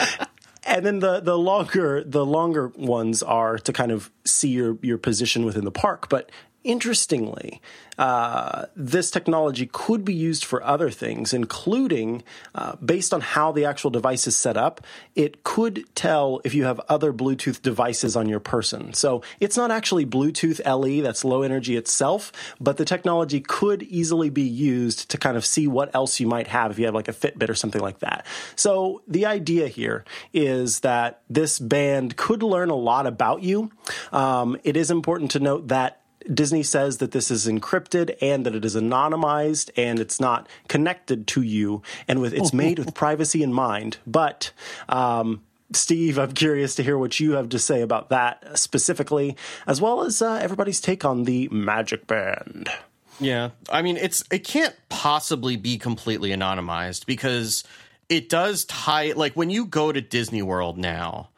and 0.64 0.86
then 0.86 0.98
the 1.00 1.20
the 1.20 1.36
longer 1.36 2.04
the 2.04 2.24
longer 2.24 2.68
ones 2.68 3.22
are 3.22 3.58
to 3.58 3.72
kind 3.72 3.90
of 3.90 4.10
see 4.24 4.48
your 4.48 4.78
your 4.82 4.98
position 4.98 5.44
within 5.44 5.64
the 5.64 5.72
park. 5.72 6.08
But 6.08 6.30
interestingly, 6.64 7.60
uh, 7.98 8.66
this 8.74 9.10
technology 9.10 9.68
could 9.70 10.04
be 10.04 10.14
used 10.14 10.44
for 10.44 10.62
other 10.62 10.90
things, 10.90 11.34
including 11.34 12.22
uh, 12.54 12.76
based 12.76 13.12
on 13.12 13.20
how 13.20 13.52
the 13.52 13.64
actual 13.64 13.90
device 13.90 14.26
is 14.26 14.36
set 14.36 14.56
up, 14.56 14.80
it 15.14 15.44
could 15.44 15.84
tell 15.94 16.40
if 16.44 16.54
you 16.54 16.64
have 16.64 16.80
other 16.88 17.12
Bluetooth 17.12 17.60
devices 17.60 18.16
on 18.16 18.28
your 18.28 18.40
person. 18.40 18.94
So 18.94 19.22
it's 19.40 19.56
not 19.56 19.70
actually 19.70 20.06
Bluetooth 20.06 20.60
LE, 20.64 21.02
that's 21.02 21.24
low 21.24 21.42
energy 21.42 21.76
itself, 21.76 22.32
but 22.60 22.76
the 22.76 22.84
technology 22.84 23.40
could 23.40 23.82
easily 23.84 24.30
be 24.30 24.42
used 24.42 25.10
to 25.10 25.18
kind 25.18 25.36
of 25.36 25.44
see 25.44 25.66
what 25.66 25.94
else 25.94 26.18
you 26.18 26.26
might 26.26 26.48
have 26.48 26.70
if 26.70 26.78
you 26.78 26.86
have 26.86 26.94
like 26.94 27.08
a 27.08 27.12
Fitbit 27.12 27.48
or 27.48 27.54
something 27.54 27.82
like 27.82 27.98
that. 28.00 28.26
So 28.56 29.02
the 29.06 29.26
idea 29.26 29.68
here 29.68 30.04
is 30.32 30.80
that 30.80 31.20
this 31.28 31.58
band 31.58 32.16
could 32.16 32.42
learn 32.42 32.70
a 32.70 32.76
lot 32.76 33.06
about 33.06 33.42
you. 33.42 33.70
Um, 34.12 34.58
it 34.64 34.76
is 34.76 34.90
important 34.90 35.30
to 35.32 35.40
note 35.40 35.68
that 35.68 36.01
Disney 36.32 36.62
says 36.62 36.98
that 36.98 37.12
this 37.12 37.30
is 37.30 37.46
encrypted 37.46 38.16
and 38.20 38.46
that 38.46 38.54
it 38.54 38.64
is 38.64 38.76
anonymized 38.76 39.70
and 39.76 39.98
it's 39.98 40.20
not 40.20 40.48
connected 40.68 41.26
to 41.28 41.42
you 41.42 41.82
and 42.08 42.20
with 42.20 42.32
it's 42.32 42.52
made 42.52 42.78
with 42.78 42.94
privacy 43.02 43.42
in 43.42 43.52
mind. 43.52 43.98
But 44.06 44.52
um, 44.88 45.42
Steve, 45.72 46.18
I'm 46.18 46.32
curious 46.32 46.74
to 46.76 46.82
hear 46.82 46.98
what 46.98 47.18
you 47.20 47.32
have 47.32 47.48
to 47.50 47.58
say 47.58 47.82
about 47.82 48.10
that 48.10 48.58
specifically, 48.58 49.36
as 49.66 49.80
well 49.80 50.02
as 50.02 50.20
uh, 50.20 50.34
everybody's 50.34 50.80
take 50.80 51.04
on 51.04 51.24
the 51.24 51.48
Magic 51.48 52.06
Band. 52.06 52.68
Yeah, 53.20 53.50
I 53.70 53.82
mean, 53.82 53.96
it's 53.96 54.24
it 54.30 54.40
can't 54.40 54.74
possibly 54.88 55.56
be 55.56 55.78
completely 55.78 56.30
anonymized 56.30 57.06
because 57.06 57.64
it 58.08 58.28
does 58.28 58.64
tie. 58.64 59.12
Like 59.12 59.34
when 59.34 59.50
you 59.50 59.66
go 59.66 59.92
to 59.92 60.00
Disney 60.00 60.42
World 60.42 60.78
now, 60.78 61.28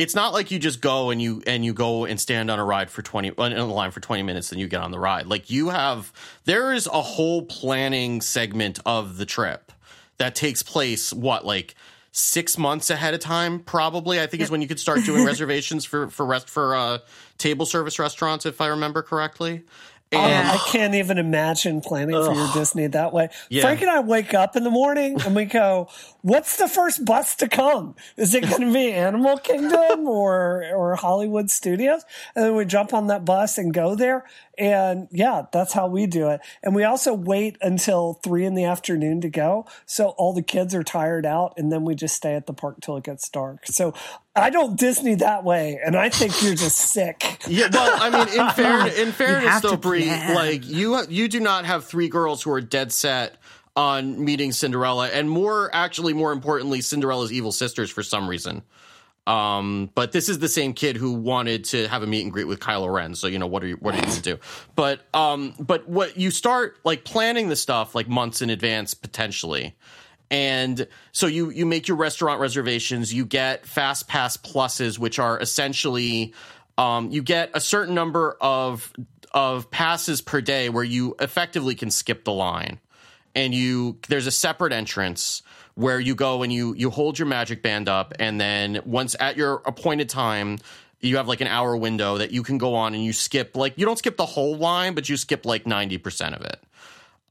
it's 0.00 0.14
not 0.14 0.32
like 0.32 0.50
you 0.50 0.58
just 0.58 0.80
go 0.80 1.10
and 1.10 1.20
you 1.20 1.42
and 1.46 1.62
you 1.62 1.74
go 1.74 2.06
and 2.06 2.18
stand 2.18 2.50
on 2.50 2.58
a 2.58 2.64
ride 2.64 2.88
for 2.88 3.02
20 3.02 3.28
in 3.36 3.52
a 3.52 3.66
line 3.66 3.90
for 3.90 4.00
20 4.00 4.22
minutes 4.22 4.50
and 4.50 4.58
you 4.58 4.66
get 4.66 4.80
on 4.80 4.92
the 4.92 4.98
ride. 4.98 5.26
Like 5.26 5.50
you 5.50 5.68
have 5.68 6.10
there 6.46 6.72
is 6.72 6.86
a 6.86 7.02
whole 7.02 7.42
planning 7.42 8.22
segment 8.22 8.78
of 8.86 9.18
the 9.18 9.26
trip 9.26 9.70
that 10.16 10.34
takes 10.34 10.62
place 10.62 11.12
what 11.12 11.44
like 11.44 11.74
six 12.12 12.56
months 12.56 12.88
ahead 12.88 13.14
of 13.14 13.20
time 13.20 13.60
probably 13.60 14.20
i 14.20 14.26
think 14.26 14.42
is 14.42 14.50
when 14.50 14.60
you 14.60 14.66
could 14.66 14.80
start 14.80 14.98
doing 15.04 15.24
reservations 15.34 15.84
for 15.84 16.10
for 16.10 16.26
rest 16.26 16.50
for 16.50 16.74
uh 16.74 16.98
table 17.38 17.64
service 17.64 18.00
restaurants 18.00 18.44
if 18.44 18.60
i 18.60 18.66
remember 18.66 19.00
correctly 19.00 19.62
and 20.12 20.48
oh, 20.48 20.52
I 20.52 20.58
can't 20.70 20.94
even 20.94 21.18
imagine 21.18 21.80
planning 21.80 22.16
for 22.16 22.34
your 22.34 22.52
Disney 22.52 22.88
that 22.88 23.12
way. 23.12 23.28
Yeah. 23.48 23.62
Frank 23.62 23.80
and 23.82 23.90
I 23.90 24.00
wake 24.00 24.34
up 24.34 24.56
in 24.56 24.64
the 24.64 24.70
morning 24.70 25.20
and 25.22 25.36
we 25.36 25.44
go, 25.44 25.88
"What's 26.22 26.56
the 26.56 26.66
first 26.66 27.04
bus 27.04 27.36
to 27.36 27.48
come? 27.48 27.94
Is 28.16 28.34
it 28.34 28.42
going 28.42 28.62
to 28.62 28.72
be 28.72 28.92
Animal 28.92 29.38
Kingdom 29.38 30.08
or 30.08 30.64
or 30.74 30.96
Hollywood 30.96 31.48
Studios?" 31.48 32.04
And 32.34 32.44
then 32.44 32.56
we 32.56 32.64
jump 32.64 32.92
on 32.92 33.06
that 33.06 33.24
bus 33.24 33.56
and 33.56 33.72
go 33.72 33.94
there. 33.94 34.24
And 34.60 35.08
yeah, 35.10 35.46
that's 35.50 35.72
how 35.72 35.86
we 35.86 36.06
do 36.06 36.28
it. 36.28 36.42
And 36.62 36.74
we 36.74 36.84
also 36.84 37.14
wait 37.14 37.56
until 37.62 38.20
three 38.22 38.44
in 38.44 38.54
the 38.54 38.64
afternoon 38.64 39.22
to 39.22 39.30
go. 39.30 39.66
So 39.86 40.10
all 40.10 40.34
the 40.34 40.42
kids 40.42 40.74
are 40.74 40.82
tired 40.82 41.24
out 41.24 41.54
and 41.56 41.72
then 41.72 41.86
we 41.86 41.94
just 41.94 42.14
stay 42.14 42.34
at 42.34 42.46
the 42.46 42.52
park 42.52 42.82
till 42.82 42.98
it 42.98 43.04
gets 43.04 43.26
dark. 43.30 43.66
So 43.66 43.94
I 44.36 44.50
don't 44.50 44.78
Disney 44.78 45.14
that 45.14 45.44
way. 45.44 45.80
And 45.82 45.96
I 45.96 46.10
think 46.10 46.42
you're 46.42 46.54
just 46.54 46.76
sick. 46.76 47.40
Yeah. 47.48 47.70
Well, 47.72 48.02
I 48.02 48.10
mean, 48.10 48.38
in, 48.38 48.50
fair, 48.54 48.86
in 48.86 49.12
fairness 49.12 49.62
though, 49.62 49.76
Brie, 49.76 50.10
like 50.10 50.68
you, 50.68 51.02
you 51.08 51.28
do 51.28 51.40
not 51.40 51.64
have 51.64 51.86
three 51.86 52.08
girls 52.08 52.42
who 52.42 52.52
are 52.52 52.60
dead 52.60 52.92
set 52.92 53.38
on 53.74 54.22
meeting 54.22 54.52
Cinderella 54.52 55.08
and 55.08 55.30
more, 55.30 55.74
actually, 55.74 56.12
more 56.12 56.32
importantly, 56.32 56.82
Cinderella's 56.82 57.32
evil 57.32 57.50
sisters 57.50 57.90
for 57.90 58.02
some 58.02 58.28
reason. 58.28 58.60
Um, 59.26 59.90
but 59.94 60.12
this 60.12 60.28
is 60.28 60.38
the 60.38 60.48
same 60.48 60.72
kid 60.72 60.96
who 60.96 61.12
wanted 61.12 61.64
to 61.66 61.86
have 61.88 62.02
a 62.02 62.06
meet 62.06 62.22
and 62.22 62.32
greet 62.32 62.44
with 62.44 62.58
Kylo 62.58 62.92
Ren. 62.92 63.14
So 63.14 63.26
you 63.26 63.38
know 63.38 63.46
what 63.46 63.62
are 63.62 63.68
you 63.68 63.76
what 63.76 63.94
are 63.94 63.98
you 63.98 64.12
to 64.14 64.22
do? 64.22 64.38
But 64.74 65.02
um, 65.14 65.54
but 65.58 65.88
what 65.88 66.16
you 66.16 66.30
start 66.30 66.78
like 66.84 67.04
planning 67.04 67.48
the 67.48 67.56
stuff 67.56 67.94
like 67.94 68.08
months 68.08 68.42
in 68.42 68.50
advance 68.50 68.94
potentially, 68.94 69.76
and 70.30 70.88
so 71.12 71.26
you 71.26 71.50
you 71.50 71.66
make 71.66 71.86
your 71.86 71.96
restaurant 71.96 72.40
reservations. 72.40 73.12
You 73.12 73.26
get 73.26 73.66
Fast 73.66 74.08
Pass 74.08 74.36
pluses, 74.36 74.98
which 74.98 75.18
are 75.18 75.38
essentially 75.38 76.32
um, 76.78 77.10
you 77.10 77.22
get 77.22 77.50
a 77.54 77.60
certain 77.60 77.94
number 77.94 78.36
of 78.40 78.92
of 79.32 79.70
passes 79.70 80.20
per 80.20 80.40
day 80.40 80.70
where 80.70 80.82
you 80.82 81.14
effectively 81.20 81.74
can 81.74 81.90
skip 81.90 82.24
the 82.24 82.32
line, 82.32 82.80
and 83.34 83.54
you 83.54 83.98
there's 84.08 84.26
a 84.26 84.32
separate 84.32 84.72
entrance 84.72 85.42
where 85.74 86.00
you 86.00 86.14
go 86.14 86.42
and 86.42 86.52
you 86.52 86.74
you 86.74 86.90
hold 86.90 87.18
your 87.18 87.26
magic 87.26 87.62
band 87.62 87.88
up 87.88 88.12
and 88.18 88.40
then 88.40 88.80
once 88.84 89.16
at 89.20 89.36
your 89.36 89.62
appointed 89.66 90.08
time 90.08 90.58
you 91.00 91.16
have 91.16 91.28
like 91.28 91.40
an 91.40 91.46
hour 91.46 91.76
window 91.76 92.18
that 92.18 92.30
you 92.30 92.42
can 92.42 92.58
go 92.58 92.74
on 92.74 92.94
and 92.94 93.04
you 93.04 93.12
skip 93.12 93.56
like 93.56 93.76
you 93.76 93.86
don't 93.86 93.98
skip 93.98 94.16
the 94.16 94.26
whole 94.26 94.56
line 94.56 94.94
but 94.94 95.08
you 95.08 95.16
skip 95.16 95.46
like 95.46 95.64
90% 95.64 96.36
of 96.36 96.42
it. 96.42 96.62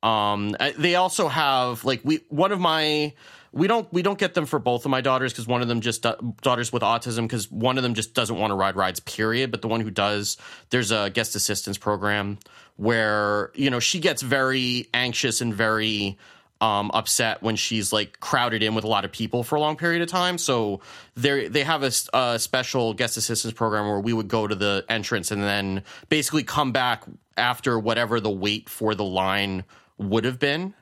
Um, 0.02 0.56
they 0.78 0.96
also 0.96 1.28
have 1.28 1.84
like 1.84 2.02
we 2.04 2.22
one 2.30 2.52
of 2.52 2.60
my 2.60 3.14
we 3.52 3.68
don't 3.68 3.92
we 3.92 4.02
don't 4.02 4.18
get 4.18 4.34
them 4.34 4.46
for 4.46 4.58
both 4.58 4.86
of 4.86 4.92
my 4.92 5.02
daughters 5.02 5.34
because 5.34 5.46
one 5.46 5.62
of 5.62 5.68
them 5.68 5.82
just 5.82 6.06
uh, 6.06 6.16
daughters 6.42 6.72
with 6.72 6.84
autism 6.84 7.24
because 7.24 7.52
one 7.52 7.78
of 7.78 7.84
them 7.84 7.94
just 7.94 8.14
doesn't 8.14 8.38
want 8.38 8.52
to 8.52 8.56
ride 8.56 8.76
rides 8.76 9.02
period 9.02 9.52
but 9.52 9.62
the 9.62 9.68
one 9.68 9.82
who 9.82 9.92
does 9.92 10.38
there's 10.70 10.92
a 10.92 11.10
guest 11.10 11.36
assistance 11.36 11.78
program 11.78 12.38
where 12.78 13.52
you 13.56 13.70
know 13.70 13.80
she 13.80 14.00
gets 14.00 14.22
very 14.22 14.88
anxious 14.94 15.42
and 15.42 15.54
very 15.54 16.18
um, 16.62 16.92
upset 16.94 17.42
when 17.42 17.56
she's 17.56 17.94
like 17.94 18.20
crowded 18.20 18.62
in 18.62 18.76
with 18.76 18.84
a 18.84 18.88
lot 18.88 19.06
of 19.06 19.12
people 19.12 19.44
for 19.44 19.56
a 19.56 19.62
long 19.62 19.78
period 19.78 20.02
of 20.02 20.10
time. 20.10 20.38
So 20.38 20.82
they 21.16 21.48
they 21.48 21.64
have 21.64 21.84
a, 21.84 21.92
a, 22.14 22.40
special 22.40 22.94
guest 22.94 23.18
assistance 23.18 23.54
program 23.54 23.88
where 23.88 24.00
we 24.00 24.14
would 24.14 24.28
go 24.28 24.46
to 24.46 24.56
the 24.56 24.86
entrance 24.90 25.32
and 25.32 25.42
then 25.42 25.84
basically 26.10 26.44
come 26.44 26.72
back 26.72 27.04
after 27.38 27.80
whatever 27.80 28.20
the 28.20 28.30
wait 28.30 28.70
for 28.70 28.94
the 28.94 29.06
line 29.06 29.64
would 29.98 30.26
have 30.26 30.40
been. 30.40 30.74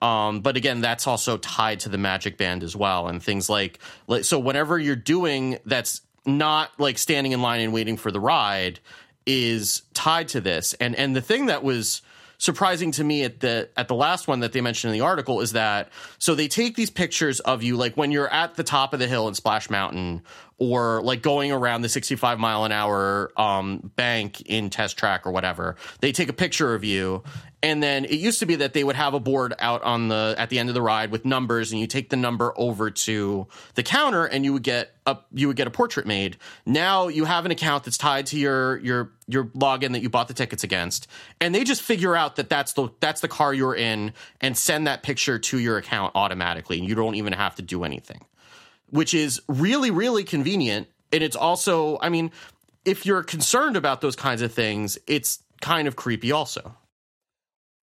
Um, 0.00 0.40
but 0.40 0.56
again, 0.56 0.80
that's 0.80 1.08
also 1.08 1.38
tied 1.38 1.80
to 1.80 1.88
the 1.88 1.98
magic 1.98 2.36
band 2.36 2.62
as 2.62 2.76
well, 2.76 3.08
and 3.08 3.20
things 3.20 3.50
like, 3.50 3.80
like 4.06 4.22
so. 4.22 4.38
Whenever 4.38 4.78
you're 4.78 4.94
doing 4.94 5.58
that's 5.64 6.02
not 6.24 6.78
like 6.78 6.98
standing 6.98 7.32
in 7.32 7.42
line 7.42 7.60
and 7.60 7.72
waiting 7.72 7.96
for 7.96 8.12
the 8.12 8.20
ride 8.20 8.78
is 9.26 9.82
tied 9.94 10.28
to 10.28 10.40
this. 10.40 10.74
And 10.74 10.94
and 10.94 11.16
the 11.16 11.20
thing 11.20 11.46
that 11.46 11.64
was 11.64 12.02
surprising 12.38 12.92
to 12.92 13.04
me 13.04 13.24
at 13.24 13.40
the 13.40 13.68
at 13.76 13.88
the 13.88 13.94
last 13.94 14.28
one 14.28 14.40
that 14.40 14.52
they 14.52 14.60
mentioned 14.60 14.92
in 14.92 14.98
the 14.98 15.04
article 15.04 15.40
is 15.40 15.52
that 15.52 15.90
so 16.18 16.34
they 16.34 16.48
take 16.48 16.76
these 16.76 16.90
pictures 16.90 17.40
of 17.40 17.62
you 17.62 17.76
like 17.76 17.96
when 17.96 18.12
you're 18.12 18.32
at 18.32 18.54
the 18.54 18.62
top 18.62 18.92
of 18.92 19.00
the 19.00 19.08
hill 19.08 19.26
in 19.28 19.34
Splash 19.34 19.68
Mountain 19.68 20.22
or 20.58 21.00
like 21.02 21.22
going 21.22 21.52
around 21.52 21.82
the 21.82 21.88
65 21.88 22.38
mile 22.38 22.64
an 22.64 22.72
hour 22.72 23.32
um, 23.36 23.92
bank 23.96 24.40
in 24.42 24.70
test 24.70 24.98
track 24.98 25.26
or 25.26 25.30
whatever. 25.30 25.76
They 26.00 26.12
take 26.12 26.28
a 26.28 26.32
picture 26.32 26.74
of 26.74 26.84
you 26.84 27.22
and 27.62 27.82
then 27.82 28.04
it 28.04 28.14
used 28.14 28.38
to 28.38 28.46
be 28.46 28.56
that 28.56 28.72
they 28.72 28.84
would 28.84 28.94
have 28.94 29.14
a 29.14 29.20
board 29.20 29.52
out 29.58 29.82
on 29.82 30.08
the 30.08 30.34
at 30.38 30.48
the 30.48 30.58
end 30.58 30.68
of 30.68 30.74
the 30.74 30.82
ride 30.82 31.10
with 31.10 31.24
numbers, 31.24 31.72
and 31.72 31.80
you 31.80 31.86
take 31.86 32.08
the 32.08 32.16
number 32.16 32.52
over 32.56 32.90
to 32.90 33.46
the 33.74 33.82
counter, 33.82 34.24
and 34.26 34.44
you 34.44 34.52
would 34.52 34.62
get 34.62 34.94
a 35.06 35.18
you 35.32 35.48
would 35.48 35.56
get 35.56 35.66
a 35.66 35.70
portrait 35.70 36.06
made. 36.06 36.36
Now 36.64 37.08
you 37.08 37.24
have 37.24 37.44
an 37.46 37.50
account 37.50 37.84
that's 37.84 37.98
tied 37.98 38.26
to 38.26 38.38
your 38.38 38.78
your 38.78 39.10
your 39.26 39.44
login 39.46 39.92
that 39.92 40.02
you 40.02 40.08
bought 40.08 40.28
the 40.28 40.34
tickets 40.34 40.62
against, 40.62 41.08
and 41.40 41.52
they 41.52 41.64
just 41.64 41.82
figure 41.82 42.14
out 42.14 42.36
that 42.36 42.48
that's 42.48 42.74
the 42.74 42.90
that's 43.00 43.20
the 43.22 43.28
car 43.28 43.52
you're 43.52 43.74
in, 43.74 44.12
and 44.40 44.56
send 44.56 44.86
that 44.86 45.02
picture 45.02 45.38
to 45.38 45.58
your 45.58 45.78
account 45.78 46.12
automatically, 46.14 46.78
and 46.78 46.88
you 46.88 46.94
don't 46.94 47.16
even 47.16 47.32
have 47.32 47.56
to 47.56 47.62
do 47.62 47.82
anything, 47.82 48.20
which 48.90 49.14
is 49.14 49.40
really 49.48 49.90
really 49.90 50.24
convenient. 50.24 50.88
And 51.12 51.22
it's 51.22 51.36
also, 51.36 51.98
I 52.02 52.10
mean, 52.10 52.30
if 52.84 53.06
you're 53.06 53.22
concerned 53.22 53.76
about 53.76 54.00
those 54.00 54.16
kinds 54.16 54.42
of 54.42 54.52
things, 54.52 54.98
it's 55.06 55.42
kind 55.60 55.88
of 55.88 55.96
creepy 55.96 56.32
also. 56.32 56.74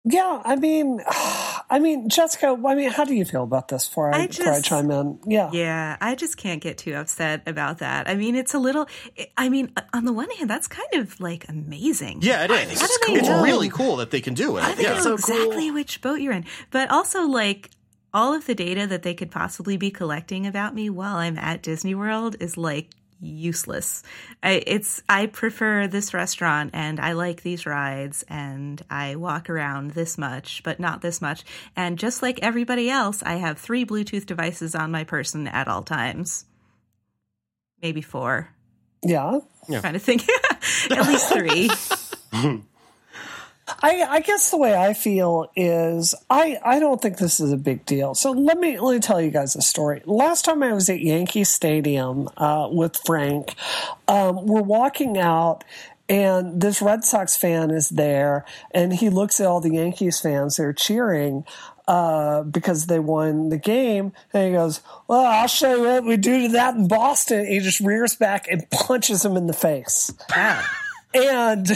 Yeah, 0.05 0.43
I 0.45 0.57
mean, 0.57 1.01
I 1.71 1.79
mean, 1.79 2.11
Jessica, 2.11 2.59
I 2.67 2.75
mean, 2.75 2.91
how 2.91 3.05
do 3.05 3.15
you 3.15 3.25
feel 3.25 3.43
about 3.43 3.69
this 3.69 3.89
before 3.89 4.15
I, 4.15 4.25
I 4.25 4.27
just, 4.27 4.39
before 4.41 4.53
I 4.53 4.61
chime 4.61 4.91
in? 4.91 5.19
Yeah. 5.27 5.51
Yeah, 5.53 5.97
I 6.01 6.15
just 6.15 6.37
can't 6.37 6.63
get 6.63 6.77
too 6.77 6.95
upset 6.95 7.43
about 7.47 7.79
that. 7.79 8.09
I 8.09 8.15
mean, 8.15 8.37
it's 8.37 8.53
a 8.53 8.59
little, 8.59 8.87
I 9.37 9.49
mean, 9.49 9.73
on 9.95 10.05
the 10.05 10.13
one 10.13 10.31
hand, 10.31 10.51
that's 10.51 10.69
kind 10.69 10.95
of 10.95 11.19
like 11.21 11.49
amazing. 11.49 12.19
Yeah, 12.21 12.45
it 12.45 12.51
is. 12.51 12.83
It's, 12.83 12.99
cool. 12.99 13.17
it's 13.17 13.29
really 13.29 13.71
cool 13.71 13.97
that 13.97 14.11
they 14.11 14.21
can 14.21 14.35
do 14.35 14.59
it. 14.59 14.63
How 14.63 14.75
do 14.75 14.83
yeah. 14.83 14.95
know 14.95 15.01
so 15.01 15.15
exactly 15.15 15.69
cool. 15.69 15.75
which 15.75 16.03
boat 16.03 16.21
you're 16.21 16.35
in? 16.35 16.45
But 16.71 16.91
also, 16.91 17.23
like, 17.23 17.71
all 18.15 18.33
of 18.33 18.47
the 18.47 18.55
data 18.55 18.87
that 18.87 19.03
they 19.03 19.13
could 19.13 19.31
possibly 19.31 19.77
be 19.77 19.91
collecting 19.91 20.47
about 20.47 20.75
me 20.75 20.89
while 20.89 21.17
I'm 21.17 21.37
at 21.37 21.63
Disney 21.63 21.95
World 21.95 22.37
is 22.39 22.57
like 22.57 22.89
useless. 23.21 24.03
I, 24.43 24.63
it's 24.67 25.03
I 25.09 25.27
prefer 25.27 25.87
this 25.87 26.15
restaurant 26.15 26.71
and 26.75 27.01
I 27.01 27.13
like 27.13 27.43
these 27.43 27.67
rides 27.67 28.25
and 28.29 28.81
I 28.89 29.17
walk 29.17 29.51
around 29.51 29.91
this 29.91 30.17
much, 30.17 30.63
but 30.63 30.79
not 30.79 31.01
this 31.01 31.21
much. 31.21 31.45
And 31.75 31.99
just 31.99 32.23
like 32.23 32.39
everybody 32.41 32.89
else, 32.89 33.23
I 33.23 33.35
have 33.35 33.59
three 33.59 33.85
Bluetooth 33.85 34.27
devices 34.27 34.75
on 34.75 34.91
my 34.91 35.05
person 35.05 35.49
at 35.49 35.69
all 35.69 35.83
times. 35.83 36.45
Maybe 37.83 38.01
four. 38.01 38.51
Yeah. 39.03 39.41
yeah. 39.69 39.81
Kind 39.81 39.97
of 39.97 40.03
think. 40.03 40.25
at 40.91 41.07
least 41.07 41.33
three. 41.33 41.71
I, 43.67 44.03
I, 44.03 44.21
guess 44.21 44.51
the 44.51 44.59
way 44.59 44.77
I 44.77 44.93
feel 44.93 45.51
is 45.57 46.15
I, 46.29 46.59
I 46.65 46.79
don't 46.79 47.01
think 47.01 47.17
this 47.17 47.41
is 47.41 47.51
a 47.51 47.57
big 47.57 47.87
deal. 47.87 48.15
So 48.15 48.31
let 48.31 48.59
me 48.59 48.79
let 48.79 48.95
me 48.95 49.01
tell 49.01 49.21
you 49.21 49.31
guys 49.31 49.57
a 49.57 49.63
story. 49.63 50.03
Last 50.05 50.45
time 50.45 50.63
I 50.63 50.73
was 50.73 50.91
at 50.91 51.01
Yankee 51.01 51.45
Stadium 51.45 52.29
uh, 52.37 52.69
with 52.71 52.97
Frank, 53.07 53.55
um, 54.07 54.47
we're 54.47 54.63
walking 54.63 55.17
out 55.17 55.65
and 56.09 56.61
this 56.61 56.83
Red 56.83 57.05
Sox 57.05 57.37
fan 57.37 57.71
is 57.71 57.89
there, 57.89 58.45
and 58.73 58.93
he 58.93 59.09
looks 59.09 59.41
at 59.41 59.47
all 59.47 59.61
the 59.61 59.75
Yankees 59.75 60.21
fans. 60.21 60.57
They're 60.57 60.75
cheering 60.75 61.45
uh, 61.89 62.43
because 62.43 62.87
they 62.87 62.99
won 62.99 63.49
the 63.49 63.57
game, 63.57 64.13
and 64.33 64.47
he 64.47 64.53
goes, 64.53 64.83
"Well, 65.09 65.25
I'll 65.25 65.49
show 65.49 65.77
you 65.77 65.83
what 65.83 66.05
we 66.05 66.17
do 66.17 66.43
to 66.43 66.49
that 66.53 66.75
in 66.75 66.89
Boston." 66.89 67.47
he 67.47 67.61
just 67.61 67.81
rears 67.81 68.17
back 68.17 68.47
and 68.49 68.69
punches 68.71 69.25
him 69.25 69.37
in 69.37 69.47
the 69.47 69.55
face. 69.55 70.13
and 71.15 71.67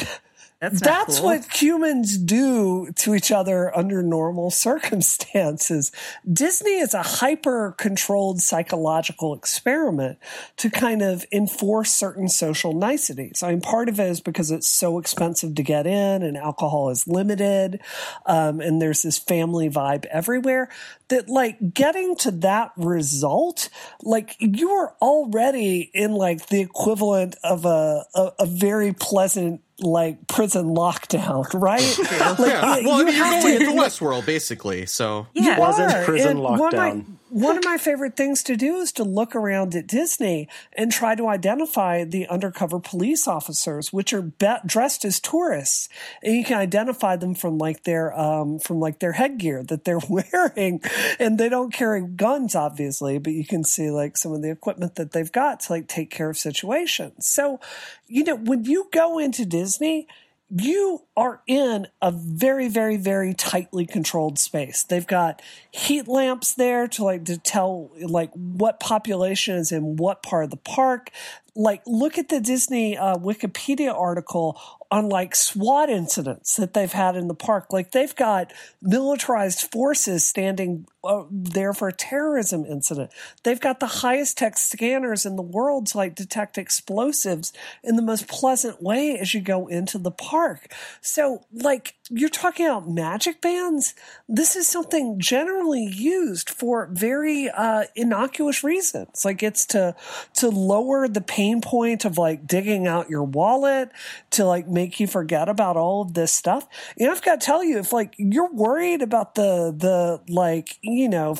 that's, 0.60 0.80
That's 0.80 1.20
cool. 1.20 1.26
what 1.26 1.62
humans 1.62 2.18
do 2.18 2.90
to 2.96 3.14
each 3.14 3.30
other 3.30 3.76
under 3.76 4.02
normal 4.02 4.50
circumstances. 4.50 5.92
Disney 6.30 6.78
is 6.78 6.94
a 6.94 7.02
hyper 7.02 7.76
controlled 7.78 8.40
psychological 8.40 9.34
experiment 9.34 10.18
to 10.56 10.68
kind 10.68 11.00
of 11.00 11.24
enforce 11.30 11.92
certain 11.92 12.28
social 12.28 12.72
niceties. 12.72 13.40
I 13.42 13.50
mean, 13.50 13.60
part 13.60 13.88
of 13.88 14.00
it 14.00 14.08
is 14.08 14.20
because 14.20 14.50
it's 14.50 14.66
so 14.66 14.98
expensive 14.98 15.54
to 15.54 15.62
get 15.62 15.86
in 15.86 16.24
and 16.24 16.36
alcohol 16.36 16.90
is 16.90 17.06
limited. 17.06 17.80
Um, 18.26 18.60
and 18.60 18.82
there's 18.82 19.02
this 19.02 19.16
family 19.16 19.70
vibe 19.70 20.06
everywhere 20.06 20.70
that 21.06 21.28
like 21.28 21.72
getting 21.72 22.16
to 22.16 22.32
that 22.32 22.72
result, 22.76 23.68
like 24.02 24.34
you 24.40 24.70
are 24.70 24.96
already 25.00 25.88
in 25.94 26.14
like 26.14 26.48
the 26.48 26.60
equivalent 26.60 27.36
of 27.44 27.64
a, 27.64 28.04
a, 28.16 28.32
a 28.40 28.46
very 28.46 28.92
pleasant 28.92 29.60
like 29.80 30.26
prison 30.26 30.74
lockdown, 30.74 31.46
right? 31.54 31.98
like, 32.38 32.50
yeah. 32.50 32.80
Well, 32.84 33.08
you 33.08 33.22
are 33.22 33.42
going 33.42 33.58
to 33.58 33.66
the 33.66 33.72
Westworld, 33.72 34.26
basically. 34.26 34.86
So 34.86 35.26
yeah, 35.34 35.54
you 35.54 35.60
wasn't 35.60 36.04
prison 36.04 36.30
and 36.30 36.40
lockdown 36.40 37.17
one 37.30 37.58
of 37.58 37.64
my 37.64 37.76
favorite 37.78 38.16
things 38.16 38.42
to 38.44 38.56
do 38.56 38.76
is 38.76 38.92
to 38.92 39.04
look 39.04 39.34
around 39.34 39.74
at 39.74 39.86
Disney 39.86 40.48
and 40.72 40.90
try 40.90 41.14
to 41.14 41.28
identify 41.28 42.04
the 42.04 42.26
undercover 42.26 42.80
police 42.80 43.28
officers, 43.28 43.92
which 43.92 44.12
are 44.12 44.22
be- 44.22 44.54
dressed 44.64 45.04
as 45.04 45.20
tourists, 45.20 45.88
and 46.22 46.34
you 46.34 46.44
can 46.44 46.58
identify 46.58 47.16
them 47.16 47.34
from 47.34 47.58
like 47.58 47.84
their 47.84 48.18
um, 48.18 48.58
from 48.58 48.80
like 48.80 48.98
their 48.98 49.12
headgear 49.12 49.62
that 49.64 49.84
they're 49.84 50.00
wearing, 50.08 50.80
and 51.18 51.38
they 51.38 51.48
don't 51.48 51.72
carry 51.72 52.02
guns, 52.02 52.54
obviously, 52.54 53.18
but 53.18 53.32
you 53.32 53.44
can 53.44 53.64
see 53.64 53.90
like 53.90 54.16
some 54.16 54.32
of 54.32 54.42
the 54.42 54.50
equipment 54.50 54.94
that 54.96 55.12
they've 55.12 55.32
got 55.32 55.60
to 55.60 55.72
like 55.72 55.88
take 55.88 56.10
care 56.10 56.30
of 56.30 56.38
situations. 56.38 57.26
So, 57.26 57.60
you 58.06 58.24
know, 58.24 58.36
when 58.36 58.64
you 58.64 58.88
go 58.92 59.18
into 59.18 59.44
Disney 59.44 60.06
you 60.50 61.02
are 61.16 61.42
in 61.46 61.86
a 62.00 62.10
very 62.10 62.68
very 62.68 62.96
very 62.96 63.34
tightly 63.34 63.84
controlled 63.84 64.38
space 64.38 64.82
they've 64.84 65.06
got 65.06 65.42
heat 65.70 66.06
maps 66.08 66.54
there 66.54 66.88
to 66.88 67.04
like 67.04 67.24
to 67.24 67.36
tell 67.36 67.90
like 68.00 68.30
what 68.32 68.80
population 68.80 69.56
is 69.56 69.72
in 69.72 69.96
what 69.96 70.22
part 70.22 70.44
of 70.44 70.50
the 70.50 70.56
park 70.56 71.10
like 71.54 71.82
look 71.86 72.16
at 72.16 72.30
the 72.30 72.40
disney 72.40 72.96
uh, 72.96 73.16
wikipedia 73.16 73.92
article 73.92 74.58
on 74.90 75.08
like 75.08 75.34
SWAT 75.34 75.90
incidents 75.90 76.56
that 76.56 76.72
they've 76.72 76.92
had 76.92 77.14
in 77.16 77.28
the 77.28 77.34
park. 77.34 77.72
Like 77.72 77.90
they've 77.90 78.14
got 78.14 78.52
militarized 78.80 79.70
forces 79.70 80.24
standing 80.24 80.86
uh, 81.04 81.24
there 81.30 81.72
for 81.72 81.88
a 81.88 81.92
terrorism 81.92 82.64
incident. 82.64 83.10
They've 83.44 83.60
got 83.60 83.80
the 83.80 83.86
highest 83.86 84.38
tech 84.38 84.58
scanners 84.58 85.24
in 85.24 85.36
the 85.36 85.42
world 85.42 85.86
to 85.88 85.96
like 85.96 86.14
detect 86.14 86.58
explosives 86.58 87.52
in 87.84 87.96
the 87.96 88.02
most 88.02 88.26
pleasant 88.26 88.82
way 88.82 89.16
as 89.18 89.34
you 89.34 89.40
go 89.40 89.66
into 89.68 89.98
the 89.98 90.10
park. 90.10 90.72
So 91.00 91.44
like 91.52 91.94
you're 92.10 92.28
talking 92.28 92.66
about 92.66 92.88
magic 92.88 93.40
bands. 93.40 93.94
This 94.28 94.56
is 94.56 94.66
something 94.66 95.20
generally 95.20 95.84
used 95.84 96.48
for 96.48 96.88
very 96.92 97.48
uh, 97.50 97.84
innocuous 97.94 98.64
reasons. 98.64 99.24
Like 99.24 99.42
it's 99.42 99.66
to 99.66 99.94
to 100.34 100.48
lower 100.48 101.06
the 101.08 101.20
pain 101.20 101.60
point 101.60 102.04
of 102.04 102.18
like 102.18 102.46
digging 102.46 102.86
out 102.86 103.10
your 103.10 103.24
wallet 103.24 103.90
to 104.30 104.44
like 104.44 104.68
make 104.68 105.00
you 105.00 105.06
forget 105.06 105.48
about 105.48 105.76
all 105.76 106.02
of 106.02 106.14
this 106.14 106.32
stuff. 106.32 106.66
And 106.98 107.10
I've 107.10 107.22
got 107.22 107.40
to 107.40 107.46
tell 107.46 107.62
you, 107.62 107.78
if 107.78 107.92
like 107.92 108.14
you're 108.16 108.52
worried 108.52 109.02
about 109.02 109.34
the 109.34 109.74
the 109.76 110.20
like 110.32 110.78
you 110.92 111.08
know 111.08 111.36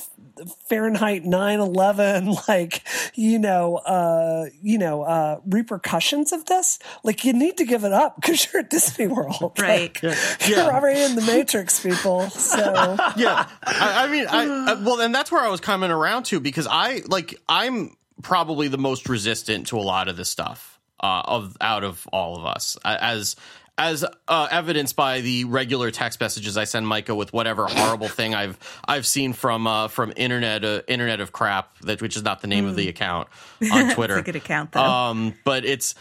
Fahrenheit 0.69 1.25
9/11 1.25 2.49
like 2.49 2.83
you 3.15 3.39
know 3.39 3.77
uh 3.77 4.47
you 4.63 4.79
know 4.79 5.03
uh 5.03 5.41
repercussions 5.47 6.33
of 6.33 6.47
this? 6.47 6.79
Like 7.03 7.25
you 7.25 7.33
need 7.33 7.57
to 7.59 7.65
give 7.65 7.85
it 7.85 7.93
up 7.93 8.17
because 8.17 8.47
you're 8.47 8.61
at 8.63 8.71
Disney 8.71 9.07
World. 9.07 9.53
Right. 9.59 10.03
Like, 10.03 10.03
yeah. 10.03 10.49
you're 10.49 10.73
already 10.73 11.01
in 11.03 11.15
the 11.15 11.23
Matrix 11.23 11.81
people 11.81 12.29
so. 12.31 12.97
Yeah. 13.17 13.49
I, 13.63 14.05
I 14.05 14.09
mean 14.09 14.27
I, 14.29 14.73
I 14.73 14.75
well 14.75 15.01
and 15.01 15.15
that's 15.15 15.33
where 15.33 15.43
I 15.43 15.49
was 15.49 15.61
coming 15.61 15.91
around 15.91 16.25
to 16.25 16.41
because 16.41 16.67
I 16.71 17.03
like 17.07 17.35
I'm 17.49 17.97
probably 18.23 18.69
the 18.69 18.79
most 18.79 19.09
resistant 19.09 19.69
to 19.69 19.79
a 19.79 19.83
lot 19.83 20.09
of 20.09 20.17
this 20.17 20.29
stuff 20.29 20.79
uh 21.01 21.23
of 21.25 21.57
out 21.61 21.85
of 21.85 22.07
all 22.13 22.37
of 22.37 22.45
us. 22.45 22.77
As 22.85 23.37
as 23.79 24.05
uh, 24.27 24.49
evidenced 24.51 24.97
by 24.97 25.21
the 25.21 25.45
regular 25.45 25.91
text 25.91 26.21
messages 26.21 26.57
I 26.57 26.65
send 26.65 26.87
Micah 26.87 27.15
with 27.15 27.33
whatever 27.33 27.67
horrible 27.67 28.09
thing 28.09 28.35
I've 28.35 28.59
I've 28.87 29.07
seen 29.07 29.33
from 29.33 29.67
uh, 29.67 29.89
from 29.89 30.13
internet 30.17 30.65
uh, 30.65 30.83
internet 30.89 31.21
of 31.21 31.33
crap 31.33 31.79
that 31.81 32.03
which 32.03 32.17
is 32.17 32.25
not 32.25 32.43
the 32.43 32.49
name 32.49 32.67
mm. 32.67 32.71
of 32.71 32.77
the 32.77 32.85
hmm. 32.85 32.91
account 32.91 33.29
on 33.73 33.95
Twitter. 33.95 34.19
it's 34.19 34.29
a 34.29 34.33
good 34.33 34.37
account 34.37 34.73
though. 34.73 34.83
Um, 34.83 35.35
but 35.45 35.65
it's 35.65 35.95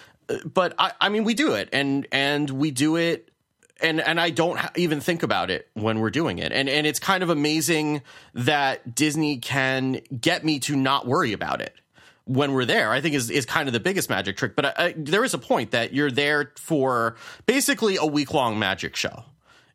but 0.45 0.73
I, 0.77 0.91
I 0.99 1.09
mean 1.09 1.23
we 1.23 1.35
do 1.35 1.53
it 1.53 1.69
and 1.71 2.07
and 2.11 2.49
we 2.49 2.71
do 2.71 2.95
it 2.95 3.29
and 3.81 4.01
and 4.01 4.19
I 4.19 4.31
don't 4.31 4.59
even 4.75 4.99
think 4.99 5.23
about 5.23 5.51
it 5.51 5.69
when 5.73 5.99
we're 5.99 6.09
doing 6.09 6.39
it. 6.39 6.51
And 6.51 6.67
and 6.67 6.87
it's 6.87 6.99
kind 6.99 7.23
of 7.23 7.29
amazing 7.29 8.01
that 8.33 8.95
Disney 8.95 9.37
can 9.37 10.01
get 10.19 10.43
me 10.43 10.59
to 10.61 10.75
not 10.75 11.05
worry 11.05 11.33
about 11.33 11.61
it 11.61 11.75
when 12.27 12.53
we're 12.53 12.65
there, 12.65 12.91
I 12.91 13.01
think 13.01 13.15
is 13.15 13.29
is 13.29 13.45
kind 13.45 13.67
of 13.67 13.73
the 13.73 13.79
biggest 13.79 14.09
magic 14.09 14.37
trick. 14.37 14.55
But 14.55 14.65
I, 14.65 14.73
I, 14.77 14.93
there 14.95 15.23
is 15.23 15.33
a 15.33 15.37
point 15.37 15.71
that 15.71 15.93
you're 15.93 16.11
there 16.11 16.51
for 16.57 17.15
basically 17.45 17.95
a 17.95 18.05
week 18.05 18.33
long 18.33 18.59
magic 18.59 18.95
show. 18.95 19.23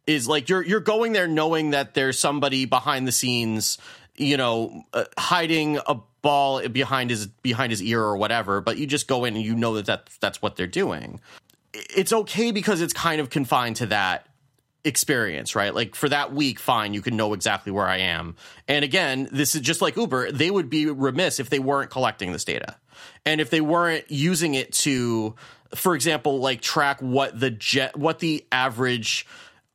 Is 0.06 0.28
like 0.28 0.48
you're 0.48 0.62
you're 0.62 0.80
going 0.80 1.12
there 1.12 1.28
knowing 1.28 1.70
that 1.70 1.94
there's 1.94 2.18
somebody 2.18 2.64
behind 2.64 3.06
the 3.08 3.12
scenes, 3.12 3.78
you 4.16 4.36
know, 4.36 4.84
uh, 4.92 5.04
hiding 5.18 5.78
a 5.86 5.96
ball 6.22 6.66
behind 6.68 7.10
his 7.10 7.26
behind 7.26 7.70
his 7.70 7.82
ear 7.82 8.00
or 8.00 8.16
whatever. 8.16 8.60
But 8.60 8.78
you 8.78 8.86
just 8.86 9.06
go 9.08 9.24
in 9.24 9.36
and 9.36 9.44
you 9.44 9.54
know 9.54 9.74
that 9.74 9.86
that's, 9.86 10.16
that's 10.18 10.42
what 10.42 10.56
they're 10.56 10.66
doing. 10.66 11.20
It's 11.72 12.12
okay 12.12 12.50
because 12.50 12.80
it's 12.80 12.92
kind 12.92 13.20
of 13.20 13.30
confined 13.30 13.76
to 13.76 13.86
that 13.86 14.26
experience, 14.84 15.54
right? 15.54 15.74
Like 15.74 15.94
for 15.94 16.08
that 16.08 16.32
week, 16.32 16.58
fine, 16.58 16.94
you 16.94 17.02
can 17.02 17.16
know 17.16 17.34
exactly 17.34 17.72
where 17.72 17.86
I 17.86 17.98
am. 17.98 18.36
And 18.66 18.84
again, 18.84 19.28
this 19.30 19.54
is 19.54 19.60
just 19.60 19.80
like 19.80 19.96
Uber. 19.96 20.32
They 20.32 20.50
would 20.50 20.68
be 20.68 20.86
remiss 20.86 21.40
if 21.40 21.50
they 21.50 21.58
weren't 21.58 21.90
collecting 21.90 22.32
this 22.32 22.44
data. 22.44 22.76
And 23.24 23.40
if 23.40 23.50
they 23.50 23.60
weren't 23.60 24.10
using 24.10 24.54
it 24.54 24.72
to, 24.74 25.34
for 25.74 25.94
example, 25.94 26.40
like 26.40 26.60
track 26.60 27.00
what 27.00 27.38
the 27.38 27.50
jet, 27.50 27.96
what 27.96 28.18
the 28.18 28.44
average 28.50 29.26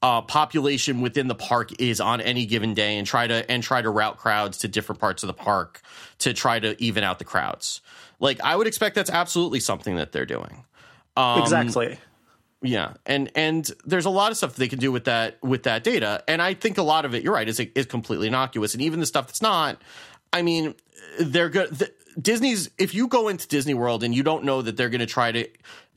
uh, 0.02 0.22
population 0.22 1.02
within 1.02 1.28
the 1.28 1.36
park 1.36 1.72
is 1.80 2.00
on 2.00 2.22
any 2.22 2.46
given 2.46 2.74
day 2.74 2.98
and 2.98 3.08
try 3.08 3.26
to 3.26 3.50
and 3.50 3.64
try 3.64 3.82
to 3.82 3.90
route 3.90 4.18
crowds 4.18 4.60
to 4.60 4.68
different 4.68 5.00
parts 5.00 5.24
of 5.24 5.28
the 5.28 5.34
park 5.34 5.82
to 6.20 6.34
try 6.34 6.60
to 6.60 6.82
even 6.82 7.04
out 7.04 7.20
the 7.20 7.26
crowds. 7.26 7.82
Like 8.20 8.40
I 8.42 8.56
would 8.56 8.68
expect 8.68 8.96
that's 8.96 9.10
absolutely 9.10 9.60
something 9.60 9.96
that 9.96 10.12
they're 10.12 10.26
doing. 10.26 10.66
Um, 11.16 11.42
exactly. 11.42 11.98
Yeah, 12.62 12.94
and 13.06 13.32
and 13.36 13.70
there's 13.86 14.06
a 14.06 14.10
lot 14.10 14.32
of 14.32 14.38
stuff 14.38 14.56
they 14.56 14.68
can 14.68 14.80
do 14.80 14.92
with 14.92 15.06
that 15.06 15.38
with 15.44 15.64
that 15.64 15.84
data, 15.84 16.24
and 16.28 16.42
I 16.42 16.56
think 16.56 16.80
a 16.80 16.84
lot 16.84 17.06
of 17.06 17.14
it, 17.14 17.24
you're 17.24 17.34
right, 17.34 17.48
is 17.48 17.60
is 17.60 17.86
completely 17.86 18.28
innocuous, 18.28 18.74
and 18.74 18.82
even 18.82 19.00
the 19.00 19.06
stuff 19.06 19.28
that's 19.28 19.44
not. 19.44 19.80
I 20.34 20.42
mean, 20.42 20.74
they're 21.20 21.50
good. 21.50 21.70
The, 21.70 21.92
Disney's 22.20 22.72
if 22.80 22.96
you 22.96 23.08
go 23.08 23.28
into 23.28 23.48
Disney 23.48 23.76
World 23.76 24.04
and 24.04 24.14
you 24.14 24.24
don't 24.24 24.44
know 24.44 24.64
that 24.64 24.76
they're 24.76 24.90
going 24.90 25.02
to 25.02 25.06
try 25.06 25.32
to, 25.32 25.48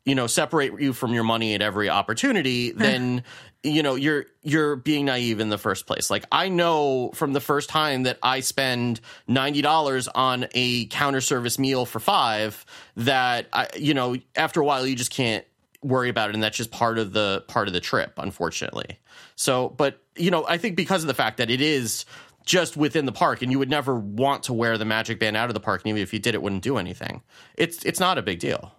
you 0.04 0.14
know, 0.14 0.26
separate 0.26 0.78
you 0.78 0.92
from 0.92 1.14
your 1.14 1.24
money 1.24 1.54
at 1.54 1.62
every 1.62 1.88
opportunity, 1.88 2.70
hmm. 2.70 2.78
then 2.78 3.24
you 3.62 3.82
know 3.82 3.94
you're 3.94 4.26
you're 4.42 4.76
being 4.76 5.06
naive 5.06 5.40
in 5.40 5.48
the 5.48 5.58
first 5.58 5.86
place. 5.86 6.10
Like 6.10 6.26
I 6.30 6.50
know 6.50 7.10
from 7.14 7.32
the 7.32 7.40
first 7.40 7.70
time 7.70 8.02
that 8.02 8.18
I 8.22 8.40
spend 8.40 9.00
ninety 9.26 9.62
dollars 9.62 10.08
on 10.08 10.46
a 10.52 10.84
counter 10.86 11.22
service 11.22 11.58
meal 11.58 11.86
for 11.86 12.00
five, 12.00 12.66
that 12.96 13.46
I, 13.50 13.68
you 13.78 13.94
know, 13.94 14.16
after 14.36 14.60
a 14.60 14.64
while 14.64 14.86
you 14.86 14.94
just 14.94 15.10
can't 15.10 15.46
worry 15.82 16.08
about 16.08 16.28
it 16.30 16.34
and 16.34 16.42
that's 16.42 16.56
just 16.56 16.70
part 16.70 16.98
of 16.98 17.12
the 17.12 17.44
part 17.48 17.68
of 17.68 17.74
the 17.74 17.80
trip 17.80 18.12
unfortunately. 18.18 18.98
So 19.36 19.70
but 19.70 20.02
you 20.16 20.30
know 20.30 20.44
i 20.48 20.58
think 20.58 20.76
because 20.76 21.02
of 21.02 21.08
the 21.08 21.14
fact 21.14 21.38
that 21.38 21.50
it 21.50 21.60
is 21.60 22.04
just 22.44 22.76
within 22.76 23.06
the 23.06 23.12
park 23.12 23.42
and 23.42 23.52
you 23.52 23.58
would 23.58 23.70
never 23.70 23.94
want 23.94 24.42
to 24.44 24.52
wear 24.52 24.76
the 24.76 24.84
magic 24.84 25.20
band 25.20 25.36
out 25.36 25.48
of 25.48 25.54
the 25.54 25.60
park 25.60 25.82
and 25.82 25.90
even 25.90 26.02
if 26.02 26.12
you 26.12 26.18
did 26.18 26.34
it 26.34 26.42
wouldn't 26.42 26.62
do 26.62 26.78
anything. 26.78 27.22
It's 27.56 27.84
it's 27.84 28.00
not 28.00 28.18
a 28.18 28.22
big 28.22 28.38
deal 28.38 28.72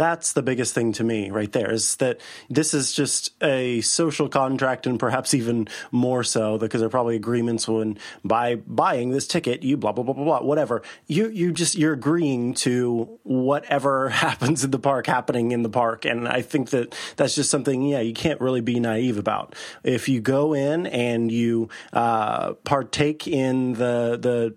that's 0.00 0.32
the 0.32 0.42
biggest 0.42 0.72
thing 0.72 0.92
to 0.92 1.04
me 1.04 1.30
right 1.30 1.52
there 1.52 1.70
is 1.70 1.96
that 1.96 2.18
this 2.48 2.72
is 2.72 2.90
just 2.90 3.34
a 3.42 3.82
social 3.82 4.30
contract 4.30 4.86
and 4.86 4.98
perhaps 4.98 5.34
even 5.34 5.68
more 5.90 6.24
so 6.24 6.56
because 6.56 6.80
there 6.80 6.86
are 6.86 6.90
probably 6.90 7.16
agreements 7.16 7.68
when 7.68 7.98
by 8.24 8.54
buying 8.54 9.10
this 9.10 9.26
ticket 9.26 9.62
you 9.62 9.76
blah 9.76 9.92
blah 9.92 10.02
blah 10.02 10.14
blah 10.14 10.24
blah 10.24 10.40
whatever. 10.40 10.82
You 11.06 11.28
you 11.28 11.52
just 11.52 11.74
you're 11.74 11.92
agreeing 11.92 12.54
to 12.54 13.18
whatever 13.24 14.08
happens 14.26 14.64
in 14.64 14.70
the 14.70 14.78
park 14.78 15.06
happening 15.06 15.52
in 15.52 15.62
the 15.62 15.68
park. 15.68 16.06
And 16.06 16.26
I 16.26 16.40
think 16.40 16.70
that 16.70 16.96
that's 17.16 17.34
just 17.34 17.50
something 17.50 17.82
yeah 17.82 18.00
you 18.00 18.14
can't 18.14 18.40
really 18.40 18.62
be 18.62 18.80
naive 18.80 19.18
about. 19.18 19.54
If 19.84 20.08
you 20.08 20.22
go 20.22 20.54
in 20.54 20.86
and 20.86 21.30
you 21.30 21.68
uh, 21.92 22.54
partake 22.64 23.28
in 23.28 23.74
the 23.74 24.18
the 24.18 24.54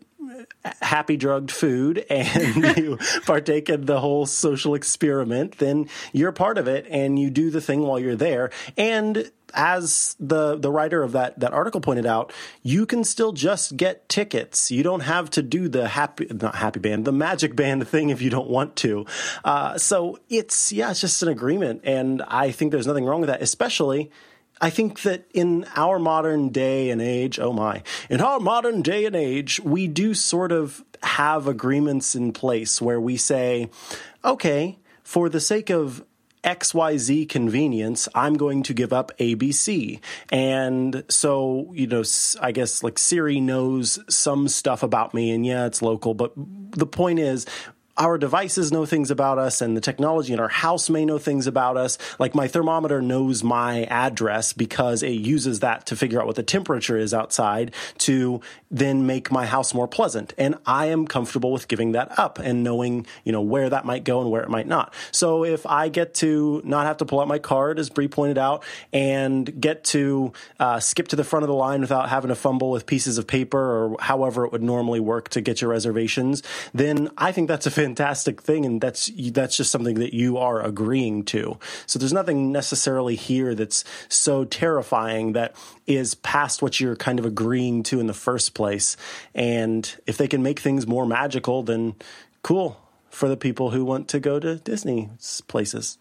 happy 0.82 1.18
drugged 1.18 1.52
food 1.52 2.06
and 2.10 2.56
you 2.78 2.98
partake 3.26 3.70
in 3.70 3.86
the 3.86 4.00
whole 4.00 4.26
social 4.26 4.76
experiment, 4.76 5.58
then 5.58 5.90
you're 6.12 6.32
part 6.32 6.58
of 6.58 6.68
it 6.68 6.86
and 6.90 7.20
you 7.20 7.30
do 7.30 7.50
the 7.50 7.62
thing 7.62 7.82
while 7.82 8.00
you're 8.00 8.16
there. 8.16 8.52
And 8.78 9.32
as 9.54 10.16
the 10.20 10.56
the 10.56 10.72
writer 10.72 11.04
of 11.04 11.12
that 11.12 11.40
that 11.40 11.54
article 11.54 11.80
pointed 11.80 12.06
out, 12.06 12.34
you 12.62 12.86
can 12.86 13.04
still 13.04 13.32
just 13.32 13.78
get 13.78 14.10
tickets. 14.10 14.72
You 14.72 14.84
don't 14.84 15.02
have 15.02 15.30
to 15.32 15.42
do 15.42 15.68
the 15.70 15.88
happy 15.88 16.28
not 16.30 16.56
happy 16.56 16.80
band, 16.80 17.06
the 17.06 17.12
magic 17.12 17.56
band 17.56 17.88
thing 17.88 18.10
if 18.10 18.22
you 18.22 18.30
don't 18.30 18.50
want 18.50 18.76
to. 18.78 19.06
Uh, 19.44 19.78
so 19.78 20.20
it's 20.30 20.72
yeah, 20.72 20.92
it's 20.92 21.02
just 21.02 21.22
an 21.24 21.30
agreement, 21.30 21.82
and 21.84 22.22
I 22.28 22.52
think 22.52 22.72
there's 22.72 22.88
nothing 22.88 23.06
wrong 23.06 23.22
with 23.22 23.30
that, 23.30 23.42
especially 23.42 24.12
I 24.64 24.70
think 24.70 25.02
that 25.02 25.26
in 25.34 25.66
our 25.76 26.00
modern 26.00 26.48
day 26.48 26.90
and 26.90 27.02
age, 27.02 27.38
oh 27.38 27.52
my, 27.52 27.84
in 28.10 28.22
our 28.22 28.40
modern 28.40 28.82
day 28.82 29.04
and 29.04 29.14
age, 29.14 29.60
we 29.60 29.88
do 29.88 30.14
sort 30.14 30.54
of 30.54 30.86
have 31.04 31.48
agreements 31.48 32.16
in 32.16 32.32
place 32.32 32.82
where 32.82 33.02
we 33.02 33.18
say, 33.18 33.70
okay, 34.24 34.80
for 35.04 35.28
the 35.28 35.42
sake 35.42 35.70
of 35.70 36.06
XYZ 36.46 37.28
convenience, 37.28 38.08
I'm 38.16 38.36
going 38.36 38.64
to 38.64 38.74
give 38.74 38.94
up 38.94 39.12
ABC. 39.18 40.00
And 40.32 41.04
so, 41.10 41.70
you 41.74 41.88
know, 41.88 42.04
I 42.42 42.54
guess 42.54 42.84
like 42.84 42.98
Siri 42.98 43.42
knows 43.42 44.00
some 44.10 44.48
stuff 44.48 44.82
about 44.82 45.14
me 45.14 45.32
and 45.32 45.46
yeah, 45.46 45.66
it's 45.66 45.82
local, 45.82 46.14
but 46.14 46.32
the 46.36 46.88
point 46.88 47.20
is 47.20 47.46
our 47.98 48.18
devices 48.18 48.72
know 48.72 48.86
things 48.86 49.12
about 49.12 49.38
us 49.38 49.62
and 49.62 49.78
the 49.78 49.82
technology 49.82 50.34
in 50.34 50.40
our 50.40 50.48
house 50.50 50.90
may 50.90 51.06
know 51.06 51.20
things 51.20 51.46
about 51.46 51.78
us. 51.78 51.98
Like 52.18 52.34
my 52.34 52.48
thermometer 52.48 53.02
knows 53.02 53.44
my 53.44 53.84
address 53.84 54.52
because 54.52 55.04
it 55.04 55.12
uses 55.12 55.60
that 55.60 55.86
to 55.88 55.96
figure 55.96 56.20
out 56.20 56.26
what 56.26 56.36
the 56.36 56.44
temperature 56.44 56.98
is 56.98 57.14
outside 57.14 57.74
to 58.00 58.42
then 58.72 59.06
make 59.06 59.32
my 59.32 59.46
house 59.46 59.76
more 59.76 59.88
pleasant. 59.88 60.34
And 60.40 60.56
I 60.66 60.88
am 60.88 61.06
comfortable 61.06 61.52
with 61.52 61.68
giving 61.68 61.92
that 61.92 62.18
up 62.18 62.40
and 62.40 62.64
knowing, 62.64 63.06
you 63.24 63.32
know, 63.32 63.42
where 63.42 63.70
that 63.70 63.86
might 63.86 64.04
go 64.04 64.22
and 64.22 64.32
where 64.32 64.42
it 64.42 64.50
might 64.50 64.68
not. 64.68 64.92
So 65.12 65.46
if 65.46 65.66
I 65.68 65.90
get 65.90 66.16
to 66.16 66.62
not 66.66 66.88
have 66.88 66.98
to 66.98 67.06
pull 67.06 67.20
out 67.20 67.28
my 67.28 67.40
card, 67.40 67.78
as 67.78 67.92
Brie 67.92 68.08
pointed 68.08 68.40
out, 68.40 68.64
and 68.92 69.62
get 69.62 69.84
to 69.86 70.34
uh, 70.60 70.80
skip 70.80 71.10
to 71.10 71.16
the 71.16 71.24
front 71.24 71.44
of 71.44 71.48
the 71.48 71.54
line 71.54 71.82
without 71.82 72.10
having 72.10 72.30
to 72.30 72.36
fumble 72.36 72.72
with 72.72 72.88
pieces 72.88 73.20
of 73.20 73.28
paper 73.28 73.60
or 73.60 73.98
however 74.00 74.46
it 74.46 74.52
would 74.52 74.64
normally 74.64 75.00
work 75.00 75.30
to 75.30 75.42
get 75.42 75.62
your 75.62 75.70
reservations, 75.70 76.42
then 76.74 77.12
I 77.18 77.32
think 77.32 77.48
that's 77.48 77.68
a 77.68 77.72
fantastic 77.84 78.42
thing, 78.42 78.66
and 78.66 78.80
that's 78.80 79.12
that's 79.32 79.58
just 79.58 79.72
something 79.72 79.96
that 79.96 80.14
you 80.14 80.38
are 80.38 80.62
agreeing 80.62 81.24
to. 81.26 81.60
So 81.86 82.00
there's 82.00 82.14
nothing 82.14 82.52
necessarily 82.52 83.16
here 83.16 83.54
that's 83.56 83.84
so 84.08 84.46
terrifying 84.46 85.34
that 85.34 85.56
is 85.86 86.16
past 86.16 86.62
what 86.62 86.80
you're 86.80 86.96
kind 86.96 87.20
of 87.20 87.26
agreeing 87.26 87.84
to 87.84 88.00
in 88.00 88.08
the 88.08 88.14
first 88.14 88.54
place. 88.54 88.96
And 89.36 89.94
if 90.08 90.18
they 90.18 90.28
can 90.28 90.42
make 90.42 90.60
things 90.60 90.88
more 90.88 91.06
magical, 91.06 91.64
then 91.64 91.96
cool 92.42 92.80
for 93.10 93.28
the 93.28 93.38
people 93.38 93.72
who 93.72 93.84
want 93.84 94.08
to 94.10 94.20
go 94.20 94.40
to 94.40 94.56
Disney 94.56 95.10
places. 95.48 95.98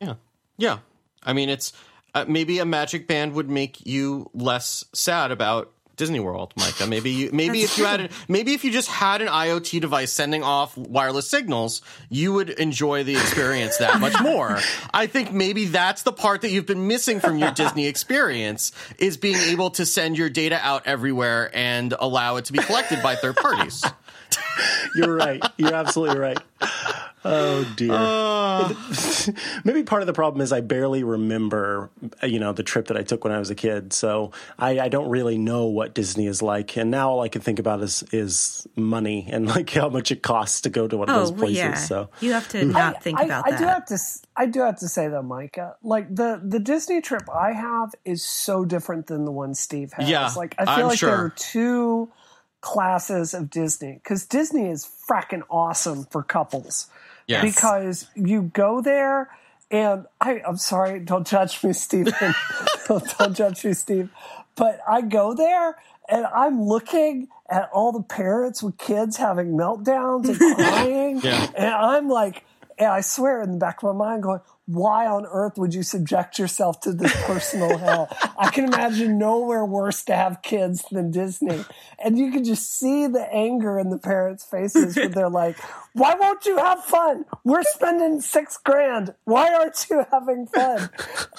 Yeah, 0.00 0.14
yeah. 0.56 0.78
I 1.22 1.32
mean, 1.32 1.48
it's 1.48 1.72
uh, 2.14 2.24
maybe 2.28 2.60
a 2.60 2.64
magic 2.64 3.08
band 3.08 3.32
would 3.34 3.50
make 3.50 3.84
you 3.84 4.30
less 4.34 4.84
sad 4.92 5.32
about 5.32 5.73
Disney 5.96 6.20
World, 6.20 6.52
Micah. 6.56 6.86
Maybe 6.86 7.10
you, 7.10 7.30
maybe 7.32 7.62
if 7.62 7.78
you 7.78 7.84
had 7.84 8.00
a, 8.00 8.08
maybe 8.28 8.54
if 8.54 8.64
you 8.64 8.72
just 8.72 8.88
had 8.88 9.22
an 9.22 9.28
IoT 9.28 9.80
device 9.80 10.12
sending 10.12 10.42
off 10.42 10.76
wireless 10.76 11.28
signals, 11.28 11.82
you 12.08 12.32
would 12.32 12.50
enjoy 12.50 13.04
the 13.04 13.14
experience 13.16 13.78
that 13.78 14.00
much 14.00 14.20
more. 14.22 14.58
I 14.92 15.06
think 15.06 15.32
maybe 15.32 15.66
that's 15.66 16.02
the 16.02 16.12
part 16.12 16.42
that 16.42 16.50
you've 16.50 16.66
been 16.66 16.88
missing 16.88 17.20
from 17.20 17.38
your 17.38 17.50
Disney 17.52 17.86
experience 17.86 18.72
is 18.98 19.16
being 19.16 19.36
able 19.36 19.70
to 19.70 19.86
send 19.86 20.18
your 20.18 20.28
data 20.28 20.58
out 20.60 20.86
everywhere 20.86 21.50
and 21.54 21.94
allow 21.98 22.36
it 22.36 22.46
to 22.46 22.52
be 22.52 22.58
collected 22.58 23.02
by 23.02 23.14
third 23.16 23.36
parties. 23.36 23.84
You're 24.94 25.14
right. 25.14 25.42
You're 25.56 25.74
absolutely 25.74 26.18
right. 26.18 26.38
Oh 27.24 27.64
dear. 27.76 27.92
Uh, 27.92 28.74
Maybe 29.64 29.82
part 29.82 30.02
of 30.02 30.06
the 30.06 30.12
problem 30.12 30.42
is 30.42 30.52
I 30.52 30.60
barely 30.60 31.02
remember, 31.04 31.90
you 32.22 32.38
know, 32.38 32.52
the 32.52 32.62
trip 32.62 32.88
that 32.88 32.98
I 32.98 33.02
took 33.02 33.24
when 33.24 33.32
I 33.32 33.38
was 33.38 33.48
a 33.48 33.54
kid. 33.54 33.94
So 33.94 34.32
I, 34.58 34.78
I 34.78 34.88
don't 34.88 35.08
really 35.08 35.38
know 35.38 35.64
what 35.64 35.94
Disney 35.94 36.26
is 36.26 36.42
like, 36.42 36.76
and 36.76 36.90
now 36.90 37.10
all 37.10 37.22
I 37.22 37.28
can 37.28 37.40
think 37.40 37.58
about 37.58 37.80
is 37.82 38.04
is 38.12 38.66
money 38.76 39.26
and 39.30 39.46
like 39.54 39.70
how 39.70 39.88
much 39.88 40.12
it 40.12 40.22
costs 40.22 40.60
to 40.62 40.70
go 40.70 40.86
to 40.86 40.98
one 40.98 41.08
of 41.08 41.14
those 41.14 41.30
oh, 41.30 41.34
places. 41.34 41.56
Yeah. 41.56 41.74
So 41.74 42.10
you 42.20 42.32
have 42.32 42.48
to 42.50 42.64
not 42.66 42.96
I, 42.96 42.98
think 42.98 43.20
I, 43.20 43.24
about 43.24 43.46
I, 43.46 43.50
that. 43.52 43.56
I 43.56 43.62
do 43.62 43.68
have 43.68 43.84
to. 43.86 43.98
I 44.36 44.46
do 44.46 44.60
have 44.60 44.78
to 44.80 44.88
say 44.88 45.08
though, 45.08 45.22
Micah, 45.22 45.76
like 45.82 46.14
the 46.14 46.42
the 46.44 46.58
Disney 46.58 47.00
trip 47.00 47.22
I 47.34 47.52
have 47.52 47.94
is 48.04 48.22
so 48.22 48.66
different 48.66 49.06
than 49.06 49.24
the 49.24 49.32
one 49.32 49.54
Steve 49.54 49.94
has. 49.94 50.08
Yeah, 50.08 50.30
like 50.36 50.54
I 50.58 50.64
feel 50.66 50.74
I'm 50.74 50.88
like 50.88 50.98
sure. 50.98 51.08
there 51.08 51.24
are 51.24 51.30
two 51.30 52.10
classes 52.64 53.34
of 53.34 53.50
Disney 53.50 54.00
because 54.02 54.24
Disney 54.24 54.70
is 54.70 54.88
fracking 55.08 55.42
awesome 55.50 56.04
for 56.06 56.22
couples. 56.22 56.88
Yes. 57.26 57.42
Because 57.44 58.08
you 58.16 58.50
go 58.54 58.80
there 58.80 59.30
And 59.70 60.06
I, 60.20 60.40
I'm 60.46 60.56
sorry, 60.56 61.00
don't 61.00 61.26
judge 61.26 61.64
me, 61.64 61.72
Stephen. 61.72 62.34
don't, 62.88 63.18
don't 63.18 63.34
judge 63.34 63.64
me, 63.64 63.72
Steve. 63.72 64.08
But 64.56 64.80
I 64.88 65.00
go 65.00 65.34
there 65.34 65.76
and 66.08 66.26
I'm 66.26 66.62
looking 66.62 67.28
at 67.50 67.70
all 67.72 67.92
the 67.92 68.02
parents 68.02 68.62
with 68.62 68.78
kids 68.78 69.16
having 69.16 69.48
meltdowns 69.56 70.28
and 70.28 70.38
crying. 70.56 71.20
yeah. 71.22 71.50
And 71.56 71.74
I'm 71.74 72.08
like, 72.08 72.44
and 72.78 72.88
I 72.88 73.00
swear 73.00 73.42
in 73.42 73.52
the 73.52 73.58
back 73.58 73.82
of 73.82 73.96
my 73.96 74.06
mind 74.06 74.22
going, 74.22 74.40
why 74.66 75.06
on 75.06 75.26
earth 75.26 75.58
would 75.58 75.74
you 75.74 75.82
subject 75.82 76.38
yourself 76.38 76.80
to 76.80 76.92
this 76.92 77.14
personal 77.24 77.76
hell? 77.78 78.08
I 78.38 78.50
can 78.50 78.64
imagine 78.64 79.18
nowhere 79.18 79.64
worse 79.64 80.02
to 80.04 80.16
have 80.16 80.42
kids 80.42 80.84
than 80.90 81.10
Disney. 81.10 81.64
And 82.02 82.18
you 82.18 82.30
can 82.32 82.44
just 82.44 82.78
see 82.78 83.06
the 83.06 83.26
anger 83.32 83.78
in 83.78 83.90
the 83.90 83.98
parents' 83.98 84.44
faces 84.44 84.96
when 84.96 85.12
they're 85.12 85.28
like, 85.28 85.58
why 85.92 86.14
won't 86.14 86.46
you 86.46 86.56
have 86.56 86.82
fun? 86.84 87.24
We're 87.44 87.62
spending 87.62 88.20
six 88.20 88.56
grand. 88.56 89.14
Why 89.24 89.52
aren't 89.52 89.86
you 89.90 90.04
having 90.10 90.46
fun? 90.46 90.90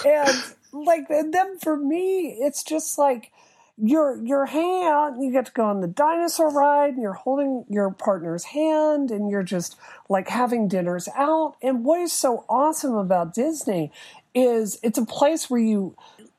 And 0.05 0.43
like, 0.71 1.09
and 1.09 1.33
then 1.33 1.57
for 1.59 1.77
me, 1.77 2.37
it's 2.39 2.63
just 2.63 2.97
like, 2.97 3.31
you're 3.77 4.23
you're 4.23 4.45
hanging 4.45 4.85
out 4.85 5.13
and 5.13 5.23
you 5.23 5.31
get 5.31 5.47
to 5.47 5.51
go 5.51 5.65
on 5.65 5.81
the 5.81 5.87
dinosaur 5.87 6.49
ride 6.49 6.93
and 6.93 7.01
you're 7.01 7.13
holding 7.13 7.65
your 7.69 7.91
partner's 7.91 8.45
hand 8.45 9.11
and 9.11 9.29
you're 9.29 9.43
just 9.43 9.75
like 10.07 10.29
having 10.29 10.67
dinners 10.67 11.09
out. 11.15 11.55
And 11.61 11.83
what 11.83 11.99
is 11.99 12.13
so 12.13 12.45
awesome 12.47 12.95
about 12.95 13.33
disney 13.33 13.91
is 14.33 14.79
it's 14.81 14.97
a 14.97 15.05
place 15.05 15.49
where 15.49 15.59
you 15.59 15.95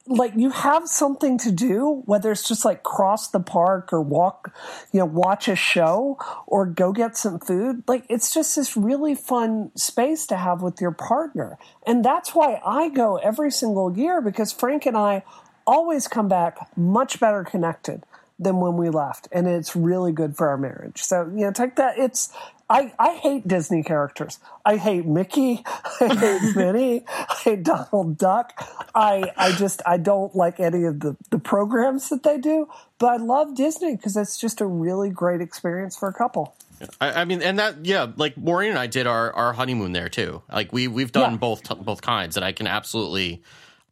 like 0.09 0.33
you 0.37 0.51
have 0.51 0.87
something 0.87 1.37
to 1.37 1.51
do 1.51 2.03
whether 2.07 2.31
it's 2.31 2.47
just 2.47 2.65
like 2.65 2.85
cross 2.85 3.29
the 3.29 3.41
park 3.41 3.93
or 3.93 4.01
walk 4.01 4.55
you 4.93 5.01
know 5.01 5.05
watch 5.05 5.49
a 5.49 5.57
show 5.57 6.17
or 6.47 6.65
go 6.65 6.91
get 6.93 7.19
some 7.19 7.39
food. 7.39 7.83
Like 7.87 8.05
it's 8.09 8.33
just 8.33 8.57
this 8.57 8.79
really 8.79 9.15
fun 9.15 9.73
space 9.77 10.27
to 10.29 10.37
have 10.37 10.63
with 10.63 10.81
your 10.81 10.93
partner. 10.93 11.59
And 11.87 12.03
that's 12.03 12.35
why 12.35 12.63
i 12.65 12.89
go 12.89 13.17
every 13.17 13.51
single 13.51 13.95
year 13.95 14.23
because 14.23 14.53
frank 14.53 14.87
and 14.87 14.97
i 14.97 15.23
always 15.67 16.09
come 16.09 16.29
back 16.29 16.77
much 16.77 17.21
better 17.21 17.45
connected 17.45 18.05
than 18.39 18.61
when 18.61 18.77
we 18.77 18.91
left. 18.91 19.29
And 19.33 19.47
it's 19.47 19.75
really 19.75 20.13
good 20.13 20.37
for 20.37 20.49
our 20.49 20.59
marriage. 20.59 21.03
So, 21.03 21.23
you 21.23 21.45
know, 21.45 21.53
take 21.53 21.77
that. 21.77 21.99
It's, 21.99 22.33
I, 22.69 22.93
I 22.99 23.15
hate 23.15 23.49
Disney 23.49 23.83
characters. 23.83 24.39
I 24.65 24.77
hate 24.77 25.07
Mickey. 25.07 25.65
I 26.01 26.15
hate 26.15 26.57
Minnie. 26.57 27.05
I 27.09 27.35
hate 27.43 27.63
Donald 27.63 28.19
Duck. 28.19 28.53
I, 28.95 29.33
I 29.37 29.53
just, 29.53 29.81
I 29.87 29.97
don't 29.97 30.35
like 30.35 30.61
any 30.61 30.85
of 30.85 31.01
the, 31.01 31.17
the 31.31 31.39
programs 31.39 32.09
that 32.11 32.25
they 32.25 32.39
do, 32.39 32.69
but 32.99 33.07
I 33.07 33.17
love 33.17 33.55
Disney 33.55 33.97
because 33.97 34.17
it's 34.17 34.39
just 34.39 34.61
a 34.61 34.67
really 34.67 35.11
great 35.11 35.41
experience 35.41 35.97
for 35.97 36.09
a 36.09 36.13
couple. 36.13 36.55
I, 37.01 37.23
I, 37.23 37.25
mean, 37.25 37.41
and 37.41 37.59
that, 37.59 37.87
yeah, 37.87 38.09
like 38.17 38.37
Maureen 38.37 38.71
and 38.71 38.79
I 38.79 38.87
did 38.87 39.07
our, 39.07 39.33
our 39.33 39.55
honeymoon 39.55 39.93
there 39.93 40.11
too. 40.11 40.43
Like 40.53 40.75
we, 40.75 40.89
we've 40.89 41.13
done 41.13 41.33
yeah. 41.33 41.39
both, 41.39 41.63
both 41.85 42.03
kinds 42.03 42.37
and 42.37 42.45
I 42.45 42.53
can 42.53 42.67
absolutely, 42.67 43.43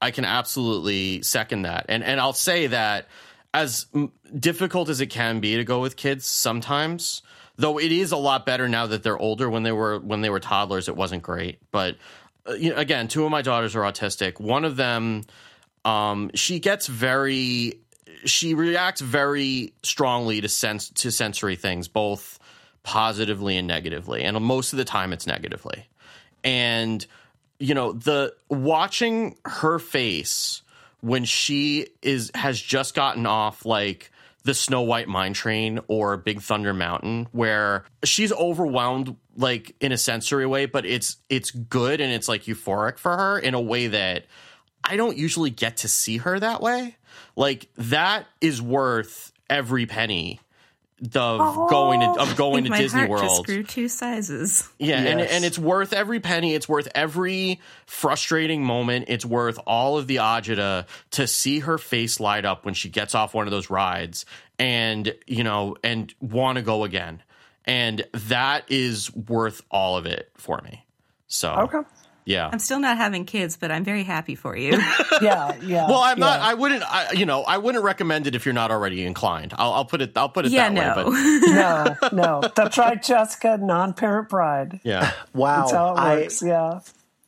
I 0.05 0.11
can 0.11 0.27
absolutely 0.27 1.23
second 1.23 1.63
that. 1.63 1.87
And 1.89 2.05
and 2.05 2.21
I'll 2.21 2.35
say 2.35 2.67
that 2.67 3.09
as 3.55 3.87
difficult 4.39 4.91
as 4.91 5.01
it 5.01 5.07
can 5.07 5.41
be 5.41 5.57
to 5.57 5.65
go 5.65 5.81
with 5.81 5.97
kids 5.97 6.27
sometimes, 6.27 7.23
though 7.57 7.79
it 7.79 7.91
is 7.91 8.13
a 8.13 8.19
lot 8.19 8.45
better 8.45 8.69
now 8.69 8.87
that 8.87 9.03
they're 9.03 9.19
older. 9.19 9.49
When 9.49 9.63
they 9.63 9.73
were 9.73 9.99
when 9.99 10.21
they 10.21 10.29
were 10.29 10.41
toddlers, 10.41 10.89
it 10.89 10.97
wasn't 10.97 11.23
great. 11.23 11.59
But 11.73 11.97
uh, 12.47 12.53
you 12.53 12.71
know, 12.71 12.77
again, 12.77 13.09
two 13.09 13.25
of 13.25 13.31
my 13.31 13.41
daughters 13.41 13.75
are 13.75 13.81
autistic. 13.81 14.39
One 14.39 14.67
of 14.67 14.77
them, 14.77 15.23
um, 15.87 16.31
she 16.35 16.59
gets 16.61 16.87
very, 16.87 17.81
she 18.27 18.53
reacts 18.53 19.01
very 19.01 19.73
strongly 19.83 20.43
to 20.43 20.51
sense 20.51 20.91
to 20.91 21.11
sensory 21.11 21.57
things, 21.57 21.89
both 21.89 22.39
positively 22.83 23.57
and 23.57 23.67
negatively, 23.67 24.23
and 24.23 24.39
most 24.45 24.75
of 24.75 24.77
the 24.77 24.85
time 24.85 25.15
it's 25.15 25.27
negatively. 25.27 25.89
And 26.45 27.07
you 27.59 27.75
know 27.75 27.93
the 27.93 28.35
watching 28.49 29.37
her 29.45 29.79
face 29.79 30.63
when 31.01 31.25
she 31.25 31.89
is 32.03 32.31
has 32.35 32.61
just 32.61 32.95
gotten 32.95 33.27
off 33.27 33.65
like 33.65 34.11
the 34.45 34.55
Snow 34.55 34.83
White 34.83 35.09
Mine 35.09 35.33
Train 35.33 35.81
or 35.89 36.17
Big 36.17 36.43
Thunder 36.43 36.75
Mountain, 36.75 37.29
where 37.33 37.85
she's 38.05 38.33
overwhelmed 38.33 39.17
like 39.37 39.75
in 39.81 39.93
a 39.93 39.99
sensory 39.99 40.47
way, 40.47 40.67
but 40.67 40.85
it's 40.85 41.17
it's 41.29 41.51
good 41.51 42.01
and 42.01 42.13
it's 42.13 42.29
like 42.29 42.45
euphoric 42.45 42.99
for 42.99 43.17
her 43.17 43.39
in 43.39 43.55
a 43.55 43.61
way 43.61 43.89
that 43.89 44.27
I 44.83 44.97
don't 44.97 45.17
usually 45.17 45.51
get 45.51 45.79
to 45.79 45.89
see 45.89 46.19
her 46.19 46.39
that 46.39 46.61
way. 46.61 46.97
Like 47.37 47.69
that 47.77 48.27
is 48.41 48.61
worth 48.61 49.33
every 49.49 49.87
penny 49.87 50.41
of 51.15 51.41
oh, 51.41 51.69
going 51.69 52.01
to 52.01 52.21
of 52.21 52.37
going 52.37 52.65
to 52.65 52.71
Disney 52.71 53.07
World. 53.07 53.23
Just 53.23 53.45
grew 53.45 53.63
two 53.63 53.89
sizes. 53.89 54.69
Yeah, 54.79 55.03
yes. 55.03 55.09
and 55.09 55.21
and 55.21 55.45
it's 55.45 55.59
worth 55.59 55.93
every 55.93 56.21
penny. 56.21 56.55
It's 56.55 56.69
worth 56.69 56.89
every 56.95 57.61
frustrating 57.87 58.65
moment. 58.65 59.07
It's 59.09 59.25
worth 59.25 59.59
all 59.67 59.99
of 59.99 60.07
the 60.07 60.17
agita 60.17 60.87
to 61.13 61.27
see 61.27 61.61
her 61.61 61.79
face 61.79 62.21
light 62.21 62.45
up 62.45 62.65
when 62.65 62.75
she 62.75 62.89
gets 62.89 63.15
off 63.15 63.35
one 63.35 63.47
of 63.47 63.51
those 63.51 63.71
rides, 63.71 64.27
and 64.59 65.15
you 65.27 65.45
know, 65.45 65.77
and 65.83 66.15
want 66.21 66.57
to 66.57 66.63
go 66.63 66.85
again. 66.85 67.23
And 67.67 68.05
that 68.13 68.65
is 68.69 69.15
worth 69.15 69.63
all 69.71 69.97
of 69.97 70.07
it 70.07 70.31
for 70.35 70.61
me. 70.63 70.85
So 71.27 71.53
okay. 71.55 71.79
Yeah. 72.25 72.49
I'm 72.51 72.59
still 72.59 72.81
not 72.81 72.97
having 72.97 73.27
kids, 73.27 73.57
but 73.57 73.71
I'm 73.71 73.85
very 73.85 74.03
happy 74.03 74.35
for 74.35 74.57
you. 74.57 74.73
yeah, 75.21 75.55
yeah. 75.63 75.89
Well, 75.89 75.99
I'm 75.99 76.19
yeah. 76.19 76.25
not. 76.25 76.41
I 76.41 76.55
wouldn't. 76.55 76.83
I, 76.83 77.13
you 77.13 77.27
know, 77.27 77.43
I 77.43 77.59
wouldn't 77.59 77.85
recommend 77.85 78.27
it 78.27 78.35
if 78.35 78.47
you're 78.47 78.55
not 78.55 78.71
already 78.71 79.05
inclined. 79.05 79.53
I'll, 79.57 79.73
I'll 79.73 79.85
put 79.85 80.01
it. 80.01 80.17
I'll 80.17 80.29
put 80.29 80.47
it 80.47 80.53
yeah, 80.53 80.71
that 80.71 80.97
no. 80.97 81.11
way. 81.11 81.13
But 81.13 82.01
no, 82.13 82.13
no. 82.41 82.51
That's 82.55 82.79
right, 82.79 83.03
Jessica. 83.03 83.59
Non-parent 83.59 84.29
pride. 84.29 84.81
Yeah. 84.85 85.13
Wow. 85.35 85.61
That's 85.61 85.73
how 85.73 85.97
it 85.97 86.21
works. 86.21 86.43
I, 86.43 86.47
yeah. 86.47 86.81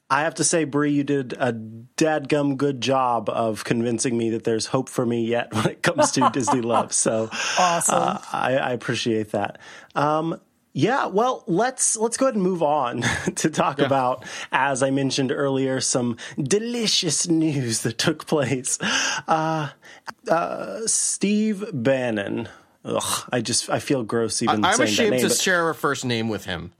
I 0.09 0.22
have 0.22 0.36
to 0.36 0.44
say, 0.44 0.62
Brie, 0.64 0.92
you 0.92 1.03
did 1.03 1.32
a 1.32 1.53
dadgum 1.53 2.57
good 2.57 2.80
job 2.80 3.28
of 3.28 3.64
convincing 3.64 4.16
me 4.16 4.30
that 4.30 4.44
there's 4.44 4.66
hope 4.66 4.88
for 4.88 5.05
me 5.05 5.26
yet 5.26 5.53
when 5.53 5.66
it 5.66 5.82
comes 5.82 6.12
to 6.12 6.30
Disney 6.32 6.61
love. 6.61 6.92
So 6.92 7.28
awesome. 7.59 7.99
Uh, 7.99 8.18
I, 8.32 8.57
I, 8.57 8.70
appreciate 8.70 9.32
that. 9.32 9.59
Um, 9.97 10.40
yeah, 10.77 11.07
well, 11.07 11.43
let's 11.47 11.97
let's 11.97 12.18
go 12.18 12.27
ahead 12.27 12.35
and 12.35 12.45
move 12.45 12.62
on 12.62 13.01
to 13.37 13.49
talk 13.49 13.79
yeah. 13.79 13.87
about, 13.87 14.27
as 14.53 14.83
I 14.83 14.91
mentioned 14.91 15.33
earlier, 15.33 15.81
some 15.81 16.18
delicious 16.37 17.27
news 17.27 17.81
that 17.81 17.97
took 17.97 18.27
place. 18.27 18.79
Uh, 19.27 19.70
uh, 20.29 20.81
Steve 20.85 21.64
Bannon. 21.72 22.51
Ugh, 22.85 23.29
I 23.33 23.41
just 23.41 23.70
I 23.70 23.79
feel 23.79 24.03
gross 24.03 24.43
even 24.43 24.66
I, 24.66 24.72
am 24.72 24.77
saying 24.77 24.89
ashamed 24.91 25.12
that 25.14 25.16
name, 25.22 25.29
to 25.31 25.35
share 25.35 25.70
a 25.70 25.74
first 25.74 26.05
name 26.05 26.29
with 26.29 26.45
him. 26.45 26.72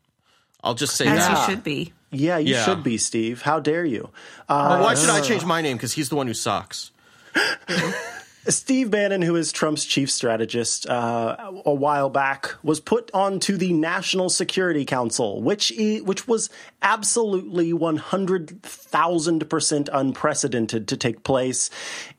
I'll 0.63 0.75
just 0.75 0.95
say 0.95 1.07
As 1.07 1.27
that. 1.27 1.49
you 1.49 1.55
should 1.55 1.65
be. 1.65 1.95
Yeah, 2.11 2.37
you 2.37 2.53
yeah. 2.53 2.65
should 2.67 2.83
be, 2.83 2.99
Steve. 2.99 3.41
How 3.41 3.61
dare 3.61 3.87
you? 3.87 4.11
Uh, 4.47 4.67
well, 4.73 4.83
why 4.83 4.95
should 4.95 5.09
I 5.09 5.23
change 5.23 5.47
my 5.47 5.63
name? 5.63 5.79
Because 5.79 5.95
he's 5.95 6.11
the 6.11 6.17
one 6.17 6.27
who 6.27 6.35
sucks. 6.35 6.91
Steve 8.49 8.91
Bannon, 8.91 9.23
who 9.23 9.37
is 9.37 9.53
Trump's 9.53 9.85
chief 9.85 10.11
strategist, 10.11 10.89
uh, 10.89 11.37
a 11.65 11.75
while 11.75 12.11
back 12.11 12.55
was 12.63 12.81
put 12.81 13.11
onto 13.13 13.57
the 13.57 13.73
National 13.73 14.29
Security 14.29 14.85
Council, 14.85 15.43
which 15.43 15.73
which 15.77 16.29
was 16.29 16.51
absolutely 16.83 17.73
one 17.73 17.97
hundred 17.97 18.63
thousand 18.63 19.49
percent 19.51 19.89
unprecedented 19.93 20.89
to 20.89 20.97
take 20.97 21.23
place, 21.25 21.71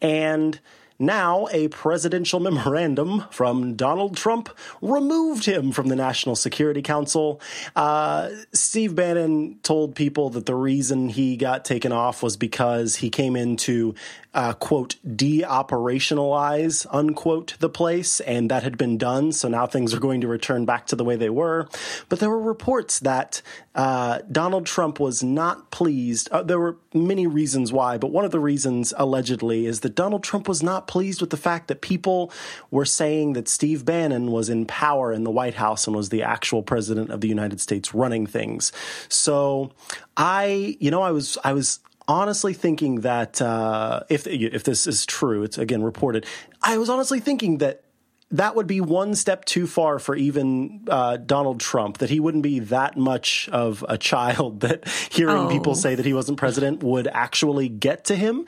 and 0.01 0.59
now, 0.99 1.47
a 1.51 1.67
presidential 1.67 2.39
memorandum 2.47 3.25
from 3.31 3.75
Donald 3.75 4.17
Trump 4.17 4.49
removed 4.81 5.45
him 5.45 5.71
from 5.71 5.87
the 5.87 5.95
National 5.95 6.35
Security 6.35 6.81
Council. 6.81 7.41
Uh, 7.75 8.29
Steve 8.53 8.95
Bannon 8.95 9.59
told 9.63 9.95
people 9.95 10.29
that 10.31 10.45
the 10.45 10.55
reason 10.55 11.09
he 11.09 11.37
got 11.37 11.65
taken 11.65 11.91
off 11.91 12.23
was 12.23 12.37
because 12.37 12.97
he 12.97 13.09
came 13.09 13.35
into 13.35 13.93
uh, 14.37 14.53
quote, 14.53 14.97
de-operationalize, 15.15 16.85
unquote, 16.91 17.55
the 17.57 17.69
place, 17.69 18.19
and 18.19 18.51
that 18.51 18.61
had 18.61 18.77
been 18.77 18.95
done. 18.95 19.31
So 19.31 19.47
now 19.47 19.65
things 19.65 19.95
are 19.95 19.99
going 19.99 20.21
to 20.21 20.27
return 20.27 20.63
back 20.63 20.85
to 20.87 20.95
the 20.95 21.03
way 21.03 21.15
they 21.15 21.31
were. 21.31 21.67
But 22.07 22.19
there 22.19 22.29
were 22.29 22.39
reports 22.39 22.99
that 22.99 23.41
uh, 23.73 24.19
Donald 24.31 24.67
Trump 24.67 24.99
was 24.99 25.23
not 25.23 25.71
pleased. 25.71 26.29
Uh, 26.29 26.43
there 26.43 26.59
were 26.59 26.77
many 26.93 27.25
reasons 27.25 27.73
why, 27.73 27.97
but 27.97 28.11
one 28.11 28.25
of 28.25 28.31
the 28.31 28.39
reasons, 28.39 28.93
allegedly, 28.95 29.65
is 29.65 29.79
that 29.79 29.95
Donald 29.95 30.23
Trump 30.23 30.47
was 30.47 30.61
not 30.61 30.86
pleased 30.87 31.21
with 31.21 31.29
the 31.29 31.37
fact 31.37 31.67
that 31.67 31.81
people 31.81 32.31
were 32.71 32.85
saying 32.85 33.33
that 33.33 33.47
Steve 33.47 33.85
Bannon 33.85 34.31
was 34.31 34.49
in 34.49 34.65
power 34.65 35.11
in 35.11 35.23
the 35.23 35.31
White 35.31 35.55
House 35.55 35.87
and 35.87 35.95
was 35.95 36.09
the 36.09 36.23
actual 36.23 36.63
president 36.63 37.09
of 37.09 37.21
the 37.21 37.27
United 37.27 37.61
States 37.61 37.93
running 37.93 38.25
things. 38.25 38.71
So 39.09 39.71
I, 40.15 40.77
you 40.79 40.91
know, 40.91 41.01
I 41.01 41.11
was, 41.11 41.37
I 41.43 41.53
was 41.53 41.79
honestly 42.07 42.53
thinking 42.53 43.01
that 43.01 43.41
uh, 43.41 44.01
if 44.09 44.25
if 44.27 44.63
this 44.63 44.87
is 44.87 45.05
true, 45.05 45.43
it's 45.43 45.57
again 45.57 45.83
reported. 45.83 46.25
I 46.61 46.77
was 46.77 46.89
honestly 46.89 47.19
thinking 47.19 47.57
that 47.59 47.83
that 48.31 48.55
would 48.55 48.67
be 48.67 48.81
one 48.81 49.15
step 49.15 49.45
too 49.45 49.65
far 49.67 49.99
for 49.99 50.13
even 50.13 50.85
uh, 50.89 51.17
Donald 51.17 51.59
Trump. 51.59 51.99
That 51.99 52.09
he 52.09 52.19
wouldn't 52.19 52.43
be 52.43 52.59
that 52.59 52.97
much 52.97 53.49
of 53.51 53.85
a 53.87 53.97
child 54.11 54.61
that 54.61 54.87
hearing 55.11 55.37
oh. 55.37 55.49
people 55.49 55.75
say 55.75 55.95
that 55.95 56.05
he 56.05 56.13
wasn't 56.13 56.37
president 56.37 56.83
would 56.83 57.07
actually 57.07 57.69
get 57.69 58.05
to 58.05 58.15
him. 58.15 58.45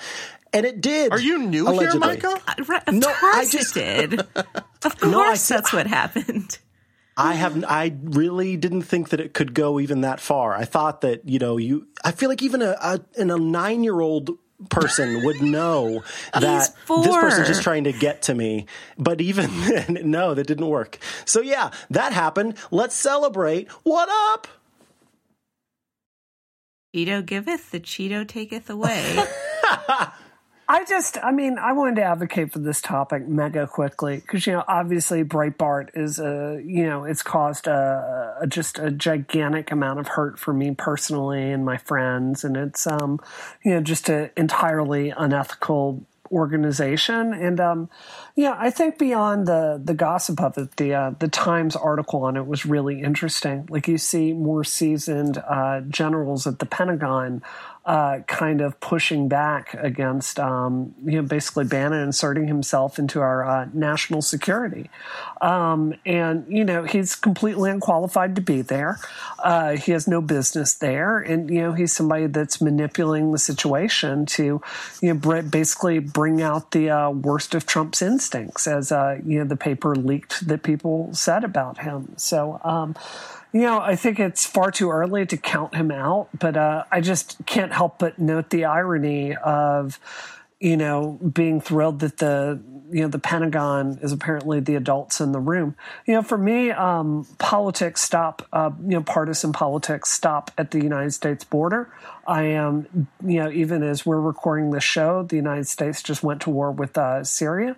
And 0.53 0.65
it 0.65 0.81
did. 0.81 1.11
Are 1.11 1.19
you 1.19 1.37
new 1.39 1.67
allegedly. 1.67 1.91
here, 1.91 1.99
Micah? 1.99 2.41
Uh, 2.47 2.79
of 2.87 2.93
no, 2.93 3.07
course 3.13 3.35
I 3.35 3.47
just, 3.49 3.73
did. 3.73 4.21
Of 4.81 4.97
course, 4.97 5.11
no, 5.11 5.21
I, 5.21 5.35
that's 5.35 5.73
what 5.73 5.87
happened. 5.87 6.57
I 7.17 7.33
have 7.33 7.65
I 7.65 7.97
really 8.01 8.55
didn't 8.55 8.83
think 8.83 9.09
that 9.09 9.19
it 9.19 9.33
could 9.33 9.53
go 9.53 9.77
even 9.77 10.01
that 10.01 10.21
far. 10.21 10.55
I 10.55 10.63
thought 10.63 11.01
that 11.01 11.27
you 11.27 11.37
know 11.37 11.57
you. 11.57 11.85
I 12.01 12.13
feel 12.13 12.29
like 12.29 12.41
even 12.41 12.61
a, 12.61 12.77
a 12.81 13.01
in 13.17 13.29
a 13.29 13.37
nine 13.37 13.83
year 13.83 13.99
old 13.99 14.37
person 14.69 15.25
would 15.25 15.41
know 15.41 16.03
that 16.33 16.73
this 16.87 17.15
person's 17.15 17.47
just 17.49 17.61
trying 17.61 17.83
to 17.83 17.91
get 17.91 18.21
to 18.23 18.33
me. 18.33 18.67
But 18.97 19.19
even 19.19 19.49
then, 19.67 19.99
no, 20.05 20.33
that 20.33 20.47
didn't 20.47 20.67
work. 20.67 20.97
So 21.25 21.41
yeah, 21.41 21.71
that 21.89 22.13
happened. 22.13 22.57
Let's 22.71 22.95
celebrate. 22.95 23.69
What 23.83 24.07
up? 24.09 24.47
Cheeto 26.95 27.23
giveth, 27.23 27.71
the 27.71 27.79
Cheeto 27.79 28.27
taketh 28.27 28.69
away. 28.69 29.23
I 30.71 30.85
just, 30.85 31.17
I 31.23 31.31
mean, 31.31 31.57
I 31.57 31.73
wanted 31.73 31.95
to 31.95 32.03
advocate 32.03 32.51
for 32.53 32.59
this 32.59 32.79
topic 32.79 33.27
mega 33.27 33.65
quickly 33.65 34.17
because, 34.17 34.45
you 34.45 34.53
know, 34.53 34.63
obviously 34.67 35.23
Breitbart 35.23 35.89
is 35.95 36.19
a, 36.19 36.61
you 36.63 36.85
know, 36.85 37.05
it's 37.05 37.23
caused 37.23 37.65
a, 37.65 38.37
a, 38.39 38.45
just 38.45 38.77
a 38.77 38.91
gigantic 38.91 39.71
amount 39.71 39.99
of 39.99 40.09
hurt 40.09 40.37
for 40.37 40.53
me 40.53 40.75
personally 40.75 41.51
and 41.51 41.65
my 41.65 41.77
friends. 41.77 42.43
And 42.43 42.55
it's, 42.55 42.85
um, 42.85 43.19
you 43.65 43.73
know, 43.73 43.81
just 43.81 44.09
an 44.09 44.29
entirely 44.37 45.09
unethical 45.09 46.05
organization. 46.31 47.33
And, 47.33 47.59
um, 47.59 47.89
yeah, 48.35 48.55
I 48.55 48.69
think 48.69 48.99
beyond 48.99 49.47
the, 49.47 49.81
the 49.83 49.95
gossip 49.95 50.39
of 50.39 50.55
it, 50.59 50.75
the, 50.77 50.93
uh, 50.93 51.11
the 51.17 51.29
Times 51.29 51.75
article 51.75 52.25
on 52.25 52.37
it 52.37 52.45
was 52.45 52.67
really 52.67 53.01
interesting. 53.01 53.65
Like 53.71 53.87
you 53.87 53.97
see 53.97 54.33
more 54.33 54.63
seasoned, 54.63 55.39
uh, 55.39 55.81
generals 55.81 56.45
at 56.45 56.59
the 56.59 56.67
Pentagon, 56.67 57.41
uh, 57.89 58.19
kind 58.27 58.61
of 58.61 58.79
pushing 58.79 59.27
back 59.27 59.73
against, 59.73 60.39
um, 60.39 60.93
you 61.03 61.13
know, 61.13 61.23
basically 61.23 61.65
Bannon 61.65 62.03
inserting 62.03 62.47
himself 62.47 62.99
into 62.99 63.19
our 63.19 63.43
uh, 63.43 63.67
national 63.73 64.21
security. 64.21 64.91
Um, 65.41 65.95
and, 66.05 66.45
you 66.47 66.63
know, 66.63 66.83
he's 66.83 67.15
completely 67.15 67.71
unqualified 67.71 68.35
to 68.35 68.41
be 68.41 68.61
there. 68.61 68.99
Uh, 69.43 69.71
he 69.75 69.91
has 69.93 70.07
no 70.07 70.21
business 70.21 70.75
there. 70.75 71.17
And, 71.17 71.49
you 71.49 71.61
know, 71.63 71.73
he's 71.73 71.91
somebody 71.91 72.27
that's 72.27 72.61
manipulating 72.61 73.31
the 73.31 73.39
situation 73.39 74.27
to, 74.37 74.61
you 75.01 75.13
know, 75.15 75.41
basically 75.41 75.97
bring 75.97 76.43
out 76.43 76.69
the 76.69 76.91
uh, 76.91 77.09
worst 77.09 77.55
of 77.55 77.65
Trump's 77.65 78.03
instincts, 78.03 78.67
as, 78.67 78.91
uh, 78.91 79.17
you 79.25 79.39
know, 79.39 79.45
the 79.45 79.57
paper 79.57 79.95
leaked 79.95 80.47
that 80.47 80.61
people 80.61 81.11
said 81.15 81.43
about 81.43 81.79
him. 81.79 82.13
So, 82.17 82.61
um, 82.63 82.95
you 83.51 83.61
know, 83.61 83.79
I 83.79 83.95
think 83.95 84.19
it's 84.19 84.45
far 84.45 84.71
too 84.71 84.91
early 84.91 85.25
to 85.25 85.37
count 85.37 85.75
him 85.75 85.91
out, 85.91 86.29
but 86.37 86.55
uh, 86.55 86.83
I 86.91 87.01
just 87.01 87.37
can't 87.45 87.73
help 87.73 87.99
but 87.99 88.19
note 88.19 88.51
the 88.51 88.65
irony 88.65 89.35
of, 89.35 89.99
you 90.59 90.77
know, 90.77 91.19
being 91.33 91.59
thrilled 91.59 91.99
that 91.99 92.17
the 92.17 92.59
you 92.91 93.01
know 93.01 93.07
the 93.07 93.19
Pentagon 93.19 93.99
is 94.01 94.11
apparently 94.11 94.59
the 94.59 94.75
adults 94.75 95.21
in 95.21 95.31
the 95.31 95.39
room. 95.39 95.75
You 96.05 96.15
know, 96.15 96.21
for 96.21 96.37
me, 96.37 96.71
um, 96.71 97.27
politics 97.37 98.01
stop. 98.01 98.47
Uh, 98.51 98.71
you 98.81 98.89
know, 98.89 99.03
partisan 99.03 99.53
politics 99.53 100.11
stop 100.11 100.51
at 100.57 100.71
the 100.71 100.81
United 100.81 101.11
States 101.11 101.43
border. 101.43 101.91
I 102.27 102.43
am, 102.43 103.07
you 103.25 103.43
know, 103.43 103.51
even 103.51 103.83
as 103.83 104.05
we're 104.05 104.19
recording 104.19 104.71
the 104.71 104.79
show, 104.79 105.23
the 105.23 105.35
United 105.35 105.67
States 105.67 106.03
just 106.03 106.23
went 106.23 106.41
to 106.41 106.49
war 106.49 106.71
with 106.71 106.97
uh, 106.97 107.23
Syria 107.23 107.75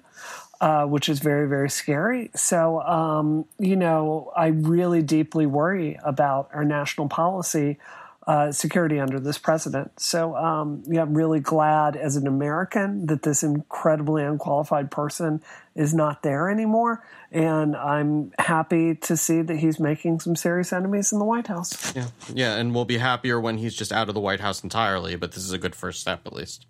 uh, 0.61 0.85
which 0.85 1.09
is 1.09 1.19
very, 1.19 1.47
very 1.49 1.69
scary. 1.69 2.29
So, 2.35 2.81
um, 2.83 3.45
you 3.57 3.75
know, 3.75 4.31
I 4.37 4.47
really 4.47 5.01
deeply 5.01 5.47
worry 5.47 5.99
about 6.03 6.51
our 6.53 6.63
national 6.63 7.09
policy 7.09 7.79
uh, 8.27 8.51
security 8.51 8.99
under 8.99 9.19
this 9.19 9.39
president. 9.39 9.99
So, 9.99 10.35
um, 10.35 10.83
yeah, 10.85 11.01
I'm 11.01 11.17
really 11.17 11.39
glad 11.39 11.95
as 11.95 12.15
an 12.15 12.27
American 12.27 13.07
that 13.07 13.23
this 13.23 13.41
incredibly 13.41 14.23
unqualified 14.23 14.91
person 14.91 15.41
is 15.73 15.95
not 15.95 16.21
there 16.21 16.47
anymore. 16.47 17.03
And 17.31 17.75
I'm 17.75 18.31
happy 18.37 18.93
to 18.93 19.17
see 19.17 19.41
that 19.41 19.57
he's 19.57 19.79
making 19.79 20.19
some 20.19 20.35
serious 20.35 20.71
enemies 20.71 21.11
in 21.11 21.17
the 21.17 21.25
White 21.25 21.47
House. 21.47 21.95
Yeah. 21.95 22.09
Yeah. 22.31 22.57
And 22.57 22.75
we'll 22.75 22.85
be 22.85 22.99
happier 22.99 23.41
when 23.41 23.57
he's 23.57 23.73
just 23.73 23.91
out 23.91 24.09
of 24.09 24.13
the 24.13 24.21
White 24.21 24.41
House 24.41 24.63
entirely. 24.63 25.15
But 25.15 25.31
this 25.31 25.43
is 25.43 25.53
a 25.53 25.57
good 25.57 25.75
first 25.75 26.01
step, 26.01 26.27
at 26.27 26.33
least. 26.33 26.67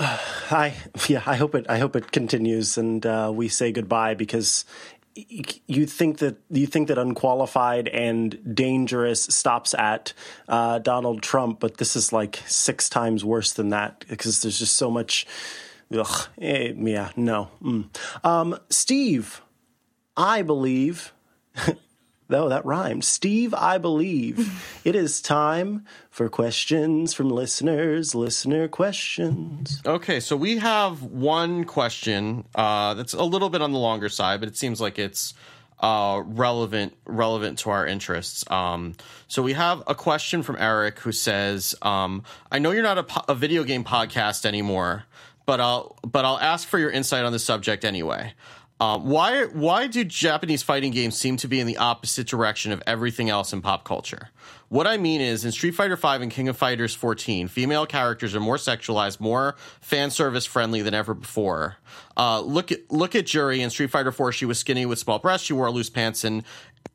I 0.00 0.74
yeah, 1.08 1.22
I 1.26 1.36
hope 1.36 1.54
it. 1.54 1.66
I 1.68 1.78
hope 1.78 1.94
it 1.94 2.10
continues, 2.10 2.78
and 2.78 3.04
uh, 3.04 3.30
we 3.34 3.48
say 3.48 3.70
goodbye 3.70 4.14
because 4.14 4.64
you 5.14 5.86
think 5.86 6.18
that 6.18 6.36
you 6.50 6.66
think 6.66 6.88
that 6.88 6.98
unqualified 6.98 7.88
and 7.88 8.54
dangerous 8.54 9.24
stops 9.24 9.74
at 9.74 10.12
uh, 10.48 10.78
Donald 10.78 11.22
Trump, 11.22 11.60
but 11.60 11.76
this 11.76 11.96
is 11.96 12.12
like 12.12 12.42
six 12.46 12.88
times 12.88 13.24
worse 13.24 13.52
than 13.52 13.70
that 13.70 14.04
because 14.08 14.42
there's 14.42 14.58
just 14.58 14.76
so 14.76 14.90
much. 14.90 15.26
Ugh, 15.92 16.28
eh, 16.40 16.72
yeah, 16.76 17.10
no. 17.16 17.50
Mm. 17.62 17.88
Um, 18.24 18.58
Steve, 18.70 19.42
I 20.16 20.42
believe 20.42 21.12
Oh, 22.32 22.48
that 22.48 22.64
rhymed. 22.64 23.04
Steve, 23.04 23.54
I 23.54 23.78
believe 23.78 24.80
it 24.84 24.94
is 24.94 25.20
time 25.20 25.84
for 26.10 26.28
questions 26.28 27.14
from 27.14 27.30
listeners, 27.30 28.14
listener 28.14 28.68
questions. 28.68 29.80
Okay, 29.84 30.20
so 30.20 30.36
we 30.36 30.58
have 30.58 31.02
one 31.02 31.64
question 31.64 32.44
uh, 32.54 32.94
that's 32.94 33.14
a 33.14 33.24
little 33.24 33.50
bit 33.50 33.62
on 33.62 33.72
the 33.72 33.78
longer 33.78 34.08
side, 34.08 34.40
but 34.40 34.48
it 34.48 34.56
seems 34.56 34.80
like 34.80 34.98
it's 34.98 35.34
uh, 35.80 36.22
relevant 36.24 36.94
relevant 37.06 37.58
to 37.60 37.70
our 37.70 37.86
interests. 37.86 38.44
Um, 38.50 38.94
so 39.28 39.42
we 39.42 39.54
have 39.54 39.82
a 39.86 39.94
question 39.94 40.42
from 40.42 40.56
Eric 40.58 40.98
who 41.00 41.12
says, 41.12 41.74
um, 41.82 42.22
"I 42.52 42.58
know 42.58 42.70
you're 42.70 42.82
not 42.82 42.98
a, 42.98 43.02
po- 43.04 43.24
a 43.28 43.34
video 43.34 43.64
game 43.64 43.82
podcast 43.84 44.44
anymore, 44.44 45.04
but 45.46 45.60
I'll 45.60 45.96
but 46.06 46.24
I'll 46.24 46.38
ask 46.38 46.68
for 46.68 46.78
your 46.78 46.90
insight 46.90 47.24
on 47.24 47.32
the 47.32 47.38
subject 47.38 47.84
anyway. 47.84 48.34
Uh, 48.80 48.98
why 48.98 49.44
why 49.44 49.86
do 49.86 50.02
Japanese 50.04 50.62
fighting 50.62 50.90
games 50.90 51.14
seem 51.14 51.36
to 51.36 51.46
be 51.46 51.60
in 51.60 51.66
the 51.66 51.76
opposite 51.76 52.26
direction 52.26 52.72
of 52.72 52.82
everything 52.86 53.28
else 53.28 53.52
in 53.52 53.60
pop 53.60 53.84
culture? 53.84 54.30
What 54.70 54.86
I 54.86 54.96
mean 54.96 55.20
is, 55.20 55.44
in 55.44 55.52
Street 55.52 55.72
Fighter 55.72 55.96
V 55.96 56.08
and 56.08 56.30
King 56.30 56.48
of 56.48 56.56
Fighters 56.56 56.94
14, 56.94 57.48
female 57.48 57.84
characters 57.86 58.34
are 58.34 58.40
more 58.40 58.56
sexualized, 58.56 59.20
more 59.20 59.56
fan 59.80 60.10
service 60.10 60.46
friendly 60.46 60.80
than 60.80 60.94
ever 60.94 61.12
before. 61.12 61.76
Uh, 62.16 62.40
look 62.40 62.72
at 62.72 62.90
look 62.90 63.14
at 63.14 63.26
Juri 63.26 63.60
in 63.60 63.68
Street 63.68 63.90
Fighter 63.90 64.12
4. 64.12 64.32
She 64.32 64.46
was 64.46 64.58
skinny 64.58 64.86
with 64.86 64.98
small 64.98 65.18
breasts. 65.18 65.46
She 65.46 65.52
wore 65.52 65.70
loose 65.70 65.90
pants 65.90 66.24
and 66.24 66.42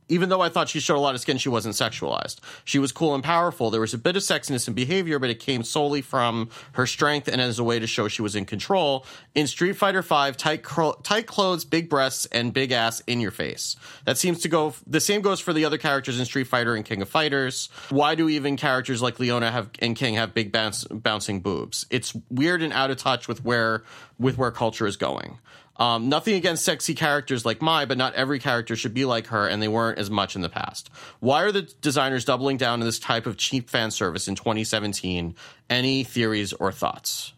even 0.07 0.29
though 0.29 0.41
I 0.41 0.49
thought 0.49 0.69
she 0.69 0.79
showed 0.79 0.97
a 0.97 0.99
lot 0.99 1.15
of 1.15 1.21
skin, 1.21 1.37
she 1.37 1.49
wasn't 1.49 1.75
sexualized. 1.75 2.39
She 2.63 2.79
was 2.79 2.91
cool 2.91 3.15
and 3.15 3.23
powerful. 3.23 3.69
There 3.71 3.81
was 3.81 3.93
a 3.93 3.97
bit 3.97 4.15
of 4.15 4.21
sexiness 4.21 4.67
in 4.67 4.73
behavior, 4.73 5.19
but 5.19 5.29
it 5.29 5.39
came 5.39 5.63
solely 5.63 6.01
from 6.01 6.49
her 6.73 6.85
strength 6.85 7.27
and 7.27 7.41
as 7.41 7.59
a 7.59 7.63
way 7.63 7.79
to 7.79 7.87
show 7.87 8.07
she 8.07 8.21
was 8.21 8.35
in 8.35 8.45
control. 8.45 9.05
In 9.33 9.47
Street 9.47 9.73
Fighter 9.73 10.01
V, 10.01 10.31
tight, 10.33 10.63
tight 11.03 11.27
clothes, 11.27 11.65
big 11.65 11.89
breasts, 11.89 12.25
and 12.27 12.53
big 12.53 12.71
ass 12.71 13.01
in 13.07 13.19
your 13.19 13.31
face. 13.31 13.75
That 14.05 14.17
seems 14.17 14.41
to 14.41 14.49
go. 14.49 14.73
The 14.85 14.99
same 14.99 15.21
goes 15.21 15.39
for 15.39 15.53
the 15.53 15.65
other 15.65 15.77
characters 15.77 16.19
in 16.19 16.25
Street 16.25 16.47
Fighter 16.47 16.75
and 16.75 16.85
King 16.85 17.01
of 17.01 17.09
Fighters. 17.09 17.69
Why 17.89 18.15
do 18.15 18.29
even 18.29 18.57
characters 18.57 19.01
like 19.01 19.19
Leona 19.19 19.51
have 19.51 19.69
and 19.79 19.95
King 19.95 20.15
have 20.15 20.33
big 20.33 20.51
bounce, 20.51 20.85
bouncing 20.85 21.41
boobs? 21.41 21.85
It's 21.89 22.15
weird 22.29 22.61
and 22.61 22.73
out 22.73 22.91
of 22.91 22.97
touch 22.97 23.27
with 23.27 23.43
where 23.43 23.83
with 24.19 24.37
where 24.37 24.51
culture 24.51 24.87
is 24.87 24.97
going. 24.97 25.39
Um, 25.77 26.07
nothing 26.07 26.35
against 26.35 26.63
sexy 26.63 26.95
characters 26.95 27.45
like 27.45 27.61
Mai, 27.61 27.85
but 27.85 27.97
not 27.97 28.13
every 28.15 28.39
character 28.39 28.75
should 28.75 28.93
be 28.93 29.05
like 29.05 29.27
her, 29.27 29.47
and 29.47 29.61
they 29.61 29.67
weren't 29.67 29.99
as 29.99 30.09
much 30.09 30.35
in 30.35 30.41
the 30.41 30.49
past. 30.49 30.89
Why 31.19 31.43
are 31.43 31.51
the 31.51 31.63
designers 31.81 32.23
doubling 32.23 32.57
down 32.57 32.79
on 32.79 32.85
this 32.85 32.99
type 32.99 33.25
of 33.25 33.37
cheap 33.37 33.69
fan 33.69 33.91
service 33.91 34.27
in 34.27 34.35
2017? 34.35 35.35
Any 35.69 36.03
theories 36.03 36.53
or 36.53 36.71
thoughts? 36.71 37.33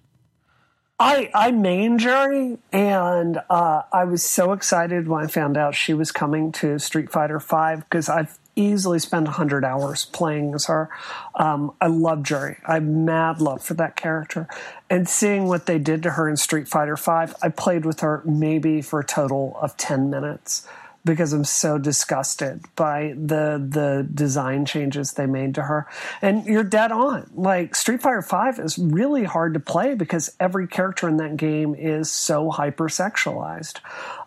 I 1.00 1.30
I 1.34 1.52
main 1.52 2.00
Juri, 2.00 2.58
and 2.72 3.40
uh, 3.50 3.84
I 3.92 4.06
was 4.06 4.24
so 4.24 4.52
excited 4.52 5.08
when 5.08 5.24
I 5.24 5.28
found 5.28 5.56
out 5.56 5.76
she 5.76 5.94
was 5.94 6.12
coming 6.12 6.52
to 6.54 6.80
Street 6.80 7.12
Fighter 7.12 7.40
Five 7.40 7.80
because 7.82 8.10
I've 8.10 8.38
easily 8.58 9.00
spend 9.00 9.26
100 9.26 9.64
hours 9.64 10.06
playing 10.06 10.54
as 10.54 10.66
her. 10.66 10.90
Um, 11.36 11.74
I 11.80 11.88
love 11.88 12.24
Juri. 12.24 12.58
I 12.66 12.76
have 12.76 12.84
mad 12.84 13.42
love 13.42 13.64
for 13.64 13.74
that 13.76 13.96
character. 13.96 14.48
And 14.90 15.08
seeing 15.08 15.48
what 15.48 15.66
they 15.66 15.80
did 15.80 16.04
to 16.04 16.12
her 16.12 16.28
in 16.28 16.38
Street 16.38 16.68
Fighter 16.68 16.96
V, 16.96 17.34
I 17.42 17.50
played 17.50 17.86
with 17.86 18.02
her 18.02 18.22
maybe 18.26 18.82
for 18.82 19.00
a 19.00 19.06
total 19.06 19.58
of 19.62 19.78
10 19.78 20.10
minutes 20.10 20.68
because 21.08 21.32
I'm 21.34 21.46
so 21.46 21.78
disgusted 21.78 22.66
by 22.76 23.14
the 23.16 23.66
the 23.66 24.06
design 24.14 24.66
changes 24.66 25.14
they 25.14 25.26
made 25.26 25.56
to 25.56 25.64
her. 25.64 25.88
And 26.22 26.46
you're 26.46 26.66
dead 26.66 26.92
on. 26.92 27.30
Like 27.34 27.76
Street 27.76 28.02
Fighter 28.02 28.22
V 28.22 28.62
is 28.62 28.78
really 28.78 29.24
hard 29.24 29.54
to 29.54 29.60
play 29.60 29.96
because 29.96 30.36
every 30.40 30.68
character 30.68 31.08
in 31.08 31.18
that 31.18 31.38
game 31.38 31.74
is 31.74 32.12
so 32.12 32.52
hypersexualized 32.52 33.80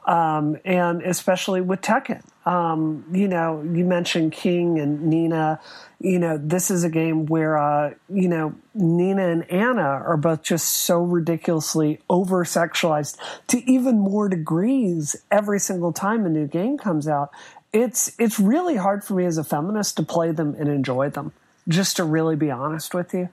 um, 0.06 0.56
and 0.64 1.02
especially 1.02 1.60
with 1.60 1.82
Tekken. 1.82 2.22
Um, 2.46 3.04
you 3.12 3.28
know, 3.28 3.62
you 3.62 3.84
mentioned 3.84 4.32
King 4.32 4.78
and 4.78 5.02
Nina. 5.02 5.60
You 5.98 6.18
know, 6.18 6.38
this 6.42 6.70
is 6.70 6.84
a 6.84 6.88
game 6.88 7.26
where, 7.26 7.58
uh, 7.58 7.94
you 8.08 8.28
know, 8.28 8.54
Nina 8.74 9.28
and 9.28 9.50
Anna 9.50 9.82
are 9.82 10.16
both 10.16 10.42
just 10.42 10.68
so 10.68 11.00
ridiculously 11.02 12.00
over 12.08 12.44
sexualized 12.44 13.18
to 13.48 13.70
even 13.70 13.98
more 13.98 14.28
degrees 14.28 15.16
every 15.30 15.60
single 15.60 15.92
time 15.92 16.24
a 16.24 16.30
new 16.30 16.46
game 16.46 16.78
comes 16.78 17.06
out. 17.06 17.30
It's 17.72 18.18
it's 18.18 18.40
really 18.40 18.76
hard 18.76 19.04
for 19.04 19.14
me 19.14 19.26
as 19.26 19.38
a 19.38 19.44
feminist 19.44 19.96
to 19.98 20.02
play 20.02 20.32
them 20.32 20.56
and 20.58 20.68
enjoy 20.68 21.10
them. 21.10 21.32
Just 21.68 21.96
to 21.96 22.04
really 22.04 22.36
be 22.36 22.50
honest 22.50 22.94
with 22.94 23.12
you, 23.12 23.28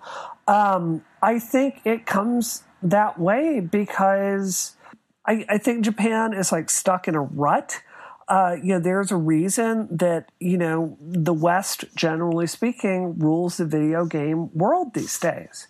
um, 0.48 1.04
I 1.22 1.40
think 1.40 1.82
it 1.86 2.06
comes 2.06 2.64
that 2.84 3.18
way 3.20 3.62
because 3.62 4.76
I, 5.26 5.46
I 5.50 5.58
think 5.58 5.84
Japan 5.84 6.34
is 6.34 6.52
like 6.52 6.70
stuck 6.70 7.08
in 7.08 7.16
a 7.16 7.22
rut. 7.22 7.82
Uh, 8.28 8.58
you 8.62 8.74
know, 8.74 8.80
there's 8.80 9.12
a 9.12 9.16
reason 9.16 9.88
that, 9.90 10.32
you 10.40 10.58
know, 10.58 10.98
the 11.02 11.34
West, 11.34 11.86
generally 11.96 12.48
speaking, 12.48 13.18
rules 13.20 13.58
the 13.58 13.66
video 13.66 14.06
game 14.06 14.54
world 14.54 14.94
these 14.94 15.18
days. 15.18 15.68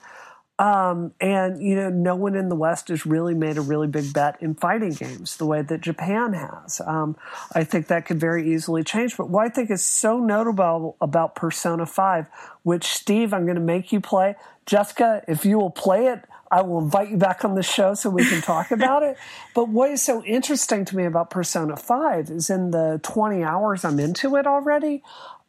Um, 0.60 1.14
and, 1.22 1.62
you 1.62 1.76
know, 1.76 1.90
no 1.90 2.16
one 2.16 2.36
in 2.36 2.50
the 2.50 2.56
West 2.56 2.88
has 2.88 3.06
really 3.06 3.36
made 3.36 3.60
a 3.60 3.62
really 3.62 3.86
big 3.86 4.12
bet 4.12 4.42
in 4.42 4.56
fighting 4.56 4.94
games 4.94 5.38
the 5.38 5.46
way 5.46 5.62
that 5.62 5.82
Japan 5.82 6.34
has. 6.34 6.82
Um, 6.84 7.16
I 7.54 7.64
think 7.64 7.88
that 7.88 8.08
could 8.08 8.20
very 8.20 8.52
easily 8.52 8.84
change. 8.84 9.16
But 9.18 9.30
what 9.30 9.46
I 9.46 9.50
think 9.50 9.70
is 9.70 9.86
so 9.86 10.18
notable 10.18 10.98
about 11.00 11.36
Persona 11.36 11.86
5, 11.86 12.26
which, 12.64 12.86
Steve, 12.86 13.36
I'm 13.36 13.46
going 13.46 13.56
to 13.56 13.62
make 13.62 13.92
you 13.92 14.02
play. 14.02 14.36
Jessica, 14.66 15.22
if 15.28 15.46
you 15.46 15.60
will 15.60 15.70
play 15.70 16.08
it, 16.08 16.26
I 16.52 16.62
will 16.62 16.80
invite 16.80 17.10
you 17.10 17.18
back 17.18 17.44
on 17.44 17.56
the 17.56 17.64
show 17.64 17.94
so 17.94 18.10
we 18.10 18.26
can 18.26 18.42
talk 18.42 18.72
about 18.72 19.04
it. 19.04 19.18
But 19.54 19.70
what 19.70 19.92
is 19.92 20.02
so 20.02 20.24
interesting 20.24 20.86
to 20.86 20.96
me 20.96 21.06
about 21.06 21.30
Persona 21.30 21.76
5 21.76 22.30
is 22.30 22.50
in 22.50 22.72
the 22.72 23.00
20 23.04 23.44
hours 23.44 23.84
I'm 23.84 24.00
into 24.00 24.36
it 24.36 24.48
already, 24.48 25.04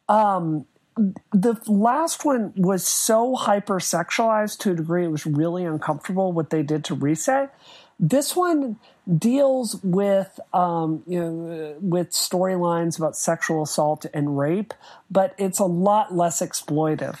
um, 0.07 0.65
the 1.31 1.57
last 1.67 2.25
one 2.25 2.53
was 2.57 2.85
so 2.85 3.35
hypersexualized 3.35 4.57
to 4.59 4.71
a 4.71 4.75
degree 4.75 5.05
it 5.05 5.11
was 5.11 5.25
really 5.25 5.63
uncomfortable 5.63 6.31
what 6.31 6.49
they 6.49 6.63
did 6.63 6.83
to 6.85 6.95
Rise. 6.95 7.29
This 7.99 8.35
one 8.35 8.77
deals 9.17 9.81
with 9.83 10.39
um, 10.53 11.03
you 11.07 11.19
know 11.19 11.75
with 11.81 12.11
storylines 12.11 12.97
about 12.97 13.15
sexual 13.15 13.63
assault 13.63 14.05
and 14.13 14.37
rape, 14.37 14.73
but 15.09 15.35
it's 15.37 15.59
a 15.59 15.65
lot 15.65 16.15
less 16.15 16.41
exploitive. 16.41 17.19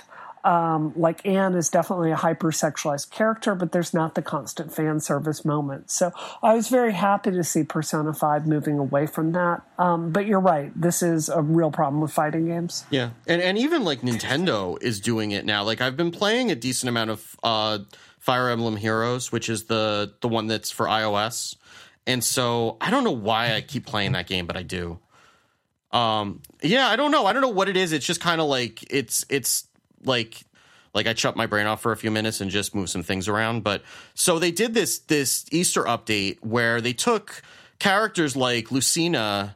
Um, 0.49 0.93
like 0.95 1.23
Anne 1.27 1.53
is 1.53 1.69
definitely 1.69 2.11
a 2.11 2.15
hypersexualized 2.15 3.11
character, 3.11 3.53
but 3.53 3.71
there's 3.71 3.93
not 3.93 4.15
the 4.15 4.23
constant 4.23 4.73
fan 4.73 4.99
service 4.99 5.45
moment. 5.45 5.91
So 5.91 6.11
I 6.41 6.55
was 6.55 6.69
very 6.69 6.93
happy 6.93 7.29
to 7.29 7.43
see 7.43 7.63
Persona 7.63 8.15
5 8.15 8.47
moving 8.47 8.79
away 8.79 9.05
from 9.05 9.33
that. 9.33 9.61
Um, 9.77 10.11
but 10.11 10.25
you're 10.25 10.39
right, 10.39 10.71
this 10.75 11.03
is 11.03 11.29
a 11.29 11.43
real 11.43 11.69
problem 11.69 12.01
with 12.01 12.11
fighting 12.11 12.47
games. 12.47 12.83
Yeah. 12.89 13.11
And, 13.27 13.43
and 13.43 13.59
even 13.59 13.83
like 13.83 14.01
Nintendo 14.01 14.81
is 14.81 14.99
doing 14.99 15.29
it 15.29 15.45
now. 15.45 15.63
Like 15.63 15.81
I've 15.81 15.95
been 15.95 16.09
playing 16.09 16.49
a 16.49 16.55
decent 16.55 16.89
amount 16.89 17.11
of 17.11 17.35
uh, 17.43 17.77
Fire 18.17 18.49
Emblem 18.49 18.77
Heroes, 18.77 19.31
which 19.31 19.49
is 19.49 19.65
the, 19.65 20.15
the 20.21 20.27
one 20.27 20.47
that's 20.47 20.71
for 20.71 20.87
iOS. 20.87 21.57
And 22.07 22.23
so 22.23 22.77
I 22.81 22.89
don't 22.89 23.03
know 23.03 23.11
why 23.11 23.53
I 23.53 23.61
keep 23.61 23.85
playing 23.85 24.13
that 24.13 24.25
game, 24.25 24.47
but 24.47 24.57
I 24.57 24.63
do. 24.63 24.97
Um, 25.91 26.41
yeah, 26.63 26.87
I 26.87 26.95
don't 26.95 27.11
know. 27.11 27.27
I 27.27 27.33
don't 27.33 27.43
know 27.43 27.49
what 27.49 27.69
it 27.69 27.77
is. 27.77 27.91
It's 27.93 28.05
just 28.05 28.21
kind 28.21 28.41
of 28.41 28.47
like 28.47 28.83
it's 28.91 29.25
it's 29.29 29.68
like 30.03 30.43
like 30.93 31.07
I 31.07 31.13
shut 31.13 31.35
my 31.35 31.45
brain 31.45 31.67
off 31.67 31.81
for 31.81 31.91
a 31.91 31.97
few 31.97 32.11
minutes 32.11 32.41
and 32.41 32.49
just 32.49 32.73
move 32.73 32.89
some 32.89 33.03
things 33.03 33.27
around. 33.27 33.63
But 33.63 33.83
so 34.13 34.39
they 34.39 34.51
did 34.51 34.73
this 34.73 34.99
this 34.99 35.45
Easter 35.51 35.83
update 35.83 36.37
where 36.41 36.81
they 36.81 36.93
took 36.93 37.41
characters 37.79 38.35
like 38.35 38.71
Lucina 38.71 39.55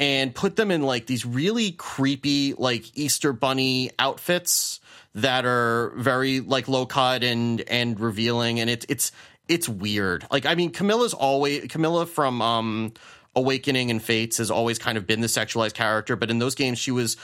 and 0.00 0.34
put 0.34 0.56
them 0.56 0.70
in 0.70 0.82
like 0.82 1.06
these 1.06 1.24
really 1.24 1.72
creepy 1.72 2.54
like 2.54 2.96
Easter 2.96 3.32
bunny 3.32 3.90
outfits 3.98 4.80
that 5.14 5.44
are 5.44 5.92
very 5.96 6.40
like 6.40 6.68
low 6.68 6.86
cut 6.86 7.22
and 7.22 7.60
and 7.62 8.00
revealing 8.00 8.60
and 8.60 8.68
it's 8.68 8.86
it's 8.88 9.12
it's 9.48 9.68
weird. 9.68 10.26
Like 10.30 10.46
I 10.46 10.54
mean 10.54 10.70
Camilla's 10.70 11.14
always 11.14 11.66
Camilla 11.68 12.06
from 12.06 12.42
um 12.42 12.92
Awakening 13.34 13.90
and 13.90 14.02
Fates 14.02 14.36
has 14.38 14.50
always 14.50 14.78
kind 14.78 14.98
of 14.98 15.06
been 15.06 15.20
the 15.20 15.26
sexualized 15.26 15.72
character, 15.72 16.16
but 16.16 16.30
in 16.30 16.38
those 16.38 16.54
games 16.54 16.78
she 16.78 16.90
was 16.90 17.16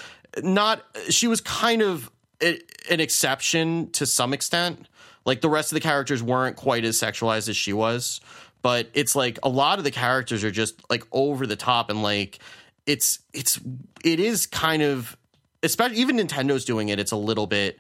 not 0.43 0.83
she 1.11 1.27
was 1.27 1.41
kind 1.41 1.83
of 1.83 2.11
an 2.41 3.01
exception 3.01 3.91
to 3.93 4.07
some 4.07 4.33
extent. 4.33 4.87
Like 5.25 5.41
the 5.41 5.51
rest 5.51 5.73
of 5.73 5.75
the 5.75 5.81
characters 5.81 6.23
weren't 6.23 6.57
quite 6.57 6.85
as 6.85 6.99
sexualized 6.99 7.49
as 7.49 7.57
she 7.57 7.73
was, 7.73 8.21
but 8.63 8.89
it's 8.95 9.15
like 9.15 9.39
a 9.43 9.49
lot 9.49 9.79
of 9.79 9.85
the 9.85 9.91
characters 9.91 10.43
are 10.45 10.51
just 10.51 10.81
like 10.91 11.05
over 11.13 11.47
the 11.47 11.57
top 11.57 11.91
and 11.91 12.03
like 12.03 12.39
it's 12.87 13.19
it's 13.35 13.61
it 14.05 14.21
is 14.21 14.47
kind 14.47 14.83
of 14.83 15.17
especially 15.63 15.99
even 15.99 16.17
Nintendo's 16.17 16.65
doing 16.65 16.89
it. 16.89 16.99
It's 16.99 17.13
a 17.13 17.17
little 17.17 17.47
bit 17.47 17.79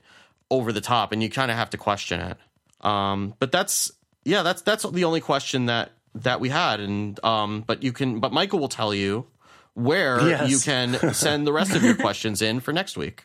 over 0.51 0.73
the 0.73 0.81
top, 0.81 1.13
and 1.13 1.23
you 1.23 1.31
kind 1.31 1.51
of 1.51 1.57
have 1.57 1.71
to 1.71 1.79
question 1.79 2.21
it. 2.21 2.37
Um, 2.81 3.35
but 3.39 3.51
that's 3.53 3.91
yeah, 4.25 4.43
that's 4.43 4.63
that's 4.63 4.89
the 4.89 5.05
only 5.05 5.21
question 5.21 5.67
that 5.67 5.93
that 6.15 6.41
we 6.41 6.49
had, 6.49 6.81
and 6.81 7.23
um, 7.25 7.65
but 7.67 7.83
you 7.83 7.93
can 7.93 8.21
but 8.21 8.33
Micah 8.33 8.57
will 8.57 8.69
tell 8.69 8.95
you 8.95 9.27
where 9.75 10.29
yes. 10.29 10.51
you 10.51 10.59
can 10.59 11.15
send 11.15 11.47
the 11.47 11.53
rest 11.53 11.75
of 11.75 11.83
your 11.83 11.95
questions 11.97 12.43
in 12.43 12.61
for 12.61 12.73
next 12.73 12.97
week. 12.97 13.25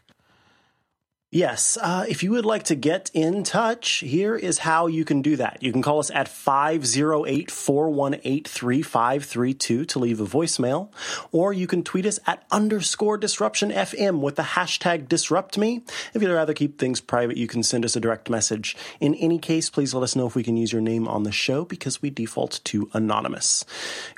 Yes. 1.34 1.80
Uh, 1.82 2.06
if 2.08 2.22
you 2.22 2.30
would 2.30 2.46
like 2.46 2.62
to 2.66 2.76
get 2.76 3.10
in 3.12 3.44
touch, 3.44 4.02
here 4.02 4.36
is 4.36 4.60
how 4.60 4.86
you 4.86 5.04
can 5.04 5.24
do 5.24 5.36
that. 5.38 5.64
You 5.64 5.72
can 5.72 5.82
call 5.82 5.98
us 5.98 6.12
at 6.12 6.28
508 6.28 7.50
418 7.50 8.44
3532 8.44 9.86
to 9.86 9.98
leave 9.98 10.22
a 10.22 10.26
voicemail, 10.26 10.90
or 11.32 11.52
you 11.52 11.66
can 11.66 11.82
tweet 11.82 12.06
us 12.06 12.20
at 12.28 12.44
underscore 12.52 13.18
disruption 13.18 13.72
FM 13.72 14.20
with 14.20 14.36
the 14.36 14.44
hashtag 14.44 15.08
disrupt 15.08 15.58
me. 15.58 15.82
If 16.14 16.22
you'd 16.22 16.32
rather 16.32 16.54
keep 16.54 16.78
things 16.78 17.02
private, 17.02 17.36
you 17.36 17.48
can 17.48 17.64
send 17.64 17.84
us 17.84 17.96
a 17.96 18.00
direct 18.00 18.30
message. 18.30 18.78
In 19.00 19.16
any 19.16 19.40
case, 19.40 19.72
please 19.72 19.96
let 19.96 20.04
us 20.04 20.16
know 20.16 20.28
if 20.28 20.36
we 20.36 20.44
can 20.44 20.56
use 20.56 20.72
your 20.72 20.84
name 20.84 21.08
on 21.08 21.24
the 21.24 21.32
show 21.32 21.66
because 21.66 22.00
we 22.00 22.12
default 22.12 22.60
to 22.66 22.92
anonymous. 22.94 23.66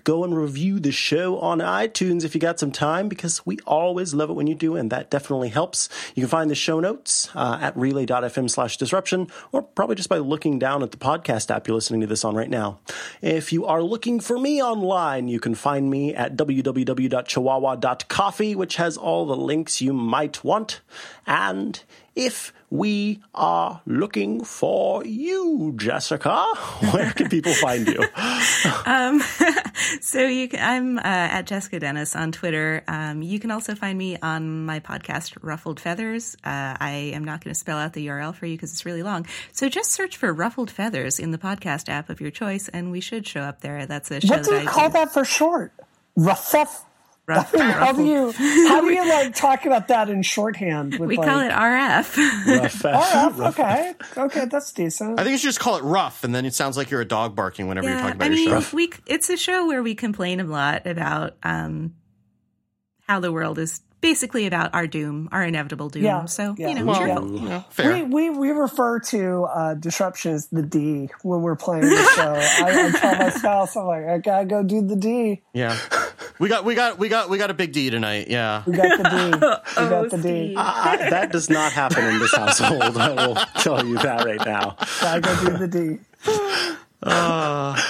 Go 0.03 0.25
and 0.25 0.37
review 0.37 0.81
the 0.81 0.91
show 0.91 1.39
on 1.39 1.59
iTunes 1.59 2.25
if 2.25 2.35
you 2.35 2.41
got 2.41 2.59
some 2.59 2.73
time 2.73 3.07
because 3.07 3.45
we 3.45 3.57
always 3.65 4.13
love 4.13 4.29
it 4.29 4.33
when 4.33 4.47
you 4.47 4.55
do, 4.55 4.75
and 4.75 4.91
that 4.91 5.09
definitely 5.09 5.47
helps. 5.47 5.87
You 6.13 6.23
can 6.23 6.29
find 6.29 6.51
the 6.51 6.55
show 6.55 6.81
notes 6.81 7.04
notes 7.05 7.29
uh, 7.35 7.59
at 7.61 7.77
relay.fm 7.77 8.49
slash 8.49 8.77
disruption, 8.77 9.27
or 9.51 9.61
probably 9.61 9.95
just 9.95 10.09
by 10.09 10.17
looking 10.17 10.57
down 10.57 10.81
at 10.81 10.89
the 10.91 10.97
podcast 10.97 11.53
app 11.53 11.67
you're 11.67 11.75
listening 11.75 12.01
to 12.01 12.07
this 12.07 12.25
on 12.25 12.33
right 12.35 12.49
now. 12.49 12.79
If 13.21 13.53
you 13.53 13.67
are 13.67 13.83
looking 13.83 14.19
for 14.19 14.39
me 14.39 14.59
online, 14.61 15.27
you 15.27 15.39
can 15.39 15.53
find 15.53 15.91
me 15.91 16.15
at 16.15 16.35
www.chihuahua.coffee, 16.35 18.55
which 18.55 18.77
has 18.77 18.97
all 18.97 19.27
the 19.27 19.37
links 19.37 19.81
you 19.81 19.93
might 19.93 20.43
want. 20.43 20.81
And 21.27 21.83
if 22.15 22.53
we 22.69 23.21
are 23.33 23.81
looking 23.85 24.43
for 24.43 25.05
you, 25.05 25.73
Jessica. 25.75 26.45
Where 26.91 27.11
can 27.11 27.29
people 27.29 27.53
find 27.53 27.87
you? 27.87 28.03
um, 28.85 29.21
so 30.01 30.25
you 30.25 30.47
can, 30.47 30.59
I'm 30.59 30.97
uh, 30.97 31.01
at 31.03 31.43
Jessica 31.43 31.79
Dennis 31.79 32.15
on 32.15 32.31
Twitter. 32.31 32.83
Um, 32.87 33.21
you 33.21 33.39
can 33.39 33.51
also 33.51 33.75
find 33.75 33.97
me 33.97 34.17
on 34.21 34.65
my 34.65 34.79
podcast, 34.79 35.37
Ruffled 35.41 35.79
Feathers. 35.79 36.35
Uh, 36.43 36.75
I 36.79 37.11
am 37.13 37.23
not 37.23 37.43
going 37.43 37.53
to 37.53 37.59
spell 37.59 37.77
out 37.77 37.93
the 37.93 38.07
URL 38.07 38.33
for 38.33 38.45
you 38.45 38.55
because 38.55 38.71
it's 38.71 38.85
really 38.85 39.03
long. 39.03 39.27
So 39.51 39.69
just 39.69 39.91
search 39.91 40.17
for 40.17 40.33
Ruffled 40.33 40.71
Feathers 40.71 41.19
in 41.19 41.31
the 41.31 41.37
podcast 41.37 41.89
app 41.89 42.09
of 42.09 42.21
your 42.21 42.31
choice, 42.31 42.69
and 42.69 42.91
we 42.91 43.01
should 43.01 43.27
show 43.27 43.41
up 43.41 43.61
there. 43.61 43.85
That's 43.85 44.09
a 44.11 44.21
show. 44.21 44.35
What 44.35 44.43
do 44.43 44.55
you 44.55 44.67
call 44.67 44.89
do. 44.89 44.93
that 44.93 45.13
for 45.13 45.25
short? 45.25 45.73
Ruffled 46.15 46.67
Rough, 47.27 47.55
how 47.55 47.91
do 47.91 48.05
you 48.05 48.31
how 48.31 48.81
do 48.81 48.91
you 48.91 49.07
like 49.07 49.33
talk 49.33 49.65
about 49.65 49.87
that 49.87 50.09
in 50.09 50.21
shorthand? 50.21 50.99
we 50.99 51.17
like, 51.17 51.27
call 51.27 51.39
it 51.39 51.51
RF. 51.51 52.17
Rough, 52.61 52.83
RF. 52.83 53.47
Okay, 53.49 53.93
okay, 54.15 54.45
that's 54.45 54.71
decent. 54.73 55.19
I 55.19 55.23
think 55.23 55.31
you 55.31 55.37
should 55.39 55.47
just 55.47 55.59
call 55.59 55.77
it 55.77 55.83
rough, 55.83 56.23
and 56.23 56.35
then 56.35 56.45
it 56.45 56.53
sounds 56.53 56.77
like 56.77 56.91
you're 56.91 57.01
a 57.01 57.05
dog 57.05 57.35
barking 57.35 57.67
whenever 57.67 57.87
yeah, 57.87 57.93
you're 57.93 58.01
talking 58.01 58.15
about 58.15 58.31
I 58.31 58.35
your 58.35 58.61
show. 58.61 58.75
We 58.75 58.91
it's 59.07 59.29
a 59.29 59.37
show 59.37 59.65
where 59.65 59.81
we 59.81 59.95
complain 59.95 60.39
a 60.39 60.43
lot 60.43 60.85
about 60.85 61.35
um, 61.41 61.95
how 63.07 63.19
the 63.19 63.31
world 63.31 63.57
is 63.57 63.81
basically 64.01 64.45
about 64.45 64.75
our 64.75 64.85
doom, 64.85 65.27
our 65.31 65.43
inevitable 65.43 65.89
doom. 65.89 66.03
Yeah, 66.03 66.25
so 66.25 66.53
yeah. 66.59 66.69
you 66.69 66.75
know, 66.75 66.85
well, 66.85 67.27
yeah. 67.27 67.63
We, 67.79 68.03
we 68.03 68.29
we 68.29 68.49
refer 68.51 68.99
to 68.99 69.43
uh, 69.45 69.73
disruption 69.73 70.33
as 70.33 70.47
the 70.49 70.61
D 70.61 71.09
when 71.23 71.41
we're 71.41 71.55
playing 71.55 71.85
the 71.85 72.11
show. 72.15 72.33
I, 72.33 72.87
I 72.87 72.99
tell 72.99 73.15
my 73.17 73.29
spouse, 73.35 73.75
I'm 73.75 73.85
like, 73.85 74.05
I 74.05 74.19
gotta 74.19 74.45
go 74.45 74.61
do 74.61 74.85
the 74.85 74.95
D. 74.95 75.41
Yeah, 75.53 75.75
we 76.39 76.49
got 76.49 76.65
we 76.65 76.75
got 76.75 76.99
we 76.99 77.09
got 77.09 77.29
we 77.29 77.37
got 77.37 77.49
a 77.49 77.53
big 77.53 77.71
D 77.71 77.89
tonight. 77.89 78.27
Yeah, 78.29 78.63
we 78.65 78.73
got 78.73 78.97
the 78.97 79.03
D. 79.09 79.25
We 79.33 79.39
got 79.89 80.09
the 80.09 80.17
D. 80.17 80.55
Uh, 80.57 80.97
that 81.09 81.31
does 81.31 81.49
not 81.49 81.71
happen 81.71 82.03
in 82.05 82.19
this 82.19 82.35
household. 82.35 82.97
I 82.97 83.11
will 83.11 83.35
tell 83.61 83.85
you 83.85 83.97
that 83.99 84.25
right 84.25 84.45
now. 84.45 84.75
I 85.01 85.19
Gotta 85.19 85.45
go 85.45 85.57
do 85.57 85.67
the 85.67 85.67
D. 85.67 85.99
Uh, 87.03 87.81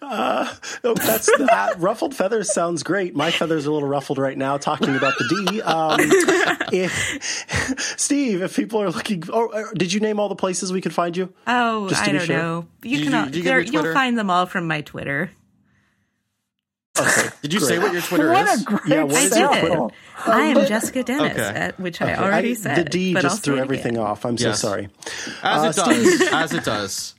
uh, 0.00 0.54
oh, 0.84 0.94
that's 0.94 1.28
uh, 1.28 1.74
ruffled 1.78 2.14
feathers 2.14 2.52
sounds 2.52 2.82
great. 2.82 3.14
My 3.14 3.30
feathers 3.30 3.66
are 3.66 3.70
a 3.70 3.72
little 3.72 3.88
ruffled 3.88 4.18
right 4.18 4.36
now 4.36 4.58
talking 4.58 4.94
about 4.94 5.14
the 5.18 5.46
D. 5.46 5.62
Um, 5.62 5.98
if, 6.72 7.98
Steve, 7.98 8.42
if 8.42 8.56
people 8.56 8.82
are 8.82 8.90
looking, 8.90 9.22
oh, 9.32 9.48
uh, 9.48 9.64
did 9.74 9.92
you 9.92 10.00
name 10.00 10.20
all 10.20 10.28
the 10.28 10.36
places 10.36 10.72
we 10.72 10.80
could 10.80 10.94
find 10.94 11.16
you? 11.16 11.32
Oh, 11.46 11.88
I 11.94 12.12
don't 12.12 12.20
sure? 12.22 12.36
know. 12.36 12.66
You 12.82 12.98
did 12.98 13.08
can. 13.10 13.32
You, 13.32 13.42
you 13.42 13.60
you'll 13.60 13.94
find 13.94 14.18
them 14.18 14.30
all 14.30 14.46
from 14.46 14.66
my 14.66 14.82
Twitter. 14.82 15.30
Okay. 16.98 17.28
Did 17.42 17.52
you 17.52 17.60
great. 17.60 17.68
say 17.68 17.78
what 17.78 17.92
your 17.92 18.02
Twitter 18.02 18.30
what 18.30 18.48
is? 18.48 18.62
A 18.62 18.64
great 18.64 18.80
yeah, 18.86 19.02
what 19.04 19.22
is 19.22 19.36
your 19.36 19.48
Twitter? 19.48 19.88
I 20.26 20.40
am 20.42 20.66
Jessica 20.66 21.02
Dennis, 21.02 21.32
okay. 21.32 21.42
at, 21.42 21.80
which 21.80 22.00
okay. 22.00 22.12
I 22.12 22.22
already 22.22 22.50
I, 22.50 22.54
said. 22.54 22.86
The 22.86 22.90
D 22.90 23.14
just 23.14 23.42
threw 23.42 23.58
everything 23.58 23.98
off. 23.98 24.26
I'm 24.26 24.36
yes. 24.36 24.60
so 24.60 24.68
sorry. 24.68 24.88
As 25.42 25.78
uh, 25.78 25.82
it 25.82 25.86
does. 25.86 26.20
as 26.32 26.52
it 26.52 26.64
does. 26.64 27.14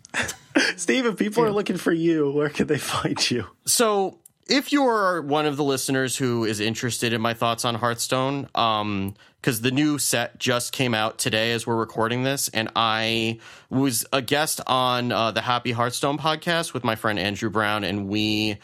Steve, 0.77 1.05
if 1.07 1.17
people 1.17 1.43
are 1.43 1.51
looking 1.51 1.77
for 1.77 1.91
you, 1.91 2.31
where 2.31 2.49
can 2.49 2.67
they 2.67 2.77
find 2.77 3.31
you? 3.31 3.47
So, 3.65 4.19
if 4.47 4.71
you're 4.71 5.21
one 5.23 5.45
of 5.45 5.57
the 5.57 5.63
listeners 5.63 6.17
who 6.17 6.45
is 6.45 6.59
interested 6.59 7.13
in 7.13 7.21
my 7.21 7.33
thoughts 7.33 7.65
on 7.65 7.75
Hearthstone, 7.75 8.49
um, 8.53 9.15
because 9.41 9.61
the 9.61 9.71
new 9.71 9.97
set 9.97 10.37
just 10.37 10.71
came 10.71 10.93
out 10.93 11.17
today 11.17 11.51
as 11.51 11.65
we're 11.65 11.75
recording 11.75 12.23
this, 12.23 12.47
and 12.49 12.69
I 12.75 13.39
was 13.69 14.05
a 14.13 14.21
guest 14.21 14.61
on 14.67 15.11
uh, 15.11 15.31
the 15.31 15.41
Happy 15.41 15.71
Hearthstone 15.71 16.17
podcast 16.17 16.73
with 16.73 16.83
my 16.83 16.95
friend 16.95 17.17
Andrew 17.17 17.49
Brown, 17.49 17.83
and 17.83 18.07
we 18.07 18.57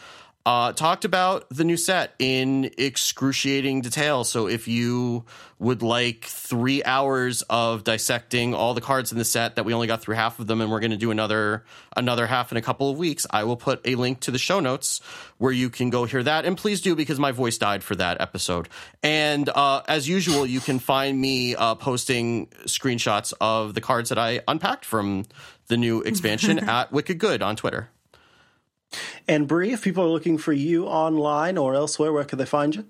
uh, 0.49 0.73
talked 0.73 1.05
about 1.05 1.47
the 1.51 1.63
new 1.63 1.77
set 1.77 2.15
in 2.17 2.71
excruciating 2.75 3.81
detail. 3.81 4.23
So 4.23 4.47
if 4.47 4.67
you 4.67 5.23
would 5.59 5.83
like 5.83 6.25
three 6.25 6.83
hours 6.83 7.43
of 7.51 7.83
dissecting 7.83 8.55
all 8.55 8.73
the 8.73 8.81
cards 8.81 9.11
in 9.11 9.19
the 9.19 9.25
set 9.25 9.57
that 9.57 9.65
we 9.65 9.75
only 9.75 9.85
got 9.85 10.01
through 10.01 10.15
half 10.15 10.39
of 10.39 10.47
them, 10.47 10.59
and 10.59 10.71
we're 10.71 10.79
going 10.79 10.89
to 10.89 10.97
do 10.97 11.11
another 11.11 11.65
another 11.95 12.25
half 12.25 12.51
in 12.51 12.57
a 12.57 12.63
couple 12.63 12.89
of 12.89 12.97
weeks, 12.97 13.27
I 13.29 13.43
will 13.43 13.57
put 13.57 13.81
a 13.85 13.93
link 13.93 14.21
to 14.21 14.31
the 14.31 14.39
show 14.39 14.59
notes 14.59 15.01
where 15.37 15.51
you 15.51 15.69
can 15.69 15.91
go 15.91 16.05
hear 16.05 16.23
that. 16.23 16.45
And 16.45 16.57
please 16.57 16.81
do 16.81 16.95
because 16.95 17.19
my 17.19 17.31
voice 17.31 17.59
died 17.59 17.83
for 17.83 17.93
that 17.97 18.19
episode. 18.19 18.69
And 19.03 19.47
uh, 19.49 19.83
as 19.87 20.09
usual, 20.09 20.47
you 20.47 20.61
can 20.61 20.79
find 20.79 21.21
me 21.21 21.53
uh, 21.53 21.75
posting 21.75 22.47
screenshots 22.65 23.33
of 23.39 23.75
the 23.75 23.81
cards 23.81 24.09
that 24.09 24.17
I 24.17 24.41
unpacked 24.47 24.85
from 24.85 25.25
the 25.67 25.77
new 25.77 26.01
expansion 26.01 26.57
at 26.67 26.91
Wicked 26.91 27.19
Good 27.19 27.43
on 27.43 27.55
Twitter. 27.55 27.91
And 29.27 29.47
Brie, 29.47 29.71
if 29.71 29.83
people 29.83 30.03
are 30.03 30.09
looking 30.09 30.37
for 30.37 30.53
you 30.53 30.85
online 30.85 31.57
or 31.57 31.75
elsewhere, 31.75 32.11
where 32.11 32.23
can 32.23 32.39
they 32.39 32.45
find 32.45 32.75
you? 32.75 32.85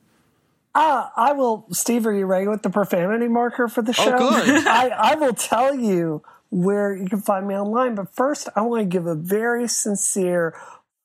Uh, 0.76 1.10
I 1.16 1.34
will, 1.34 1.66
Steve, 1.72 2.06
are 2.06 2.14
you 2.14 2.26
ready 2.26 2.48
with 2.48 2.62
the 2.62 2.70
profanity 2.70 3.28
marker 3.28 3.68
for 3.68 3.82
the 3.82 3.96
oh, 4.00 4.04
show? 4.04 4.18
Oh, 4.20 4.46
good. 4.46 4.68
I, 4.68 4.90
I 4.90 5.16
will 5.16 5.34
tell 5.34 5.76
you 5.76 6.24
where 6.52 6.96
you 6.96 7.08
can 7.08 7.22
find 7.22 7.48
me 7.48 7.56
online. 7.56 7.96
But 7.96 8.14
first, 8.14 8.50
I 8.56 8.62
want 8.62 8.82
to 8.82 8.86
give 8.86 9.06
a 9.06 9.16
very 9.16 9.68
sincere 9.68 10.56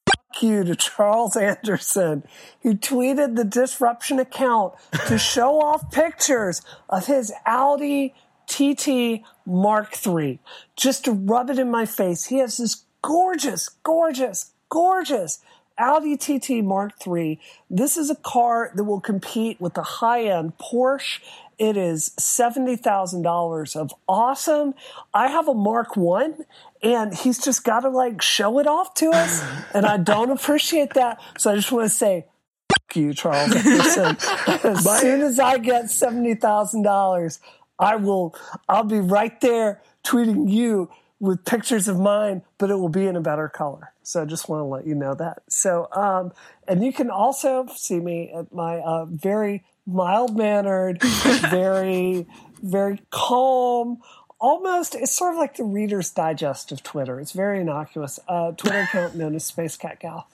fuck 0.07 0.43
you 0.43 0.65
to 0.65 0.77
Charles 0.77 1.37
Anderson, 1.37 2.25
who 2.63 2.75
tweeted 2.75 3.37
the 3.37 3.45
disruption 3.45 4.19
account 4.19 4.75
to 5.09 5.19
show 5.19 5.61
off 5.61 5.91
pictures 5.91 6.63
of 6.89 7.07
his 7.07 7.33
Audi 7.47 8.15
TT 8.47 9.23
Mark 9.47 9.97
III, 10.07 10.39
just 10.77 11.07
to 11.07 11.13
rub 11.13 11.51
it 11.51 11.59
in 11.59 11.71
my 11.71 11.87
face. 11.87 12.27
He 12.27 12.39
has 12.39 12.59
this 12.59 12.85
gorgeous, 13.03 13.69
gorgeous, 13.83 14.53
gorgeous 14.75 15.39
Audi 15.79 16.17
TT 16.17 16.65
Mark 16.65 16.95
III. 17.07 17.39
This 17.71 17.97
is 17.97 18.11
a 18.11 18.17
car 18.17 18.73
that 18.75 18.83
will 18.83 19.01
compete 19.01 19.61
with 19.61 19.75
the 19.75 19.83
high 19.83 20.25
end 20.25 20.59
Porsche. 20.59 21.21
It 21.59 21.77
is 21.77 22.11
$70,000 22.19 23.77
of 23.77 23.95
awesome. 24.09 24.75
I 25.15 25.29
have 25.29 25.47
a 25.47 25.55
Mark 25.55 25.97
One 25.97 26.45
and 26.83 27.15
he's 27.15 27.39
just 27.39 27.63
got 27.63 27.81
to 27.81 27.89
like 27.89 28.21
show 28.21 28.59
it 28.59 28.67
off 28.67 28.95
to 28.95 29.11
us. 29.11 29.45
And 29.75 29.87
I 29.87 29.97
don't 29.97 30.31
appreciate 30.31 30.95
that. 30.95 31.21
So 31.39 31.53
I 31.53 31.55
just 31.55 31.71
want 31.71 31.89
to 31.89 31.95
say, 31.95 32.27
fuck 32.73 32.97
you, 32.97 33.15
Charles 33.15 33.55
as 33.57 35.01
soon 35.01 35.21
as 35.21 35.39
I 35.39 35.59
get 35.59 35.85
$70,000, 35.85 37.39
I 37.79 37.97
will, 37.97 38.35
I'll 38.69 38.85
be 38.85 39.01
right 39.01 39.41
there 39.41 39.83
tweeting 40.05 40.51
you 40.51 40.91
with 41.21 41.45
pictures 41.45 41.87
of 41.87 41.99
mine, 41.99 42.43
but 42.59 42.71
it 42.71 42.75
will 42.75 42.89
be 42.89 43.07
in 43.07 43.15
a 43.15 43.21
better 43.21 43.49
color. 43.49 43.94
So 44.05 44.23
I 44.23 44.25
just 44.25 44.49
want 44.49 44.61
to 44.61 44.65
let 44.65 44.87
you 44.87 44.95
know 44.95 45.15
that. 45.15 45.43
So, 45.49 45.89
um, 45.93 46.33
and 46.69 46.85
you 46.85 46.93
can 46.93 47.11
also 47.11 47.67
see 47.75 47.99
me 47.99 48.33
at 48.33 48.53
my 48.53 48.79
uh, 48.79 49.07
very 49.07 49.65
mild 49.87 50.37
mannered, 50.37 51.03
very, 51.51 52.27
very 52.63 53.01
calm, 53.11 53.99
almost, 54.45 54.95
it's 54.95 55.13
sort 55.13 55.33
of 55.33 55.39
like 55.39 55.57
the 55.57 55.65
Reader's 55.65 56.11
Digest 56.11 56.71
of 56.71 56.83
Twitter. 56.83 57.19
It's 57.19 57.33
very 57.33 57.61
innocuous. 57.61 58.21
Uh, 58.29 58.53
Twitter 58.53 58.81
account 58.81 59.15
known 59.15 59.35
as 59.35 59.45
Space 59.45 59.77
Cat 59.77 60.01
Gal. 60.01 60.29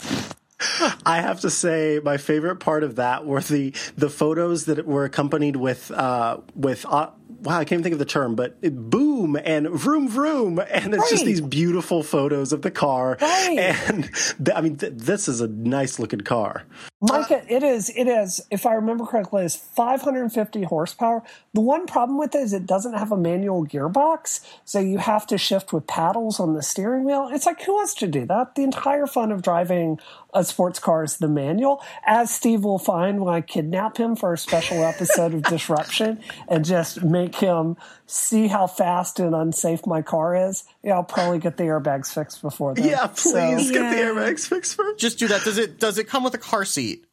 I 1.07 1.21
have 1.21 1.41
to 1.41 1.51
say, 1.51 2.01
my 2.03 2.17
favorite 2.17 2.57
part 2.57 2.83
of 2.83 2.97
that 2.97 3.25
were 3.25 3.41
the 3.41 3.73
the 3.97 4.11
photos 4.11 4.67
that 4.67 4.85
were 4.85 5.05
accompanied 5.05 5.57
with 5.57 5.91
uh, 5.91 6.39
with 6.55 6.85
uh, 6.87 7.11
wow, 7.43 7.59
I 7.59 7.65
can't 7.65 7.73
even 7.73 7.83
think 7.83 7.93
of 7.95 7.99
the 7.99 8.05
term, 8.05 8.35
but 8.35 8.57
it, 8.63 8.75
boom 8.75 9.37
and 9.37 9.69
vroom 9.69 10.09
vroom, 10.09 10.59
and 10.59 10.95
it's 10.95 11.03
right. 11.03 11.11
just 11.11 11.25
these 11.25 11.41
beautiful 11.41 12.03
photos 12.03 12.53
of 12.53 12.63
the 12.63 12.71
car. 12.71 13.17
Right. 13.21 13.59
And 13.59 14.11
th- 14.45 14.57
I 14.57 14.61
mean, 14.61 14.77
th- 14.77 14.93
this 14.97 15.29
is 15.29 15.41
a 15.41 15.49
nice 15.49 15.99
looking 15.99 16.21
car. 16.21 16.65
Micah, 17.03 17.43
it 17.49 17.63
is. 17.63 17.91
It 17.91 18.07
is. 18.09 18.43
If 18.51 18.67
I 18.67 18.75
remember 18.75 19.07
correctly, 19.07 19.45
is 19.45 19.57
550 19.57 20.65
horsepower. 20.65 21.23
The 21.55 21.61
one 21.61 21.87
problem 21.87 22.19
with 22.19 22.35
it 22.35 22.39
is 22.39 22.53
it 22.53 22.67
doesn't 22.67 22.95
have 22.95 23.11
a 23.11 23.17
manual 23.17 23.67
gearbox, 23.67 24.41
so 24.65 24.81
you 24.81 24.99
have 24.99 25.27
to 25.29 25.39
shift 25.39 25.73
with 25.73 25.87
paddles 25.87 26.41
on 26.41 26.55
the 26.55 26.63
steering 26.63 27.05
wheel. 27.05 27.31
It's 27.33 27.47
like 27.47 27.63
who 27.63 27.75
wants 27.75 27.95
to 27.97 28.07
do 28.07 28.27
that? 28.27 28.55
The 28.55 28.63
entire 28.63 29.07
fun 29.07 29.33
of 29.33 29.43
driving 29.43 29.99
a 30.35 30.45
sports 30.45 30.79
car 30.79 31.05
is 31.05 31.17
the 31.17 31.29
manual, 31.29 31.83
as 32.07 32.31
Steve 32.31 32.65
will 32.65 32.79
find 32.79 33.21
when 33.21 33.35
I 33.35 33.41
kidnap 33.41 33.97
him 33.97 34.15
for 34.15 34.33
a 34.33 34.39
special 34.39 34.85
episode 34.85 35.35
of 35.35 35.43
Disruption 35.51 36.21
and 36.49 36.65
just 36.65 37.03
make 37.03 37.20
him 37.29 37.77
see 38.07 38.49
how 38.49 38.67
fast 38.67 39.21
and 39.21 39.35
unsafe 39.35 39.87
my 39.87 40.03
car 40.03 40.49
is. 40.49 40.65
Yeah, 40.83 40.95
I'll 40.95 41.05
probably 41.05 41.39
get 41.39 41.57
the 41.57 41.65
airbags 41.65 42.13
fixed 42.13 42.43
before 42.43 42.75
then. 42.75 42.89
Yeah, 42.89 43.07
please 43.09 43.69
so, 43.69 43.73
get 43.73 43.83
yeah. 43.83 43.91
the 43.95 44.03
airbags 44.03 44.47
fixed 44.47 44.77
first. 44.77 45.01
Just 45.01 45.19
do 45.19 45.29
that. 45.29 45.45
Does 45.45 45.59
it? 45.59 45.79
Does 45.79 45.99
it 45.99 46.09
come 46.09 46.25
with 46.25 46.35
a 46.35 46.39
car 46.39 46.65
seat? 46.65 47.05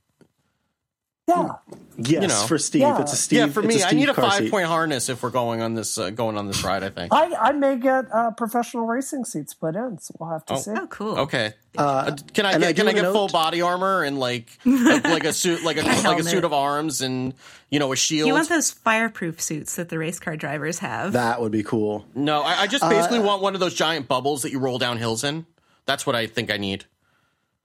Yeah. 1.28 1.55
Yes, 1.99 2.21
you 2.21 2.28
know, 2.28 2.45
for 2.47 2.59
Steve, 2.59 2.82
yeah. 2.82 3.01
it's 3.01 3.11
a 3.11 3.15
Steve. 3.15 3.39
Yeah, 3.39 3.47
for 3.47 3.63
me, 3.63 3.82
I 3.82 3.91
need 3.91 4.07
a 4.07 4.13
five 4.13 4.51
point 4.51 4.67
harness 4.67 5.09
if 5.09 5.23
we're 5.23 5.32
going 5.32 5.61
on 5.61 5.73
this 5.73 5.97
uh, 5.97 6.11
going 6.11 6.38
on 6.38 6.45
this 6.45 6.63
ride. 6.63 6.84
I 6.84 6.89
think 6.89 7.11
I, 7.11 7.34
I 7.36 7.51
may 7.53 7.75
get 7.75 8.05
uh, 8.13 8.30
professional 8.32 8.86
racing 8.86 9.25
seats 9.25 9.55
put 9.55 9.75
in, 9.75 9.97
so 9.97 10.13
we'll 10.19 10.30
have 10.30 10.45
to 10.45 10.53
oh. 10.53 10.57
see. 10.57 10.71
Oh, 10.78 10.86
cool. 10.88 11.17
Okay, 11.21 11.53
uh, 11.75 11.82
uh 11.82 12.15
can 12.34 12.45
I 12.45 12.51
get, 12.53 12.63
I 12.63 12.73
can 12.73 12.88
I 12.88 12.93
get 12.93 13.11
full 13.11 13.30
body 13.30 13.61
armor 13.61 14.03
and 14.03 14.19
like 14.19 14.47
like 14.65 15.23
a 15.23 15.34
suit 15.34 15.63
like 15.63 15.78
a 15.78 15.82
like 16.07 16.19
a 16.19 16.23
suit 16.23 16.43
of 16.43 16.53
arms 16.53 17.01
and 17.01 17.34
you 17.71 17.80
know 17.80 17.91
a 17.91 17.95
shield? 17.95 18.28
You 18.28 18.34
want 18.36 18.47
those 18.47 18.69
fireproof 18.69 19.41
suits 19.41 19.75
that 19.78 19.89
the 19.89 19.97
race 19.97 20.19
car 20.19 20.38
drivers 20.38 20.78
have? 20.80 21.13
That 21.13 21.41
would 21.41 21.51
be 21.51 21.63
cool. 21.63 22.05
No, 22.13 22.43
I, 22.43 22.61
I 22.61 22.67
just 22.67 22.88
basically 22.88 23.19
uh, 23.19 23.23
want 23.23 23.41
one 23.41 23.55
of 23.55 23.59
those 23.59 23.73
giant 23.73 24.07
bubbles 24.07 24.43
that 24.43 24.51
you 24.51 24.59
roll 24.59 24.78
down 24.78 24.97
hills 24.97 25.23
in. 25.23 25.47
That's 25.88 26.05
what 26.05 26.15
I 26.15 26.28
think 26.28 26.51
I 26.51 26.57
need. 26.57 26.86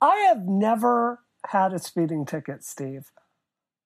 I 0.01 0.15
have 0.29 0.47
never 0.47 1.19
had 1.45 1.71
a 1.71 1.77
speeding 1.77 2.25
ticket, 2.25 2.63
Steve. 2.63 3.11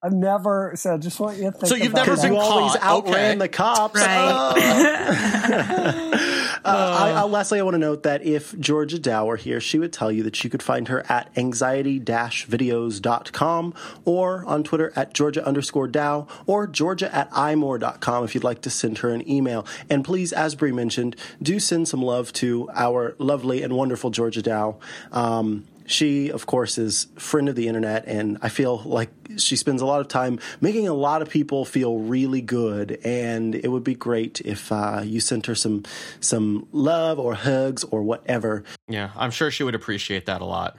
I've 0.03 0.13
never. 0.13 0.73
So 0.75 0.93
I 0.93 0.97
just 0.97 1.19
want 1.19 1.37
you 1.37 1.45
to 1.45 1.51
think. 1.51 1.67
So 1.67 1.73
you've 1.75 1.93
never 1.93 2.15
been 2.15 2.33
you 2.33 2.39
always 2.39 2.75
outran 2.81 3.31
okay. 3.31 3.35
the 3.35 3.49
cops, 3.49 3.99
right? 3.99 4.53
uh, 6.63 6.63
I, 6.63 7.13
I, 7.15 7.23
lastly, 7.23 7.59
I 7.59 7.63
want 7.63 7.73
to 7.73 7.79
note 7.79 8.03
that 8.03 8.23
if 8.23 8.55
Georgia 8.59 8.99
Dow 8.99 9.25
were 9.25 9.37
here, 9.37 9.59
she 9.59 9.79
would 9.79 9.91
tell 9.91 10.11
you 10.11 10.21
that 10.21 10.43
you 10.43 10.51
could 10.51 10.61
find 10.61 10.87
her 10.89 11.03
at 11.11 11.35
anxiety-videos.com 11.35 13.73
or 14.05 14.45
on 14.45 14.63
Twitter 14.63 14.93
at 14.95 15.15
Georgia 15.15 15.43
underscore 15.43 15.87
Dow 15.87 16.27
or 16.45 16.67
Georgia 16.67 17.11
at 17.13 17.31
imore.com 17.31 18.23
if 18.23 18.35
you'd 18.35 18.43
like 18.43 18.61
to 18.61 18.69
send 18.69 18.99
her 18.99 19.09
an 19.09 19.27
email. 19.27 19.65
And 19.89 20.05
please, 20.05 20.31
as 20.31 20.53
Brie 20.53 20.71
mentioned, 20.71 21.15
do 21.41 21.59
send 21.59 21.87
some 21.87 22.03
love 22.03 22.31
to 22.33 22.69
our 22.75 23.15
lovely 23.17 23.63
and 23.63 23.73
wonderful 23.73 24.11
Georgia 24.11 24.43
Dow. 24.43 24.77
Um, 25.11 25.65
she, 25.87 26.29
of 26.29 26.45
course, 26.45 26.77
is 26.77 27.07
friend 27.15 27.49
of 27.49 27.55
the 27.55 27.67
internet, 27.67 28.05
and 28.05 28.37
I 28.41 28.49
feel 28.49 28.81
like 28.83 29.09
she 29.37 29.55
spends 29.55 29.81
a 29.81 29.85
lot 29.85 30.01
of 30.01 30.09
time 30.09 30.39
making 30.61 30.87
a 30.87 30.93
lot 30.93 31.21
of 31.21 31.29
people 31.29 31.65
feel 31.65 31.97
really 31.97 32.41
good. 32.41 32.99
And 33.03 33.55
it 33.55 33.69
would 33.69 33.83
be 33.83 33.95
great 33.95 34.41
if 34.41 34.71
uh, 34.71 35.01
you 35.03 35.19
sent 35.19 35.45
her 35.47 35.55
some 35.55 35.83
some 36.19 36.67
love 36.71 37.19
or 37.19 37.33
hugs 37.33 37.83
or 37.85 38.03
whatever. 38.03 38.63
Yeah, 38.87 39.11
I'm 39.15 39.31
sure 39.31 39.49
she 39.49 39.63
would 39.63 39.75
appreciate 39.75 40.25
that 40.25 40.41
a 40.41 40.45
lot. 40.45 40.77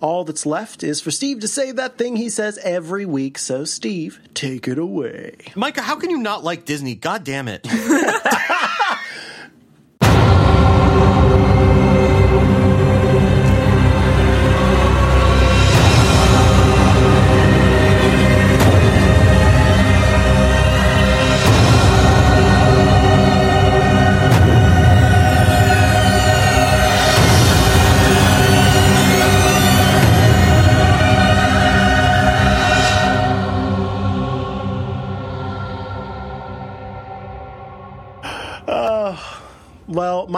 All 0.00 0.24
that's 0.24 0.46
left 0.46 0.84
is 0.84 1.00
for 1.00 1.10
Steve 1.10 1.40
to 1.40 1.48
say 1.48 1.72
that 1.72 1.98
thing 1.98 2.16
he 2.16 2.28
says 2.28 2.58
every 2.62 3.06
week. 3.06 3.38
So, 3.38 3.64
Steve, 3.64 4.20
take 4.34 4.68
it 4.68 4.78
away. 4.78 5.36
Micah, 5.56 5.82
how 5.82 5.96
can 5.96 6.10
you 6.10 6.18
not 6.18 6.44
like 6.44 6.64
Disney? 6.64 6.94
God 6.94 7.24
damn 7.24 7.48
it. 7.48 7.66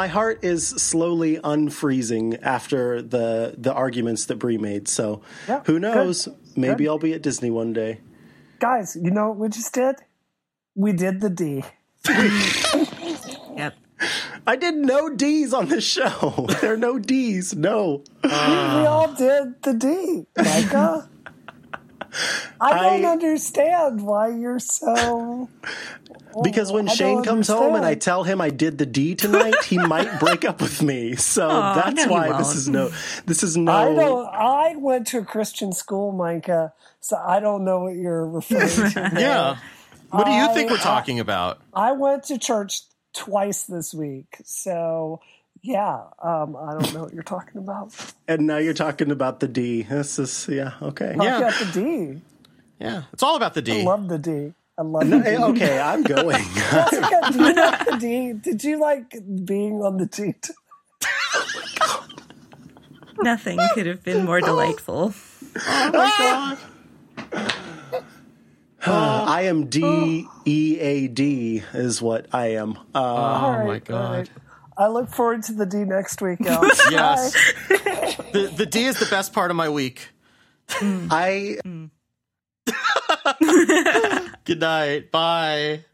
my 0.06 0.12
heart 0.12 0.44
is 0.44 0.68
slowly 0.68 1.38
unfreezing 1.38 2.38
after 2.40 3.02
the 3.02 3.56
the 3.58 3.72
arguments 3.72 4.26
that 4.26 4.36
Brie 4.36 4.56
made. 4.56 4.86
So 4.86 5.22
yeah, 5.48 5.62
who 5.66 5.80
knows? 5.80 6.26
Good. 6.26 6.36
Maybe 6.56 6.84
good. 6.84 6.90
I'll 6.90 6.98
be 6.98 7.12
at 7.12 7.22
Disney 7.22 7.50
one 7.50 7.72
day. 7.72 7.98
Guys, 8.60 8.96
you 8.96 9.10
know 9.10 9.30
what 9.30 9.38
we 9.38 9.48
just 9.48 9.74
did? 9.74 9.96
We 10.76 10.92
did 10.92 11.20
the 11.20 11.30
D. 11.30 11.64
yep. 13.56 13.74
I 14.46 14.54
did 14.54 14.76
no 14.76 15.12
D's 15.12 15.52
on 15.52 15.66
this 15.68 15.84
show. 15.84 16.46
There 16.60 16.74
are 16.74 16.76
no 16.76 17.00
D's. 17.00 17.56
No. 17.56 18.04
Uh. 18.22 18.78
We 18.80 18.86
all 18.86 19.12
did 19.12 19.60
the 19.62 19.74
D, 19.74 20.26
Micah. 20.36 21.08
I 22.60 22.72
don't 22.72 23.04
I, 23.04 23.08
understand 23.08 24.02
why 24.02 24.28
you're 24.28 24.58
so. 24.58 25.48
Because 26.42 26.70
when 26.70 26.86
Shane 26.86 27.22
comes 27.22 27.48
understand. 27.48 27.58
home 27.58 27.74
and 27.76 27.84
I 27.86 27.94
tell 27.94 28.22
him 28.22 28.42
I 28.42 28.50
did 28.50 28.76
the 28.76 28.84
D 28.84 29.14
tonight, 29.14 29.54
he 29.64 29.78
might 29.86 30.20
break 30.20 30.44
up 30.44 30.60
with 30.60 30.82
me. 30.82 31.16
So 31.16 31.48
that's 31.48 32.04
no, 32.04 32.12
why 32.12 32.36
this 32.36 32.54
is 32.54 32.68
no. 32.68 32.90
This 33.24 33.42
is 33.42 33.56
no. 33.56 33.72
I 33.72 33.94
don't. 33.94 34.26
I 34.26 34.76
went 34.76 35.06
to 35.08 35.18
a 35.20 35.24
Christian 35.24 35.72
school, 35.72 36.12
Micah, 36.12 36.74
so 37.00 37.16
I 37.16 37.40
don't 37.40 37.64
know 37.64 37.80
what 37.84 37.96
you're 37.96 38.26
referring 38.28 38.90
to. 38.90 39.10
yeah. 39.18 39.56
What 40.10 40.26
do 40.26 40.32
you 40.32 40.44
I, 40.44 40.48
think 40.48 40.70
we're 40.70 40.76
talking 40.76 41.20
about? 41.20 41.60
I 41.72 41.92
went 41.92 42.24
to 42.24 42.38
church 42.38 42.82
twice 43.14 43.62
this 43.62 43.94
week, 43.94 44.36
so 44.44 45.20
yeah, 45.66 46.04
um, 46.22 46.56
I 46.56 46.74
don't 46.74 46.94
know 46.94 47.02
what 47.02 47.12
you're 47.12 47.24
talking 47.24 47.58
about. 47.58 47.92
And 48.28 48.46
now 48.46 48.58
you're 48.58 48.74
talking 48.74 49.10
about 49.10 49.40
the 49.40 49.48
D. 49.48 49.82
This 49.82 50.18
is 50.18 50.46
yeah, 50.48 50.74
okay. 50.80 51.14
Talk 51.14 51.24
yeah, 51.24 51.38
about 51.38 51.54
the 51.54 51.72
D. 51.72 52.20
Yeah, 52.78 53.02
it's 53.12 53.22
all 53.22 53.36
about 53.36 53.54
the 53.54 53.62
D. 53.62 53.80
I 53.80 53.84
love 53.84 54.08
the 54.08 54.18
D. 54.18 54.54
I 54.78 54.82
love 54.82 55.06
no, 55.06 55.18
the 55.18 55.42
Okay, 55.46 55.80
I'm 55.80 56.02
going. 56.14 56.44
Jessica, 56.54 57.32
do 57.32 57.38
you 57.38 57.54
like 57.54 57.84
the 57.84 57.96
D? 57.98 58.32
Did 58.34 58.64
you 58.64 58.80
like 58.80 59.16
being 59.44 59.82
on 59.82 59.96
the 59.96 60.06
D? 60.06 60.34
Nothing 63.18 63.58
could 63.74 63.86
have 63.86 64.04
been 64.04 64.24
more 64.24 64.40
delightful. 64.40 65.14
Oh 65.66 65.90
my 65.92 66.12
god. 66.18 66.58
Uh, 68.84 69.24
I 69.26 69.42
am 69.42 69.66
D 69.66 70.28
E 70.44 70.78
A 70.78 71.08
D 71.08 71.62
is 71.74 72.00
what 72.00 72.26
I 72.32 72.48
am. 72.52 72.78
Uh, 72.94 73.62
oh 73.62 73.66
my 73.66 73.78
god. 73.80 74.30
Right. 74.78 74.84
I 74.84 74.88
look 74.88 75.08
forward 75.08 75.42
to 75.44 75.52
the 75.52 75.66
D 75.66 75.78
next 75.84 76.20
week. 76.22 76.38
yes. 76.40 77.32
the 77.68 78.52
the 78.56 78.66
D 78.66 78.84
is 78.84 78.98
the 78.98 79.06
best 79.06 79.32
part 79.32 79.50
of 79.50 79.56
my 79.56 79.68
week. 79.68 80.08
I. 80.80 81.58
Mm. 81.64 81.90
Good 84.44 84.60
night. 84.60 85.10
Bye. 85.10 85.84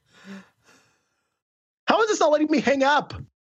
How 1.86 2.00
is 2.02 2.08
this 2.08 2.20
not 2.20 2.30
letting 2.30 2.50
me 2.50 2.60
hang 2.60 2.82
up? 2.82 3.14